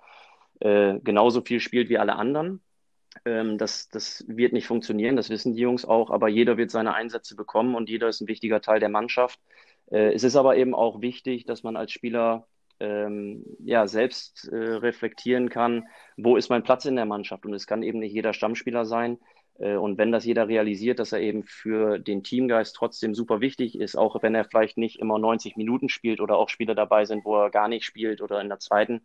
äh, 0.59 0.99
genauso 1.01 1.41
viel 1.41 1.59
spielt 1.59 1.89
wie 1.89 1.97
alle 1.97 2.15
anderen. 2.15 2.61
Ähm, 3.23 3.57
das, 3.57 3.89
das 3.89 4.25
wird 4.27 4.53
nicht 4.53 4.67
funktionieren, 4.67 5.15
das 5.15 5.29
wissen 5.29 5.53
die 5.53 5.61
Jungs 5.61 5.85
auch, 5.85 6.09
aber 6.11 6.27
jeder 6.27 6.57
wird 6.57 6.71
seine 6.71 6.93
Einsätze 6.93 7.35
bekommen 7.35 7.75
und 7.75 7.89
jeder 7.89 8.09
ist 8.09 8.21
ein 8.21 8.27
wichtiger 8.27 8.61
Teil 8.61 8.79
der 8.79 8.89
Mannschaft. 8.89 9.39
Äh, 9.91 10.13
es 10.13 10.23
ist 10.23 10.35
aber 10.35 10.57
eben 10.57 10.75
auch 10.75 11.01
wichtig, 11.01 11.45
dass 11.45 11.63
man 11.63 11.77
als 11.77 11.91
Spieler 11.91 12.47
ähm, 12.79 13.45
ja, 13.59 13.87
selbst 13.87 14.47
äh, 14.49 14.55
reflektieren 14.55 15.49
kann, 15.49 15.87
wo 16.17 16.35
ist 16.37 16.49
mein 16.49 16.63
Platz 16.63 16.85
in 16.85 16.95
der 16.95 17.05
Mannschaft. 17.05 17.45
Und 17.45 17.53
es 17.53 17.67
kann 17.67 17.83
eben 17.83 17.99
nicht 17.99 18.13
jeder 18.13 18.33
Stammspieler 18.33 18.85
sein. 18.85 19.19
Äh, 19.59 19.75
und 19.75 19.97
wenn 19.97 20.11
das 20.11 20.25
jeder 20.25 20.47
realisiert, 20.47 20.99
dass 20.99 21.11
er 21.13 21.21
eben 21.21 21.43
für 21.43 21.99
den 21.99 22.23
Teamgeist 22.23 22.75
trotzdem 22.75 23.15
super 23.15 23.41
wichtig 23.41 23.79
ist, 23.79 23.95
auch 23.95 24.21
wenn 24.21 24.35
er 24.35 24.45
vielleicht 24.45 24.77
nicht 24.77 24.99
immer 24.99 25.19
90 25.19 25.55
Minuten 25.55 25.89
spielt 25.89 26.19
oder 26.19 26.37
auch 26.37 26.49
Spieler 26.49 26.75
dabei 26.75 27.05
sind, 27.05 27.25
wo 27.25 27.37
er 27.37 27.49
gar 27.49 27.67
nicht 27.67 27.85
spielt 27.85 28.21
oder 28.21 28.41
in 28.41 28.49
der 28.49 28.59
zweiten, 28.59 29.01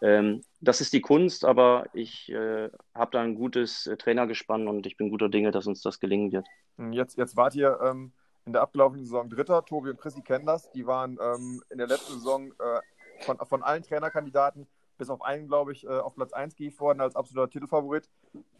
ähm, 0.00 0.42
das 0.60 0.80
ist 0.80 0.92
die 0.92 1.00
Kunst, 1.00 1.44
aber 1.44 1.86
ich 1.92 2.30
äh, 2.30 2.70
habe 2.94 3.10
da 3.12 3.20
ein 3.20 3.34
gutes 3.34 3.86
äh, 3.86 3.96
Trainergespann 3.96 4.68
und 4.68 4.86
ich 4.86 4.96
bin 4.96 5.10
guter 5.10 5.28
Dinge, 5.28 5.50
dass 5.50 5.66
uns 5.66 5.82
das 5.82 6.00
gelingen 6.00 6.32
wird. 6.32 6.46
Jetzt, 6.92 7.16
jetzt 7.16 7.36
wart 7.36 7.54
ihr 7.54 7.78
ähm, 7.82 8.12
in 8.46 8.52
der 8.52 8.62
abgelaufenen 8.62 9.04
Saison 9.04 9.28
Dritter. 9.28 9.64
Tobi 9.64 9.90
und 9.90 10.00
Chrissy 10.00 10.22
kennen 10.22 10.46
das. 10.46 10.70
Die 10.72 10.86
waren 10.86 11.18
ähm, 11.20 11.62
in 11.70 11.78
der 11.78 11.88
letzten 11.88 12.14
Saison 12.14 12.52
äh, 12.52 13.24
von, 13.24 13.38
von 13.38 13.62
allen 13.62 13.82
Trainerkandidaten 13.82 14.66
bis 14.96 15.10
auf 15.10 15.22
einen, 15.22 15.46
glaube 15.46 15.72
ich, 15.72 15.84
äh, 15.84 15.88
auf 15.88 16.14
Platz 16.14 16.32
1 16.32 16.56
gehievt 16.56 16.80
worden 16.80 17.00
als 17.00 17.14
absoluter 17.14 17.50
Titelfavorit. 17.50 18.08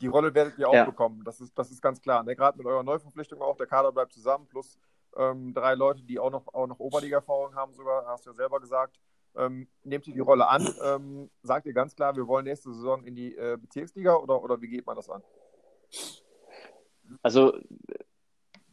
Die 0.00 0.06
Rolle 0.06 0.34
werdet 0.34 0.56
ihr 0.58 0.68
auch 0.68 0.74
ja. 0.74 0.84
bekommen. 0.84 1.22
Das 1.24 1.40
ist, 1.40 1.58
das 1.58 1.70
ist 1.70 1.82
ganz 1.82 2.00
klar. 2.00 2.22
Ne? 2.22 2.36
Gerade 2.36 2.56
mit 2.58 2.66
eurer 2.66 2.84
Neuverpflichtung 2.84 3.42
auch. 3.42 3.56
Der 3.56 3.66
Kader 3.66 3.90
bleibt 3.90 4.12
zusammen, 4.12 4.46
plus 4.46 4.78
ähm, 5.16 5.52
drei 5.52 5.74
Leute, 5.74 6.02
die 6.02 6.18
auch 6.18 6.30
noch, 6.30 6.46
auch 6.54 6.68
noch 6.68 6.78
Oberliga-Erfahrung 6.78 7.54
haben, 7.56 7.74
sogar, 7.74 8.06
hast 8.06 8.24
du 8.24 8.30
ja 8.30 8.36
selber 8.36 8.60
gesagt 8.60 8.98
ähm, 9.36 9.68
nehmt 9.84 10.06
ihr 10.06 10.14
die 10.14 10.20
Rolle 10.20 10.48
an? 10.48 10.68
Ähm, 10.82 11.30
sagt 11.42 11.66
ihr 11.66 11.72
ganz 11.72 11.94
klar, 11.94 12.16
wir 12.16 12.26
wollen 12.26 12.44
nächste 12.44 12.72
Saison 12.72 13.04
in 13.04 13.14
die 13.14 13.36
äh, 13.36 13.56
Bezirksliga 13.60 14.16
oder, 14.16 14.42
oder 14.42 14.60
wie 14.60 14.68
geht 14.68 14.86
man 14.86 14.96
das 14.96 15.08
an? 15.08 15.22
Also 17.22 17.54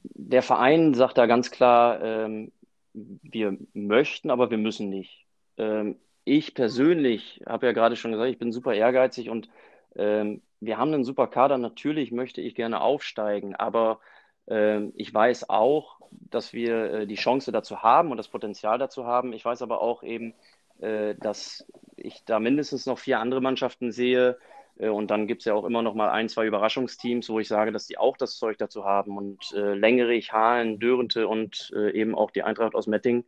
der 0.01 0.41
Verein 0.41 0.93
sagt 0.93 1.17
da 1.17 1.25
ganz 1.25 1.51
klar, 1.51 2.01
ähm, 2.01 2.51
wir 2.93 3.57
möchten, 3.73 4.29
aber 4.29 4.49
wir 4.49 4.57
müssen 4.57 4.89
nicht. 4.89 5.25
Ähm, 5.57 5.97
ich 6.23 6.55
persönlich 6.55 7.41
habe 7.45 7.67
ja 7.67 7.71
gerade 7.71 7.95
schon 7.95 8.11
gesagt, 8.11 8.29
ich 8.29 8.39
bin 8.39 8.51
super 8.51 8.73
ehrgeizig 8.73 9.29
und 9.29 9.49
ähm, 9.95 10.41
wir 10.59 10.77
haben 10.77 10.93
einen 10.93 11.03
super 11.03 11.27
Kader, 11.27 11.57
natürlich 11.57 12.11
möchte 12.11 12.41
ich 12.41 12.55
gerne 12.55 12.81
aufsteigen, 12.81 13.55
aber 13.55 13.99
ich 14.47 15.13
weiß 15.13 15.49
auch, 15.49 15.95
dass 16.11 16.53
wir 16.53 16.93
äh, 16.93 17.07
die 17.07 17.15
Chance 17.15 17.51
dazu 17.51 17.83
haben 17.83 18.11
und 18.11 18.17
das 18.17 18.27
Potenzial 18.27 18.77
dazu 18.77 19.05
haben. 19.05 19.33
Ich 19.33 19.45
weiß 19.45 19.61
aber 19.61 19.81
auch 19.81 20.03
eben, 20.03 20.33
äh, 20.79 21.15
dass 21.15 21.65
ich 21.95 22.23
da 22.25 22.39
mindestens 22.39 22.85
noch 22.85 22.99
vier 22.99 23.19
andere 23.19 23.41
Mannschaften 23.41 23.91
sehe. 23.91 24.37
Äh, 24.77 24.89
und 24.89 25.11
dann 25.11 25.27
gibt 25.27 25.41
es 25.41 25.45
ja 25.45 25.53
auch 25.53 25.65
immer 25.65 25.81
noch 25.81 25.95
mal 25.95 26.09
ein, 26.09 26.29
zwei 26.29 26.45
Überraschungsteams, 26.45 27.29
wo 27.29 27.39
ich 27.39 27.47
sage, 27.47 27.71
dass 27.71 27.87
die 27.87 27.97
auch 27.97 28.17
das 28.17 28.37
Zeug 28.37 28.57
dazu 28.57 28.85
haben. 28.85 29.17
Und 29.17 29.51
Längerich, 29.51 30.33
Hahn, 30.33 30.79
Dörente 30.79 31.27
und 31.27 31.71
eben 31.93 32.15
auch 32.15 32.31
die 32.31 32.43
Eintracht 32.43 32.75
aus 32.75 32.87
Metting 32.87 33.23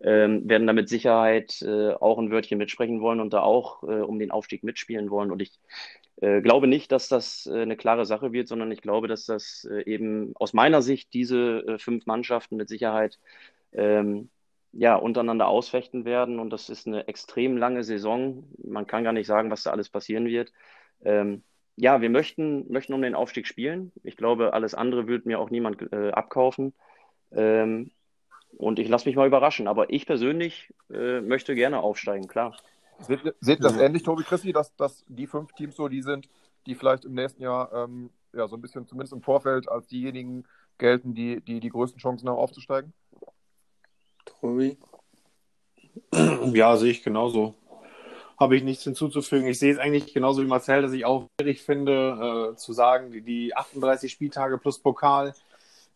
ähm, 0.00 0.48
werden 0.48 0.66
da 0.66 0.72
mit 0.72 0.88
Sicherheit 0.88 1.64
auch 2.00 2.18
ein 2.18 2.30
Wörtchen 2.30 2.58
mitsprechen 2.58 3.00
wollen 3.00 3.20
und 3.20 3.32
da 3.32 3.42
auch 3.42 3.82
um 3.82 4.18
den 4.18 4.30
Aufstieg 4.30 4.62
mitspielen 4.62 5.10
wollen. 5.10 5.30
Und 5.30 5.42
ich 5.42 5.58
äh, 6.20 6.40
glaube 6.40 6.66
nicht, 6.66 6.90
dass 6.90 7.08
das 7.08 7.46
äh, 7.46 7.62
eine 7.62 7.76
klare 7.76 8.04
Sache 8.04 8.32
wird, 8.32 8.48
sondern 8.48 8.72
ich 8.72 8.82
glaube, 8.82 9.08
dass 9.08 9.26
das 9.26 9.68
äh, 9.70 9.82
eben 9.84 10.32
aus 10.36 10.52
meiner 10.52 10.82
Sicht 10.82 11.12
diese 11.14 11.60
äh, 11.66 11.78
fünf 11.78 12.06
Mannschaften 12.06 12.56
mit 12.56 12.68
Sicherheit 12.68 13.18
ähm, 13.72 14.28
ja, 14.72 14.96
untereinander 14.96 15.48
ausfechten 15.48 16.04
werden. 16.04 16.40
Und 16.40 16.50
das 16.50 16.70
ist 16.70 16.86
eine 16.86 17.06
extrem 17.08 17.56
lange 17.56 17.84
Saison. 17.84 18.44
Man 18.64 18.86
kann 18.86 19.04
gar 19.04 19.12
nicht 19.12 19.26
sagen, 19.26 19.50
was 19.50 19.62
da 19.62 19.70
alles 19.70 19.88
passieren 19.88 20.26
wird. 20.26 20.52
Ähm, 21.04 21.42
ja, 21.76 22.00
wir 22.00 22.10
möchten, 22.10 22.70
möchten 22.72 22.94
um 22.94 23.02
den 23.02 23.14
Aufstieg 23.14 23.46
spielen. 23.46 23.92
Ich 24.02 24.16
glaube, 24.16 24.52
alles 24.52 24.74
andere 24.74 25.06
wird 25.06 25.26
mir 25.26 25.38
auch 25.38 25.50
niemand 25.50 25.92
äh, 25.92 26.10
abkaufen. 26.10 26.74
Ähm, 27.32 27.92
und 28.56 28.80
ich 28.80 28.88
lasse 28.88 29.08
mich 29.08 29.14
mal 29.14 29.26
überraschen. 29.26 29.68
Aber 29.68 29.90
ich 29.90 30.06
persönlich 30.06 30.72
möchte 30.88 31.54
gerne 31.54 31.80
aufsteigen, 31.80 32.26
klar. 32.26 32.56
Seht, 33.00 33.20
seht 33.40 33.60
ihr 33.60 33.62
das 33.62 33.76
ähnlich, 33.76 34.02
Tobi 34.02 34.24
Christi, 34.24 34.52
dass, 34.52 34.74
dass 34.76 35.04
die 35.08 35.26
fünf 35.26 35.52
Teams 35.52 35.76
so 35.76 35.88
die 35.88 36.02
sind, 36.02 36.28
die 36.66 36.74
vielleicht 36.74 37.04
im 37.04 37.14
nächsten 37.14 37.42
Jahr 37.42 37.72
ähm, 37.72 38.10
ja, 38.32 38.48
so 38.48 38.56
ein 38.56 38.62
bisschen 38.62 38.86
zumindest 38.86 39.12
im 39.12 39.22
Vorfeld 39.22 39.68
als 39.68 39.86
diejenigen 39.86 40.44
gelten, 40.78 41.14
die 41.14 41.40
die, 41.40 41.60
die 41.60 41.68
größten 41.68 42.00
Chancen 42.00 42.28
haben 42.28 42.36
aufzusteigen? 42.36 42.92
Tobi? 44.24 44.76
Ja, 46.52 46.76
sehe 46.76 46.90
ich 46.90 47.02
genauso. 47.02 47.54
Habe 48.38 48.56
ich 48.56 48.62
nichts 48.62 48.84
hinzuzufügen. 48.84 49.48
Ich 49.48 49.58
sehe 49.58 49.72
es 49.72 49.78
eigentlich 49.78 50.14
genauso 50.14 50.42
wie 50.42 50.46
Marcel, 50.46 50.82
dass 50.82 50.92
ich 50.92 51.04
auch 51.04 51.26
schwierig 51.40 51.62
finde, 51.62 52.52
äh, 52.52 52.56
zu 52.56 52.72
sagen, 52.72 53.10
die, 53.10 53.20
die 53.20 53.56
38 53.56 54.12
Spieltage 54.12 54.58
plus 54.58 54.78
Pokal. 54.78 55.34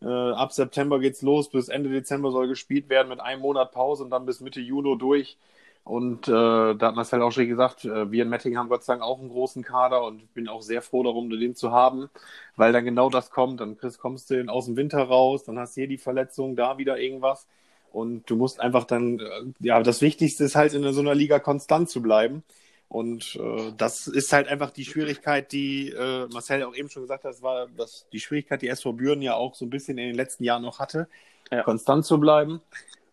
Äh, 0.01 0.07
ab 0.07 0.51
September 0.51 0.99
geht's 0.99 1.21
los, 1.21 1.49
bis 1.49 1.69
Ende 1.69 1.89
Dezember 1.89 2.31
soll 2.31 2.49
gespielt 2.49 2.89
werden 2.89 3.07
mit 3.07 3.21
einem 3.21 3.41
Monat 3.41 3.71
Pause 3.71 4.03
und 4.03 4.09
dann 4.09 4.25
bis 4.25 4.41
Mitte 4.41 4.59
Juni 4.59 4.97
durch. 4.97 5.37
Und 5.83 6.29
äh, 6.29 6.31
da 6.31 6.77
hat 6.79 6.95
Marcel 6.95 7.21
auch 7.21 7.31
schon 7.31 7.47
gesagt, 7.47 7.83
äh, 7.83 8.09
wir 8.09 8.23
in 8.23 8.29
Metting 8.29 8.57
haben 8.57 8.69
Gott 8.69 8.85
sei 8.85 8.93
Dank 8.93 9.03
auch 9.03 9.19
einen 9.19 9.29
großen 9.29 9.63
Kader 9.63 10.03
und 10.05 10.33
bin 10.33 10.47
auch 10.47 10.61
sehr 10.61 10.81
froh 10.81 11.03
darum, 11.03 11.29
den 11.29 11.55
zu 11.55 11.71
haben, 11.71 12.09
weil 12.55 12.71
dann 12.71 12.85
genau 12.85 13.09
das 13.09 13.31
kommt. 13.31 13.59
Dann 13.59 13.77
Chris, 13.77 13.97
kommst 13.97 14.29
du 14.29 14.47
aus 14.47 14.65
dem 14.65 14.77
Winter 14.77 15.03
raus, 15.03 15.43
dann 15.43 15.59
hast 15.59 15.75
du 15.75 15.81
hier 15.81 15.89
die 15.89 15.97
Verletzung, 15.97 16.55
da 16.55 16.77
wieder 16.77 16.99
irgendwas. 16.99 17.47
Und 17.91 18.29
du 18.29 18.37
musst 18.37 18.61
einfach 18.61 18.85
dann, 18.85 19.19
äh, 19.19 19.25
ja, 19.59 19.83
das 19.83 20.01
Wichtigste 20.01 20.45
ist 20.45 20.55
halt 20.55 20.73
in 20.73 20.91
so 20.93 21.01
einer 21.01 21.15
Liga 21.15 21.39
konstant 21.39 21.89
zu 21.89 22.01
bleiben. 22.01 22.43
Und 22.87 23.35
äh, 23.41 23.73
das 23.75 24.07
ist 24.07 24.31
halt 24.31 24.47
einfach 24.47 24.71
die 24.71 24.85
Schwierigkeit, 24.85 25.51
die 25.51 25.89
äh, 25.89 26.27
Marcel 26.31 26.63
auch 26.63 26.75
eben 26.75 26.89
schon 26.89 27.03
gesagt 27.03 27.25
hat, 27.25 27.41
war 27.41 27.67
das, 27.75 28.07
die 28.13 28.19
Schwierigkeit, 28.19 28.61
die 28.61 28.67
SV 28.69 28.93
Büren 28.93 29.21
ja 29.21 29.33
auch 29.33 29.55
so 29.55 29.65
ein 29.65 29.69
bisschen 29.69 29.97
in 29.97 30.07
den 30.07 30.15
letzten 30.15 30.43
Jahren 30.43 30.61
noch 30.61 30.79
hatte, 30.79 31.09
ja. 31.51 31.63
konstant 31.63 32.05
zu 32.05 32.19
bleiben. 32.19 32.61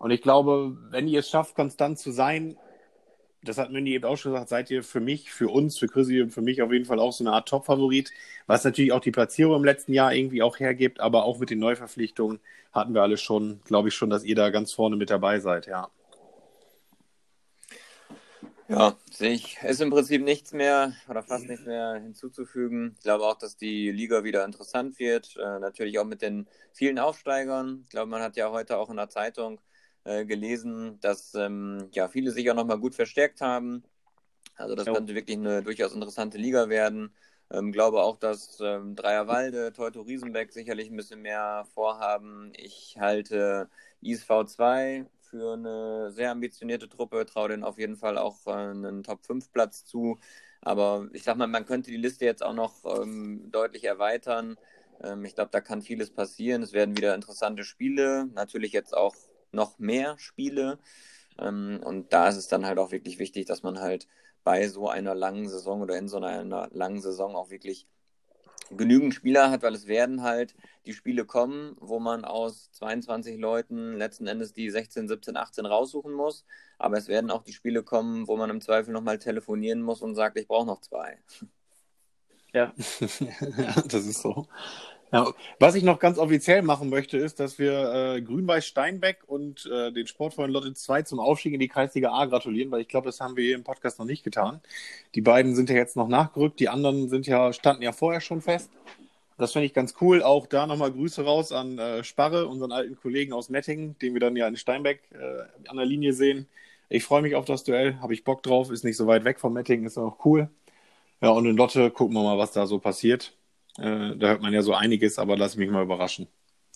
Und 0.00 0.12
ich 0.12 0.22
glaube, 0.22 0.78
wenn 0.88 1.08
ihr 1.08 1.20
es 1.20 1.28
schafft, 1.28 1.54
konstant 1.54 1.98
zu 1.98 2.10
sein, 2.10 2.56
das 3.42 3.58
hat 3.58 3.70
Mandy 3.70 3.92
eben 3.92 4.06
auch 4.06 4.16
schon 4.16 4.32
gesagt, 4.32 4.48
seid 4.48 4.70
ihr 4.70 4.82
für 4.82 4.98
mich, 4.98 5.30
für 5.30 5.48
uns, 5.48 5.78
für 5.78 5.88
Chrissy 5.88 6.22
und 6.22 6.30
für 6.30 6.40
mich 6.40 6.62
auf 6.62 6.72
jeden 6.72 6.86
Fall 6.86 6.98
auch 6.98 7.12
so 7.12 7.22
eine 7.22 7.34
Art 7.34 7.46
Top-Favorit, 7.48 8.10
was 8.46 8.64
natürlich 8.64 8.92
auch 8.92 9.00
die 9.00 9.10
Platzierung 9.10 9.56
im 9.56 9.64
letzten 9.64 9.92
Jahr 9.92 10.14
irgendwie 10.14 10.42
auch 10.42 10.58
hergibt, 10.58 11.00
aber 11.00 11.24
auch 11.24 11.38
mit 11.38 11.50
den 11.50 11.58
Neuverpflichtungen 11.58 12.40
hatten 12.72 12.94
wir 12.94 13.02
alle 13.02 13.18
schon, 13.18 13.60
glaube 13.64 13.88
ich 13.88 13.94
schon, 13.94 14.08
dass 14.08 14.24
ihr 14.24 14.34
da 14.34 14.48
ganz 14.48 14.72
vorne 14.72 14.96
mit 14.96 15.10
dabei 15.10 15.38
seid, 15.38 15.66
ja. 15.66 15.90
Ja, 18.68 18.96
sehe 19.10 19.32
ich. 19.32 19.58
Ist 19.62 19.82
im 19.82 19.90
Prinzip 19.90 20.22
nichts 20.22 20.52
mehr 20.52 20.94
oder 21.10 21.22
fast 21.22 21.46
nichts 21.46 21.66
mehr 21.66 21.96
hinzuzufügen. 21.96 22.94
Ich 22.96 23.02
glaube 23.02 23.24
auch, 23.24 23.36
dass 23.36 23.56
die 23.56 23.90
Liga 23.90 24.24
wieder 24.24 24.44
interessant 24.46 24.98
wird. 24.98 25.36
Äh, 25.36 25.58
natürlich 25.58 25.98
auch 25.98 26.04
mit 26.04 26.22
den 26.22 26.46
vielen 26.72 26.98
Aufsteigern. 27.00 27.80
Ich 27.82 27.90
glaube, 27.90 28.08
man 28.08 28.22
hat 28.22 28.36
ja 28.36 28.50
heute 28.50 28.78
auch 28.78 28.88
in 28.88 28.96
der 28.96 29.08
Zeitung 29.10 29.60
äh, 30.04 30.24
gelesen, 30.24 30.98
dass 31.00 31.34
ähm, 31.34 31.88
ja 31.92 32.08
viele 32.08 32.30
sich 32.30 32.50
auch 32.50 32.54
nochmal 32.54 32.78
gut 32.78 32.94
verstärkt 32.94 33.40
haben. 33.40 33.84
Also 34.56 34.74
das 34.74 34.86
ja. 34.86 34.92
könnte 34.92 35.14
wirklich 35.14 35.38
eine 35.38 35.62
durchaus 35.62 35.94
interessante 35.94 36.38
Liga 36.38 36.68
werden. 36.68 37.14
Ähm, 37.52 37.72
glaube 37.72 38.02
auch, 38.02 38.16
dass 38.16 38.60
ähm, 38.60 38.94
Dreierwalde, 38.94 39.72
Teuto 39.72 40.02
Riesenbeck 40.02 40.52
sicherlich 40.52 40.88
ein 40.88 40.96
bisschen 40.96 41.22
mehr 41.22 41.66
vorhaben. 41.74 42.52
Ich 42.56 42.96
halte 43.00 43.68
ISV 44.02 44.44
2 44.46 45.06
für 45.18 45.54
eine 45.54 46.12
sehr 46.12 46.30
ambitionierte 46.30 46.88
Truppe, 46.88 47.26
traue 47.26 47.48
denen 47.48 47.64
auf 47.64 47.78
jeden 47.78 47.96
Fall 47.96 48.18
auch 48.18 48.46
äh, 48.46 48.50
einen 48.50 49.02
Top-5-Platz 49.02 49.84
zu. 49.84 50.18
Aber 50.60 51.08
ich 51.12 51.24
sag 51.24 51.36
mal, 51.36 51.46
man 51.46 51.66
könnte 51.66 51.90
die 51.90 51.96
Liste 51.96 52.24
jetzt 52.24 52.44
auch 52.44 52.54
noch 52.54 52.84
ähm, 52.84 53.50
deutlich 53.50 53.84
erweitern. 53.84 54.56
Ähm, 55.02 55.24
ich 55.24 55.34
glaube, 55.34 55.50
da 55.50 55.60
kann 55.60 55.82
vieles 55.82 56.10
passieren. 56.10 56.62
Es 56.62 56.72
werden 56.72 56.96
wieder 56.96 57.14
interessante 57.14 57.64
Spiele. 57.64 58.26
Natürlich 58.34 58.72
jetzt 58.72 58.96
auch 58.96 59.14
noch 59.52 59.78
mehr 59.78 60.18
Spiele. 60.18 60.78
Ähm, 61.38 61.80
und 61.84 62.12
da 62.12 62.28
ist 62.28 62.36
es 62.36 62.48
dann 62.48 62.66
halt 62.66 62.78
auch 62.78 62.92
wirklich 62.92 63.18
wichtig, 63.18 63.46
dass 63.46 63.62
man 63.62 63.80
halt 63.80 64.08
bei 64.44 64.68
so 64.68 64.88
einer 64.88 65.14
langen 65.14 65.48
Saison 65.48 65.82
oder 65.82 65.96
in 65.98 66.08
so 66.08 66.16
einer 66.16 66.68
langen 66.72 67.00
Saison 67.00 67.36
auch 67.36 67.50
wirklich 67.50 67.86
genügend 68.70 69.14
Spieler 69.14 69.50
hat, 69.50 69.62
weil 69.62 69.74
es 69.74 69.86
werden 69.86 70.22
halt 70.22 70.54
die 70.86 70.92
Spiele 70.92 71.24
kommen, 71.24 71.76
wo 71.80 71.98
man 71.98 72.24
aus 72.24 72.70
22 72.72 73.38
Leuten 73.38 73.96
letzten 73.96 74.26
Endes 74.26 74.52
die 74.52 74.70
16, 74.70 75.08
17, 75.08 75.36
18 75.36 75.66
raussuchen 75.66 76.12
muss. 76.12 76.44
Aber 76.78 76.96
es 76.96 77.08
werden 77.08 77.30
auch 77.30 77.42
die 77.42 77.52
Spiele 77.52 77.82
kommen, 77.82 78.28
wo 78.28 78.36
man 78.36 78.50
im 78.50 78.60
Zweifel 78.60 78.92
nochmal 78.92 79.18
telefonieren 79.18 79.82
muss 79.82 80.02
und 80.02 80.14
sagt, 80.14 80.38
ich 80.38 80.46
brauche 80.46 80.66
noch 80.66 80.80
zwei. 80.80 81.18
Ja. 82.52 82.72
ja, 83.58 83.82
das 83.86 84.06
ist 84.06 84.22
so. 84.22 84.46
Ja, 85.12 85.32
was 85.58 85.74
ich 85.74 85.82
noch 85.82 85.98
ganz 85.98 86.18
offiziell 86.18 86.62
machen 86.62 86.88
möchte, 86.88 87.18
ist, 87.18 87.40
dass 87.40 87.58
wir 87.58 87.92
äh, 87.92 88.22
Grün-Weiß 88.22 88.64
Steinbeck 88.64 89.24
und 89.26 89.66
äh, 89.66 89.90
den 89.90 90.06
Sportfreund 90.06 90.52
Lotte 90.52 90.72
2 90.72 91.02
zum 91.02 91.18
Aufstieg 91.18 91.52
in 91.52 91.58
die 91.58 91.66
Kreisliga 91.66 92.12
A 92.12 92.26
gratulieren, 92.26 92.70
weil 92.70 92.82
ich 92.82 92.88
glaube, 92.88 93.06
das 93.06 93.20
haben 93.20 93.36
wir 93.36 93.42
hier 93.42 93.56
im 93.56 93.64
Podcast 93.64 93.98
noch 93.98 94.06
nicht 94.06 94.22
getan. 94.22 94.60
Die 95.16 95.20
beiden 95.20 95.56
sind 95.56 95.68
ja 95.68 95.76
jetzt 95.76 95.96
noch 95.96 96.06
nachgerückt, 96.06 96.60
die 96.60 96.68
anderen 96.68 97.08
sind 97.08 97.26
ja, 97.26 97.52
standen 97.52 97.82
ja 97.82 97.90
vorher 97.90 98.20
schon 98.20 98.40
fest. 98.40 98.70
Das 99.36 99.52
finde 99.52 99.66
ich 99.66 99.74
ganz 99.74 99.94
cool. 100.00 100.22
Auch 100.22 100.46
da 100.46 100.66
nochmal 100.66 100.92
Grüße 100.92 101.24
raus 101.24 101.50
an 101.50 101.78
äh, 101.78 102.04
Sparre, 102.04 102.46
unseren 102.46 102.72
alten 102.72 102.94
Kollegen 102.96 103.32
aus 103.32 103.48
Mettingen, 103.48 103.98
den 103.98 104.12
wir 104.12 104.20
dann 104.20 104.36
ja 104.36 104.46
in 104.46 104.56
Steinbeck 104.56 105.02
äh, 105.12 105.68
an 105.68 105.76
der 105.76 105.86
Linie 105.86 106.12
sehen. 106.12 106.46
Ich 106.88 107.04
freue 107.04 107.22
mich 107.22 107.34
auf 107.34 107.46
das 107.46 107.64
Duell, 107.64 107.98
habe 108.00 108.12
ich 108.14 108.22
Bock 108.22 108.42
drauf, 108.42 108.70
ist 108.70 108.84
nicht 108.84 108.96
so 108.96 109.06
weit 109.06 109.24
weg 109.24 109.40
von 109.40 109.52
Mettingen, 109.52 109.86
ist 109.86 109.98
auch 109.98 110.24
cool. 110.24 110.50
Ja, 111.22 111.30
und 111.30 111.46
in 111.46 111.56
Lotte 111.56 111.90
gucken 111.90 112.14
wir 112.16 112.22
mal, 112.22 112.38
was 112.38 112.52
da 112.52 112.66
so 112.66 112.78
passiert. 112.78 113.34
Äh, 113.80 114.16
da 114.16 114.28
hört 114.28 114.42
man 114.42 114.52
ja 114.52 114.62
so 114.62 114.74
einiges, 114.74 115.18
aber 115.18 115.36
lass 115.36 115.56
mich 115.56 115.70
mal 115.70 115.82
überraschen. 115.82 116.28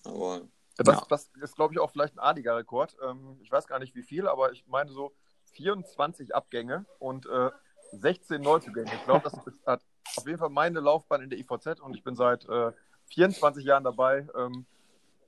Aber, 0.03 0.41
das, 0.77 0.87
ja. 0.87 1.05
das 1.09 1.29
ist, 1.41 1.55
glaube 1.55 1.73
ich, 1.73 1.79
auch 1.79 1.91
vielleicht 1.91 2.15
ein 2.15 2.19
adiger 2.19 2.57
Rekord. 2.57 2.95
Ähm, 3.03 3.37
ich 3.41 3.51
weiß 3.51 3.67
gar 3.67 3.79
nicht 3.79 3.95
wie 3.95 4.03
viel, 4.03 4.27
aber 4.27 4.51
ich 4.51 4.65
meine 4.67 4.91
so 4.91 5.13
24 5.53 6.35
Abgänge 6.35 6.85
und 6.99 7.25
äh, 7.27 7.51
16 7.91 8.41
Neuzugänge. 8.41 8.91
Ich 8.93 9.03
glaube, 9.05 9.23
das 9.23 9.33
ist, 9.45 9.65
hat 9.65 9.81
auf 10.17 10.25
jeden 10.25 10.39
Fall 10.39 10.49
meine 10.49 10.79
Laufbahn 10.79 11.21
in 11.21 11.29
der 11.29 11.39
IVZ 11.39 11.79
und 11.79 11.95
ich 11.95 12.03
bin 12.03 12.15
seit 12.15 12.47
äh, 12.49 12.71
24 13.07 13.63
Jahren 13.63 13.83
dabei. 13.83 14.27
Ähm, 14.35 14.65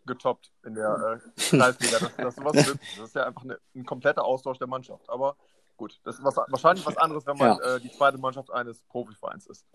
getoppt 0.07 0.51
in 0.63 0.73
der 0.73 1.19
äh, 1.37 1.41
Kreisliga. 1.57 1.99
Das, 1.99 2.15
das, 2.15 2.37
ist 2.37 2.43
was 2.43 2.55
das 2.55 3.07
ist 3.09 3.15
ja 3.15 3.27
einfach 3.27 3.43
eine, 3.43 3.59
ein 3.75 3.85
kompletter 3.85 4.23
Austausch 4.23 4.57
der 4.57 4.67
Mannschaft. 4.67 5.07
Aber 5.09 5.35
gut, 5.75 5.99
das 6.03 6.15
ist 6.17 6.23
was, 6.23 6.37
wahrscheinlich 6.37 6.85
was 6.85 6.97
anderes, 6.97 7.27
wenn 7.27 7.37
man 7.37 7.57
ja. 7.57 7.75
äh, 7.75 7.79
die 7.79 7.91
zweite 7.91 8.17
Mannschaft 8.17 8.49
eines 8.51 8.81
Profivereins 8.83 9.45
ist. 9.45 9.65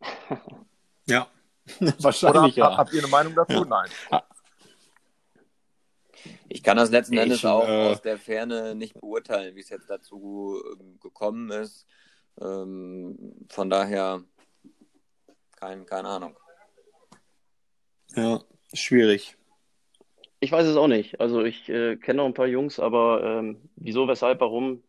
Ja, 1.06 1.28
wahrscheinlich 1.98 2.56
Oder, 2.58 2.70
ja. 2.70 2.76
Habt 2.76 2.92
ihr 2.92 3.00
eine 3.00 3.08
Meinung 3.08 3.34
dazu? 3.34 3.52
Ja. 3.52 3.64
Nein. 3.64 3.90
Ich 6.48 6.62
kann 6.62 6.76
das 6.76 6.90
letzten 6.90 7.14
ich, 7.14 7.20
Endes 7.20 7.44
auch 7.44 7.66
äh, 7.66 7.90
aus 7.90 8.02
der 8.02 8.18
Ferne 8.18 8.74
nicht 8.74 8.94
beurteilen, 9.00 9.54
wie 9.54 9.60
es 9.60 9.70
jetzt 9.70 9.88
dazu 9.88 10.62
ähm, 10.78 10.98
gekommen 11.00 11.50
ist. 11.50 11.86
Ähm, 12.40 13.46
von 13.48 13.70
daher 13.70 14.22
kein, 15.56 15.86
keine 15.86 16.08
Ahnung. 16.08 16.36
Ja, 18.14 18.40
schwierig. 18.74 19.36
Ich 20.40 20.52
weiß 20.52 20.66
es 20.66 20.76
auch 20.76 20.88
nicht. 20.88 21.20
Also 21.20 21.42
ich 21.42 21.68
äh, 21.68 21.96
kenne 21.96 22.18
noch 22.18 22.26
ein 22.26 22.34
paar 22.34 22.46
Jungs, 22.46 22.80
aber 22.80 23.22
ähm, 23.22 23.70
wieso, 23.76 24.08
weshalb, 24.08 24.40
warum, 24.40 24.82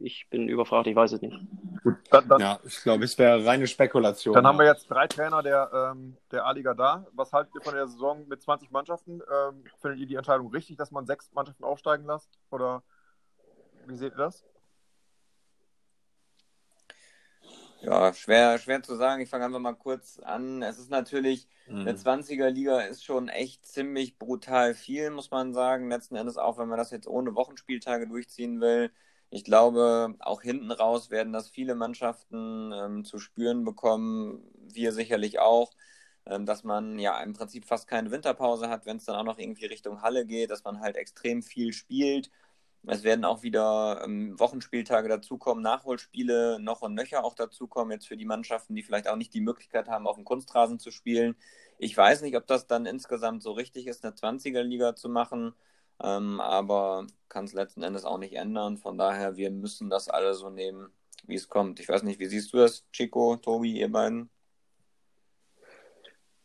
ich 0.00 0.28
bin 0.30 0.48
überfragt, 0.48 0.86
ich 0.86 0.96
weiß 0.96 1.12
es 1.12 1.20
nicht. 1.20 1.36
Gut, 1.82 1.96
dann, 2.10 2.28
dann, 2.28 2.40
ja, 2.40 2.60
ich 2.64 2.82
glaube, 2.82 3.04
es 3.04 3.16
wäre 3.18 3.44
reine 3.44 3.66
Spekulation. 3.66 4.34
Dann 4.34 4.46
haben 4.46 4.58
wir 4.58 4.66
jetzt 4.66 4.90
drei 4.90 5.06
Trainer 5.06 5.42
der, 5.42 5.70
ähm, 5.72 6.16
der 6.30 6.46
A-Liga 6.46 6.74
da. 6.74 7.06
Was 7.12 7.32
haltet 7.32 7.54
ihr 7.54 7.62
von 7.62 7.74
der 7.74 7.86
Saison 7.86 8.26
mit 8.28 8.42
20 8.42 8.70
Mannschaften? 8.70 9.20
Ähm, 9.20 9.64
findet 9.80 10.00
ihr 10.00 10.06
die 10.06 10.14
Entscheidung 10.16 10.50
richtig, 10.50 10.76
dass 10.76 10.90
man 10.90 11.06
sechs 11.06 11.30
Mannschaften 11.32 11.64
aufsteigen 11.64 12.06
lässt? 12.06 12.30
Oder 12.50 12.82
wie 13.86 13.96
seht 13.96 14.14
ihr 14.14 14.18
das? 14.18 14.44
Ja, 17.82 18.12
schwer, 18.12 18.58
schwer 18.58 18.82
zu 18.82 18.94
sagen. 18.96 19.22
Ich 19.22 19.30
fange 19.30 19.46
einfach 19.46 19.58
mal 19.58 19.72
kurz 19.72 20.18
an. 20.18 20.62
Es 20.62 20.78
ist 20.78 20.90
natürlich, 20.90 21.48
mhm. 21.66 21.80
eine 21.80 21.92
20er-Liga 21.94 22.80
ist 22.82 23.04
schon 23.04 23.28
echt 23.28 23.66
ziemlich 23.66 24.18
brutal 24.18 24.74
viel, 24.74 25.10
muss 25.10 25.30
man 25.30 25.54
sagen. 25.54 25.88
Letzten 25.88 26.16
Endes 26.16 26.36
auch, 26.36 26.58
wenn 26.58 26.68
man 26.68 26.78
das 26.78 26.90
jetzt 26.90 27.08
ohne 27.08 27.34
Wochenspieltage 27.34 28.06
durchziehen 28.06 28.60
will. 28.60 28.90
Ich 29.30 29.44
glaube, 29.44 30.14
auch 30.20 30.42
hinten 30.42 30.70
raus 30.72 31.10
werden 31.10 31.32
das 31.32 31.48
viele 31.48 31.74
Mannschaften 31.74 32.72
ähm, 32.72 33.04
zu 33.04 33.18
spüren 33.18 33.64
bekommen. 33.64 34.42
Wir 34.72 34.92
sicherlich 34.92 35.38
auch, 35.38 35.72
ähm, 36.26 36.46
dass 36.46 36.64
man 36.64 36.98
ja 36.98 37.20
im 37.22 37.32
Prinzip 37.34 37.64
fast 37.64 37.88
keine 37.88 38.10
Winterpause 38.10 38.68
hat, 38.68 38.86
wenn 38.86 38.96
es 38.98 39.04
dann 39.04 39.16
auch 39.16 39.24
noch 39.24 39.38
irgendwie 39.38 39.66
Richtung 39.66 40.02
Halle 40.02 40.26
geht, 40.26 40.50
dass 40.50 40.64
man 40.64 40.80
halt 40.80 40.96
extrem 40.96 41.42
viel 41.42 41.72
spielt 41.72 42.30
es 42.86 43.02
werden 43.02 43.24
auch 43.24 43.42
wieder 43.42 44.02
ähm, 44.04 44.38
Wochenspieltage 44.38 45.08
dazukommen, 45.08 45.62
Nachholspiele 45.62 46.58
noch 46.60 46.80
und 46.82 46.94
nöcher 46.94 47.24
auch 47.24 47.34
dazukommen, 47.34 47.92
jetzt 47.92 48.08
für 48.08 48.16
die 48.16 48.24
Mannschaften, 48.24 48.74
die 48.74 48.82
vielleicht 48.82 49.08
auch 49.08 49.16
nicht 49.16 49.34
die 49.34 49.42
Möglichkeit 49.42 49.88
haben, 49.88 50.06
auf 50.06 50.16
dem 50.16 50.24
Kunstrasen 50.24 50.78
zu 50.78 50.90
spielen. 50.90 51.36
Ich 51.78 51.96
weiß 51.96 52.22
nicht, 52.22 52.36
ob 52.36 52.46
das 52.46 52.66
dann 52.66 52.86
insgesamt 52.86 53.42
so 53.42 53.52
richtig 53.52 53.86
ist, 53.86 54.04
eine 54.04 54.14
20er-Liga 54.14 54.96
zu 54.96 55.08
machen, 55.10 55.54
ähm, 56.02 56.40
aber 56.40 57.06
kann 57.28 57.44
es 57.44 57.52
letzten 57.52 57.82
Endes 57.82 58.04
auch 58.04 58.18
nicht 58.18 58.34
ändern. 58.34 58.76
Von 58.76 58.98
daher, 58.98 59.36
wir 59.36 59.50
müssen 59.50 59.90
das 59.90 60.08
alle 60.08 60.34
so 60.34 60.50
nehmen, 60.50 60.90
wie 61.26 61.36
es 61.36 61.48
kommt. 61.48 61.80
Ich 61.80 61.88
weiß 61.88 62.02
nicht, 62.02 62.20
wie 62.20 62.26
siehst 62.26 62.52
du 62.52 62.58
das, 62.58 62.84
Chico, 62.92 63.36
Tobi, 63.36 63.78
ihr 63.78 63.90
beiden? 63.90 64.30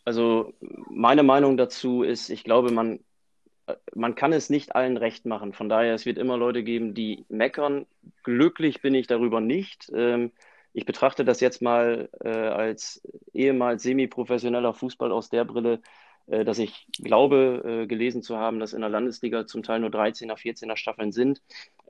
Also 0.04 0.54
meine 0.90 1.24
Meinung 1.24 1.58
dazu 1.58 2.04
ist, 2.04 2.30
ich 2.30 2.44
glaube, 2.44 2.72
man 2.72 3.00
man 3.94 4.16
kann 4.16 4.34
es 4.34 4.50
nicht 4.50 4.76
allen 4.76 4.98
recht 4.98 5.26
machen. 5.26 5.54
Von 5.54 5.70
daher, 5.70 5.94
es 5.94 6.06
wird 6.06 6.18
immer 6.18 6.38
Leute 6.38 6.64
geben, 6.64 6.94
die 6.94 7.26
meckern. 7.30 7.86
Glücklich 8.24 8.82
bin 8.82 8.94
ich 8.94 9.08
darüber 9.08 9.42
nicht. 9.42 9.92
Ähm, 9.94 10.32
ich 10.74 10.86
betrachte 10.86 11.26
das 11.26 11.40
jetzt 11.40 11.62
mal 11.62 12.10
äh, 12.24 12.30
als 12.30 13.02
ehemals 13.34 13.84
semi-professioneller 13.84 14.74
Fußball 14.74 15.12
aus 15.12 15.30
der 15.30 15.46
Brille, 15.46 15.76
äh, 15.76 15.80
dass 16.28 16.60
ich 16.60 16.88
glaube, 17.04 17.84
äh, 17.84 17.88
gelesen 17.88 18.22
zu 18.22 18.38
haben, 18.38 18.60
dass 18.60 18.74
in 18.74 18.82
der 18.82 18.90
Landesliga 18.90 19.46
zum 19.46 19.64
Teil 19.64 19.80
nur 19.80 19.90
13er, 19.90 20.36
14er 20.36 20.76
Staffeln 20.76 21.12
sind. 21.12 21.42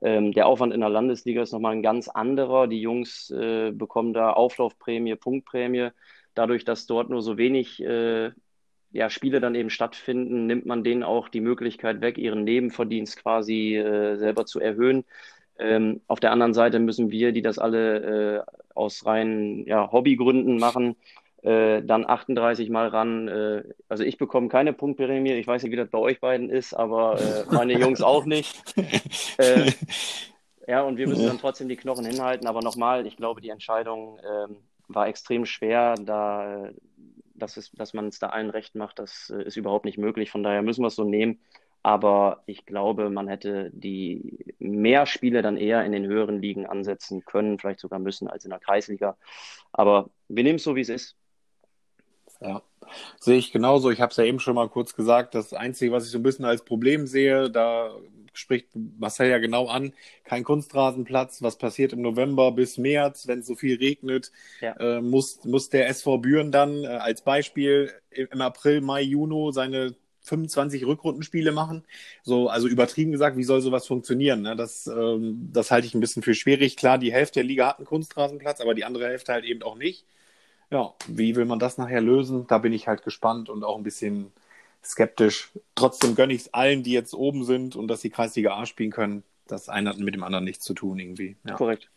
Ähm, 0.02 0.32
der 0.32 0.46
Aufwand 0.46 0.74
in 0.74 0.80
der 0.80 0.90
Landesliga 0.90 1.42
ist 1.42 1.52
nochmal 1.52 1.72
ein 1.72 1.82
ganz 1.82 2.08
anderer. 2.08 2.66
Die 2.66 2.80
Jungs 2.80 3.28
bekommen 3.28 4.12
da 4.12 4.32
Auflaufprämie, 4.32 5.16
Punktprämie. 5.16 5.90
Dadurch, 6.34 6.64
dass 6.64 6.86
dort 6.86 7.08
nur 7.08 7.22
so 7.22 7.38
wenig 7.38 7.82
ja, 8.96 9.10
Spiele 9.10 9.40
dann 9.40 9.54
eben 9.54 9.70
stattfinden, 9.70 10.46
nimmt 10.46 10.66
man 10.66 10.82
denen 10.82 11.02
auch 11.02 11.28
die 11.28 11.40
Möglichkeit 11.40 12.00
weg, 12.00 12.18
ihren 12.18 12.44
Nebenverdienst 12.44 13.18
quasi 13.18 13.76
äh, 13.76 14.16
selber 14.16 14.46
zu 14.46 14.60
erhöhen. 14.60 15.04
Ähm, 15.58 16.00
auf 16.06 16.20
der 16.20 16.32
anderen 16.32 16.54
Seite 16.54 16.78
müssen 16.78 17.10
wir, 17.10 17.32
die 17.32 17.42
das 17.42 17.58
alle 17.58 18.38
äh, 18.38 18.42
aus 18.74 19.06
reinen 19.06 19.66
ja, 19.66 19.90
Hobbygründen 19.90 20.58
machen, 20.58 20.96
äh, 21.46 21.82
dann 21.82 22.08
38 22.08 22.70
Mal 22.70 22.88
ran. 22.88 23.28
Äh, 23.28 23.62
also 23.88 24.04
ich 24.04 24.18
bekomme 24.18 24.48
keine 24.48 24.72
Punktprämie. 24.72 25.32
Ich 25.32 25.46
weiß 25.46 25.62
nicht, 25.62 25.72
wie 25.72 25.76
das 25.76 25.90
bei 25.90 25.98
euch 25.98 26.20
beiden 26.20 26.50
ist, 26.50 26.74
aber 26.74 27.20
äh, 27.20 27.54
meine 27.54 27.78
Jungs 27.78 28.02
auch 28.02 28.24
nicht. 28.24 28.62
Äh, 29.38 29.70
ja, 30.66 30.82
und 30.82 30.96
wir 30.96 31.06
müssen 31.06 31.26
dann 31.26 31.38
trotzdem 31.38 31.68
die 31.68 31.76
Knochen 31.76 32.06
hinhalten. 32.06 32.46
Aber 32.46 32.62
nochmal, 32.62 33.06
ich 33.06 33.18
glaube, 33.18 33.42
die 33.42 33.50
Entscheidung 33.50 34.18
ähm, 34.24 34.56
war 34.88 35.08
extrem 35.08 35.44
schwer, 35.44 35.94
da 35.94 36.70
dass, 37.34 37.56
es, 37.58 37.70
dass 37.72 37.92
man 37.92 38.08
es 38.08 38.18
da 38.18 38.28
allen 38.28 38.50
recht 38.50 38.74
macht, 38.74 38.98
das 38.98 39.30
äh, 39.30 39.42
ist 39.42 39.56
überhaupt 39.56 39.84
nicht 39.84 39.98
möglich. 39.98 40.30
Von 40.30 40.42
daher 40.42 40.62
müssen 40.62 40.82
wir 40.82 40.88
es 40.88 40.96
so 40.96 41.04
nehmen. 41.04 41.40
Aber 41.82 42.42
ich 42.46 42.66
glaube, 42.66 43.10
man 43.10 43.28
hätte 43.28 43.70
die 43.72 44.54
mehr 44.58 45.06
Spiele 45.06 45.42
dann 45.42 45.56
eher 45.56 45.84
in 45.84 45.92
den 45.92 46.06
höheren 46.06 46.40
Ligen 46.40 46.66
ansetzen 46.66 47.24
können, 47.24 47.58
vielleicht 47.58 47.78
sogar 47.78 48.00
müssen 48.00 48.26
als 48.26 48.44
in 48.44 48.50
der 48.50 48.58
Kreisliga. 48.58 49.16
Aber 49.72 50.10
wir 50.28 50.42
nehmen 50.42 50.56
es 50.56 50.64
so, 50.64 50.74
wie 50.74 50.80
es 50.80 50.88
ist. 50.88 51.16
Ja, 52.40 52.62
sehe 53.20 53.38
ich 53.38 53.52
genauso. 53.52 53.90
Ich 53.90 54.00
habe 54.00 54.10
es 54.10 54.16
ja 54.16 54.24
eben 54.24 54.40
schon 54.40 54.54
mal 54.54 54.68
kurz 54.68 54.94
gesagt. 54.94 55.34
Das 55.34 55.52
Einzige, 55.52 55.92
was 55.92 56.04
ich 56.04 56.10
so 56.10 56.18
ein 56.18 56.22
bisschen 56.22 56.44
als 56.44 56.64
Problem 56.64 57.06
sehe, 57.06 57.50
da 57.50 57.94
spricht 58.32 58.68
Marcel 58.74 59.30
ja 59.30 59.38
genau 59.38 59.66
an, 59.68 59.92
kein 60.24 60.44
Kunstrasenplatz. 60.44 61.42
Was 61.42 61.56
passiert 61.58 61.92
im 61.92 62.02
November 62.02 62.52
bis 62.52 62.78
März, 62.78 63.26
wenn 63.26 63.40
es 63.40 63.46
so 63.46 63.54
viel 63.54 63.78
regnet? 63.78 64.30
Ja. 64.60 64.72
Äh, 64.78 65.00
muss, 65.00 65.44
muss 65.44 65.70
der 65.70 65.88
SV 65.88 66.18
Büren 66.18 66.52
dann 66.52 66.84
äh, 66.84 66.88
als 66.88 67.22
Beispiel 67.22 67.92
im 68.10 68.40
April, 68.40 68.80
Mai, 68.80 69.02
Juni 69.02 69.52
seine 69.52 69.94
25 70.26 70.84
Rückrundenspiele 70.86 71.52
machen. 71.52 71.84
So, 72.22 72.48
also 72.48 72.68
übertrieben 72.68 73.12
gesagt, 73.12 73.36
wie 73.36 73.44
soll 73.44 73.60
sowas 73.60 73.86
funktionieren? 73.86 74.42
Ne? 74.42 74.56
Das, 74.56 74.86
ähm, 74.86 75.50
das 75.52 75.70
halte 75.70 75.86
ich 75.86 75.94
ein 75.94 76.00
bisschen 76.00 76.22
für 76.22 76.34
schwierig. 76.34 76.76
Klar, 76.76 76.98
die 76.98 77.12
Hälfte 77.12 77.40
der 77.40 77.44
Liga 77.44 77.68
hat 77.68 77.78
einen 77.78 77.86
Kunstrasenplatz, 77.86 78.60
aber 78.60 78.74
die 78.74 78.84
andere 78.84 79.06
Hälfte 79.06 79.32
halt 79.32 79.44
eben 79.44 79.62
auch 79.62 79.76
nicht. 79.76 80.04
Ja, 80.70 80.94
wie 81.06 81.36
will 81.36 81.44
man 81.44 81.58
das 81.58 81.78
nachher 81.78 82.00
lösen? 82.00 82.46
Da 82.48 82.58
bin 82.58 82.72
ich 82.72 82.88
halt 82.88 83.04
gespannt 83.04 83.48
und 83.48 83.62
auch 83.64 83.76
ein 83.76 83.84
bisschen 83.84 84.32
skeptisch. 84.82 85.52
Trotzdem 85.74 86.14
gönne 86.14 86.32
ich 86.32 86.42
es 86.42 86.54
allen, 86.54 86.82
die 86.82 86.92
jetzt 86.92 87.14
oben 87.14 87.44
sind 87.44 87.76
und 87.76 87.88
dass 87.88 88.00
sie 88.00 88.10
Kreisliga 88.10 88.56
A 88.56 88.66
spielen 88.66 88.90
können. 88.90 89.22
Das 89.46 89.68
eine 89.68 89.90
hat 89.90 89.98
mit 89.98 90.14
dem 90.14 90.24
anderen 90.24 90.44
nichts 90.44 90.64
zu 90.64 90.74
tun 90.74 90.98
irgendwie. 90.98 91.36
Ja. 91.44 91.54
Korrekt. 91.54 91.88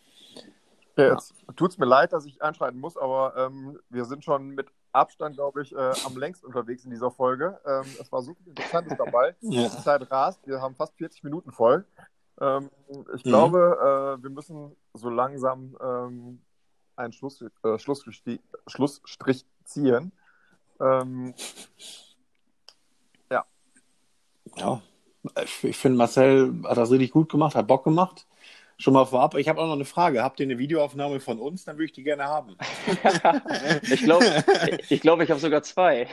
Ja, 0.97 1.13
jetzt 1.13 1.33
ja. 1.47 1.53
tut 1.53 1.71
es 1.71 1.77
mir 1.77 1.85
leid, 1.85 2.13
dass 2.13 2.25
ich 2.25 2.41
einschreiten 2.41 2.79
muss, 2.79 2.97
aber 2.97 3.33
ähm, 3.37 3.79
wir 3.89 4.05
sind 4.05 4.23
schon 4.23 4.49
mit 4.49 4.67
Abstand, 4.91 5.35
glaube 5.35 5.61
ich, 5.61 5.73
äh, 5.73 5.93
am 6.05 6.17
längst 6.17 6.43
unterwegs 6.43 6.83
in 6.83 6.91
dieser 6.91 7.11
Folge. 7.11 7.59
Ähm, 7.65 7.85
es 7.99 8.11
war 8.11 8.21
so 8.21 8.33
viel 8.33 8.47
Interessantes 8.49 8.97
dabei. 8.97 9.35
ja. 9.41 9.69
Die 9.69 9.83
Zeit 9.83 10.09
rast, 10.11 10.45
wir 10.45 10.61
haben 10.61 10.75
fast 10.75 10.95
40 10.97 11.23
Minuten 11.23 11.51
voll. 11.51 11.85
Ähm, 12.41 12.69
ich 13.15 13.23
mhm. 13.25 13.29
glaube, 13.29 14.17
äh, 14.19 14.23
wir 14.23 14.29
müssen 14.29 14.75
so 14.93 15.09
langsam 15.09 15.77
ähm, 15.81 16.41
einen 16.99 17.13
Schluss, 17.13 17.41
äh, 17.41 17.79
Schlussstrich, 17.79 18.41
Schlussstrich 18.67 19.45
ziehen. 19.63 20.11
Ähm, 20.79 21.33
ja, 24.55 24.81
ich 25.43 25.77
finde, 25.77 25.97
Marcel 25.97 26.53
hat 26.63 26.77
das 26.77 26.91
richtig 26.91 27.11
gut 27.11 27.29
gemacht, 27.29 27.55
hat 27.55 27.67
Bock 27.67 27.83
gemacht. 27.83 28.25
Schon 28.77 28.93
mal 28.93 29.03
vorab. 29.03 29.35
Ich 29.35 29.49
habe 29.49 29.59
auch 29.59 29.65
noch 29.65 29.73
eine 29.73 29.83
Frage. 29.83 30.23
Habt 30.23 30.39
ihr 30.39 30.45
eine 30.45 30.57
Videoaufnahme 30.57 31.19
von 31.19 31.37
uns? 31.37 31.65
Dann 31.65 31.75
würde 31.75 31.85
ich 31.85 31.91
die 31.91 32.03
gerne 32.03 32.23
haben. 32.23 32.55
ich 33.81 34.03
glaube, 34.03 34.25
ich, 34.87 35.01
glaub, 35.01 35.19
ich 35.19 35.29
habe 35.29 35.39
sogar 35.41 35.63
zwei. 35.63 36.07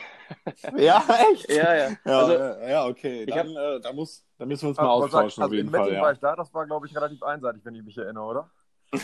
ja, 0.76 1.05
echt? 1.30 1.49
Ja, 1.49 1.76
ja. 1.76 1.91
Ja, 2.05 2.18
also, 2.18 2.32
ja 2.66 2.87
okay. 2.87 3.24
Dann, 3.24 3.39
hab... 3.39 3.47
äh, 3.47 3.80
da, 3.80 3.93
muss, 3.93 4.24
da 4.37 4.47
müssen 4.47 4.62
wir 4.62 4.68
uns 4.70 4.78
mal 4.78 4.89
austauschen. 4.89 5.45
Also 5.45 5.53
auf 5.53 5.53
jeden 5.53 5.70
Fall, 5.70 5.93
ja. 5.93 6.03
war 6.03 6.12
ich 6.12 6.18
da. 6.18 6.34
Das 6.34 6.53
war, 6.53 6.66
glaube 6.66 6.89
ich, 6.89 6.97
relativ 6.97 7.22
einseitig, 7.22 7.64
wenn 7.64 7.76
ich 7.76 7.84
mich 7.84 7.97
erinnere, 7.97 8.24
oder? 8.24 8.51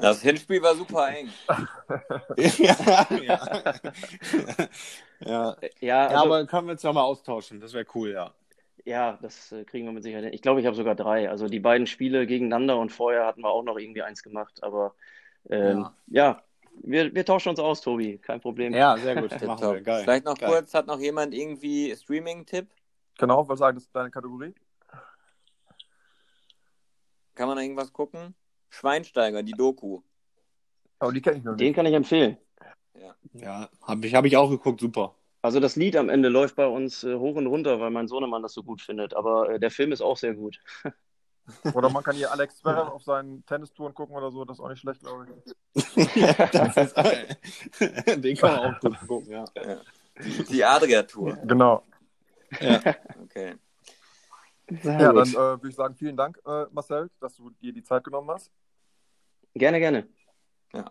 Das 0.00 0.22
Hinspiel 0.22 0.62
war 0.62 0.74
super 0.74 1.08
eng. 1.08 1.28
ja, 2.36 3.06
ja. 3.22 3.74
ja. 5.20 5.56
ja, 5.80 6.06
also, 6.06 6.24
aber 6.24 6.46
können 6.46 6.66
wir 6.68 6.72
uns 6.72 6.82
ja 6.82 6.92
mal 6.92 7.02
austauschen. 7.02 7.60
Das 7.60 7.72
wäre 7.72 7.86
cool, 7.94 8.10
ja. 8.10 8.32
Ja, 8.84 9.18
das 9.20 9.52
äh, 9.52 9.64
kriegen 9.64 9.86
wir 9.86 9.92
mit 9.92 10.02
Sicherheit 10.02 10.24
hin. 10.24 10.32
Ich 10.32 10.42
glaube, 10.42 10.60
ich 10.60 10.66
habe 10.66 10.76
sogar 10.76 10.94
drei. 10.94 11.28
Also 11.28 11.46
die 11.46 11.60
beiden 11.60 11.86
Spiele 11.86 12.26
gegeneinander 12.26 12.78
und 12.78 12.90
vorher 12.90 13.26
hatten 13.26 13.42
wir 13.42 13.50
auch 13.50 13.62
noch 13.62 13.78
irgendwie 13.78 14.02
eins 14.02 14.22
gemacht. 14.22 14.62
Aber 14.62 14.94
ähm, 15.48 15.86
ja, 16.06 16.24
ja 16.24 16.42
wir, 16.82 17.14
wir, 17.14 17.24
tauschen 17.24 17.50
uns 17.50 17.60
aus, 17.60 17.80
Tobi. 17.80 18.18
Kein 18.18 18.40
Problem. 18.40 18.72
Ja, 18.74 18.96
sehr 18.96 19.20
gut. 19.20 19.30
Machen 19.46 19.74
wir. 19.74 19.80
Geil. 19.82 20.04
Vielleicht 20.04 20.24
noch 20.24 20.38
Geil. 20.38 20.50
kurz, 20.50 20.74
hat 20.74 20.86
noch 20.86 21.00
jemand 21.00 21.34
irgendwie 21.34 21.94
Streaming-Tipp? 21.94 22.68
Genau, 23.18 23.46
was 23.48 23.58
sagt 23.58 23.76
das 23.76 23.90
deine 23.90 24.10
Kategorie? 24.10 24.54
Kann 27.34 27.48
man 27.48 27.56
da 27.56 27.62
irgendwas 27.62 27.92
gucken? 27.92 28.34
Schweinsteiger, 28.70 29.42
die 29.42 29.52
Doku. 29.52 30.00
Aber 30.98 31.12
die 31.12 31.20
kenne 31.20 31.38
ich 31.38 31.44
noch 31.44 31.52
nicht. 31.52 31.60
Den 31.60 31.74
kann 31.74 31.86
ich 31.86 31.94
empfehlen. 31.94 32.36
Ja, 32.94 33.14
ja 33.32 33.68
habe 33.82 34.06
ich, 34.06 34.14
hab 34.14 34.24
ich 34.24 34.36
auch 34.36 34.50
geguckt, 34.50 34.80
super. 34.80 35.14
Also 35.42 35.58
das 35.58 35.76
Lied 35.76 35.96
am 35.96 36.08
Ende 36.10 36.28
läuft 36.28 36.56
bei 36.56 36.66
uns 36.66 37.02
äh, 37.02 37.14
hoch 37.14 37.36
und 37.36 37.46
runter, 37.46 37.80
weil 37.80 37.90
mein 37.90 38.08
Sohnemann 38.08 38.42
das 38.42 38.52
so 38.52 38.62
gut 38.62 38.82
findet. 38.82 39.14
Aber 39.14 39.50
äh, 39.50 39.60
der 39.60 39.70
Film 39.70 39.92
ist 39.92 40.02
auch 40.02 40.16
sehr 40.16 40.34
gut. 40.34 40.60
Oder 41.74 41.90
man 41.90 42.04
kann 42.04 42.14
hier 42.14 42.30
Alex 42.30 42.58
Zverev 42.58 42.90
auf 42.90 43.02
seinen 43.02 43.44
Tennistouren 43.46 43.94
gucken 43.94 44.14
oder 44.14 44.30
so, 44.30 44.44
das 44.44 44.58
ist 44.58 44.60
auch 44.62 44.68
nicht 44.68 44.80
schlecht, 44.80 45.00
glaube 45.00 45.26
ich. 45.26 45.52
ist, 45.96 46.96
den 48.24 48.36
kann 48.36 48.52
man 48.52 48.74
auch 48.74 48.80
gut 48.80 49.00
gucken, 49.08 49.32
ja. 49.32 49.44
ja. 49.56 49.80
Die 50.48 50.64
Adria-Tour. 50.64 51.38
Genau. 51.44 51.82
Ja. 52.60 52.80
Okay. 53.22 53.56
Sehr 54.82 55.00
ja, 55.00 55.12
gut. 55.12 55.20
dann 55.20 55.28
äh, 55.28 55.36
würde 55.36 55.68
ich 55.68 55.74
sagen, 55.74 55.94
vielen 55.96 56.16
Dank, 56.16 56.40
äh, 56.46 56.66
Marcel, 56.72 57.10
dass 57.20 57.36
du 57.36 57.50
dir 57.50 57.72
die 57.72 57.82
Zeit 57.82 58.04
genommen 58.04 58.30
hast. 58.30 58.50
Gerne, 59.54 59.80
gerne. 59.80 60.06
Ja, 60.72 60.90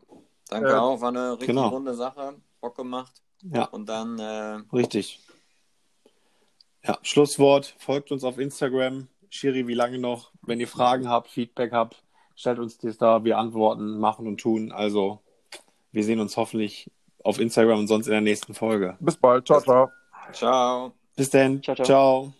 danke 0.49 0.69
äh, 0.69 0.73
auch. 0.73 0.99
War 1.01 1.09
eine 1.09 1.31
richtig 1.33 1.47
genau. 1.47 1.69
runde 1.69 1.93
Sache. 1.93 2.35
Bock 2.59 2.75
gemacht. 2.75 3.21
Ja. 3.41 3.65
Und 3.65 3.87
dann. 3.87 4.19
Äh... 4.19 4.75
Richtig. 4.75 5.19
Ja, 6.83 6.97
Schlusswort. 7.01 7.75
Folgt 7.77 8.11
uns 8.11 8.23
auf 8.23 8.37
Instagram. 8.37 9.07
Shiri, 9.29 9.67
wie 9.67 9.73
lange 9.73 9.99
noch? 9.99 10.31
Wenn 10.41 10.59
ihr 10.59 10.67
Fragen 10.67 11.07
habt, 11.07 11.29
Feedback 11.29 11.71
habt, 11.71 12.03
stellt 12.35 12.59
uns 12.59 12.77
das 12.79 12.97
da. 12.97 13.23
Wir 13.23 13.37
antworten, 13.37 13.99
machen 13.99 14.27
und 14.27 14.39
tun. 14.39 14.71
Also, 14.71 15.21
wir 15.91 16.03
sehen 16.03 16.19
uns 16.19 16.35
hoffentlich 16.35 16.91
auf 17.23 17.39
Instagram 17.39 17.79
und 17.79 17.87
sonst 17.87 18.07
in 18.07 18.11
der 18.11 18.21
nächsten 18.21 18.53
Folge. 18.53 18.97
Bis 18.99 19.17
bald. 19.17 19.45
Ciao, 19.45 19.61
ciao. 19.61 19.91
Ciao. 20.31 20.93
Bis 21.15 21.29
dann. 21.29 21.61
ciao. 21.61 21.75
ciao. 21.75 21.85
ciao. 21.85 22.33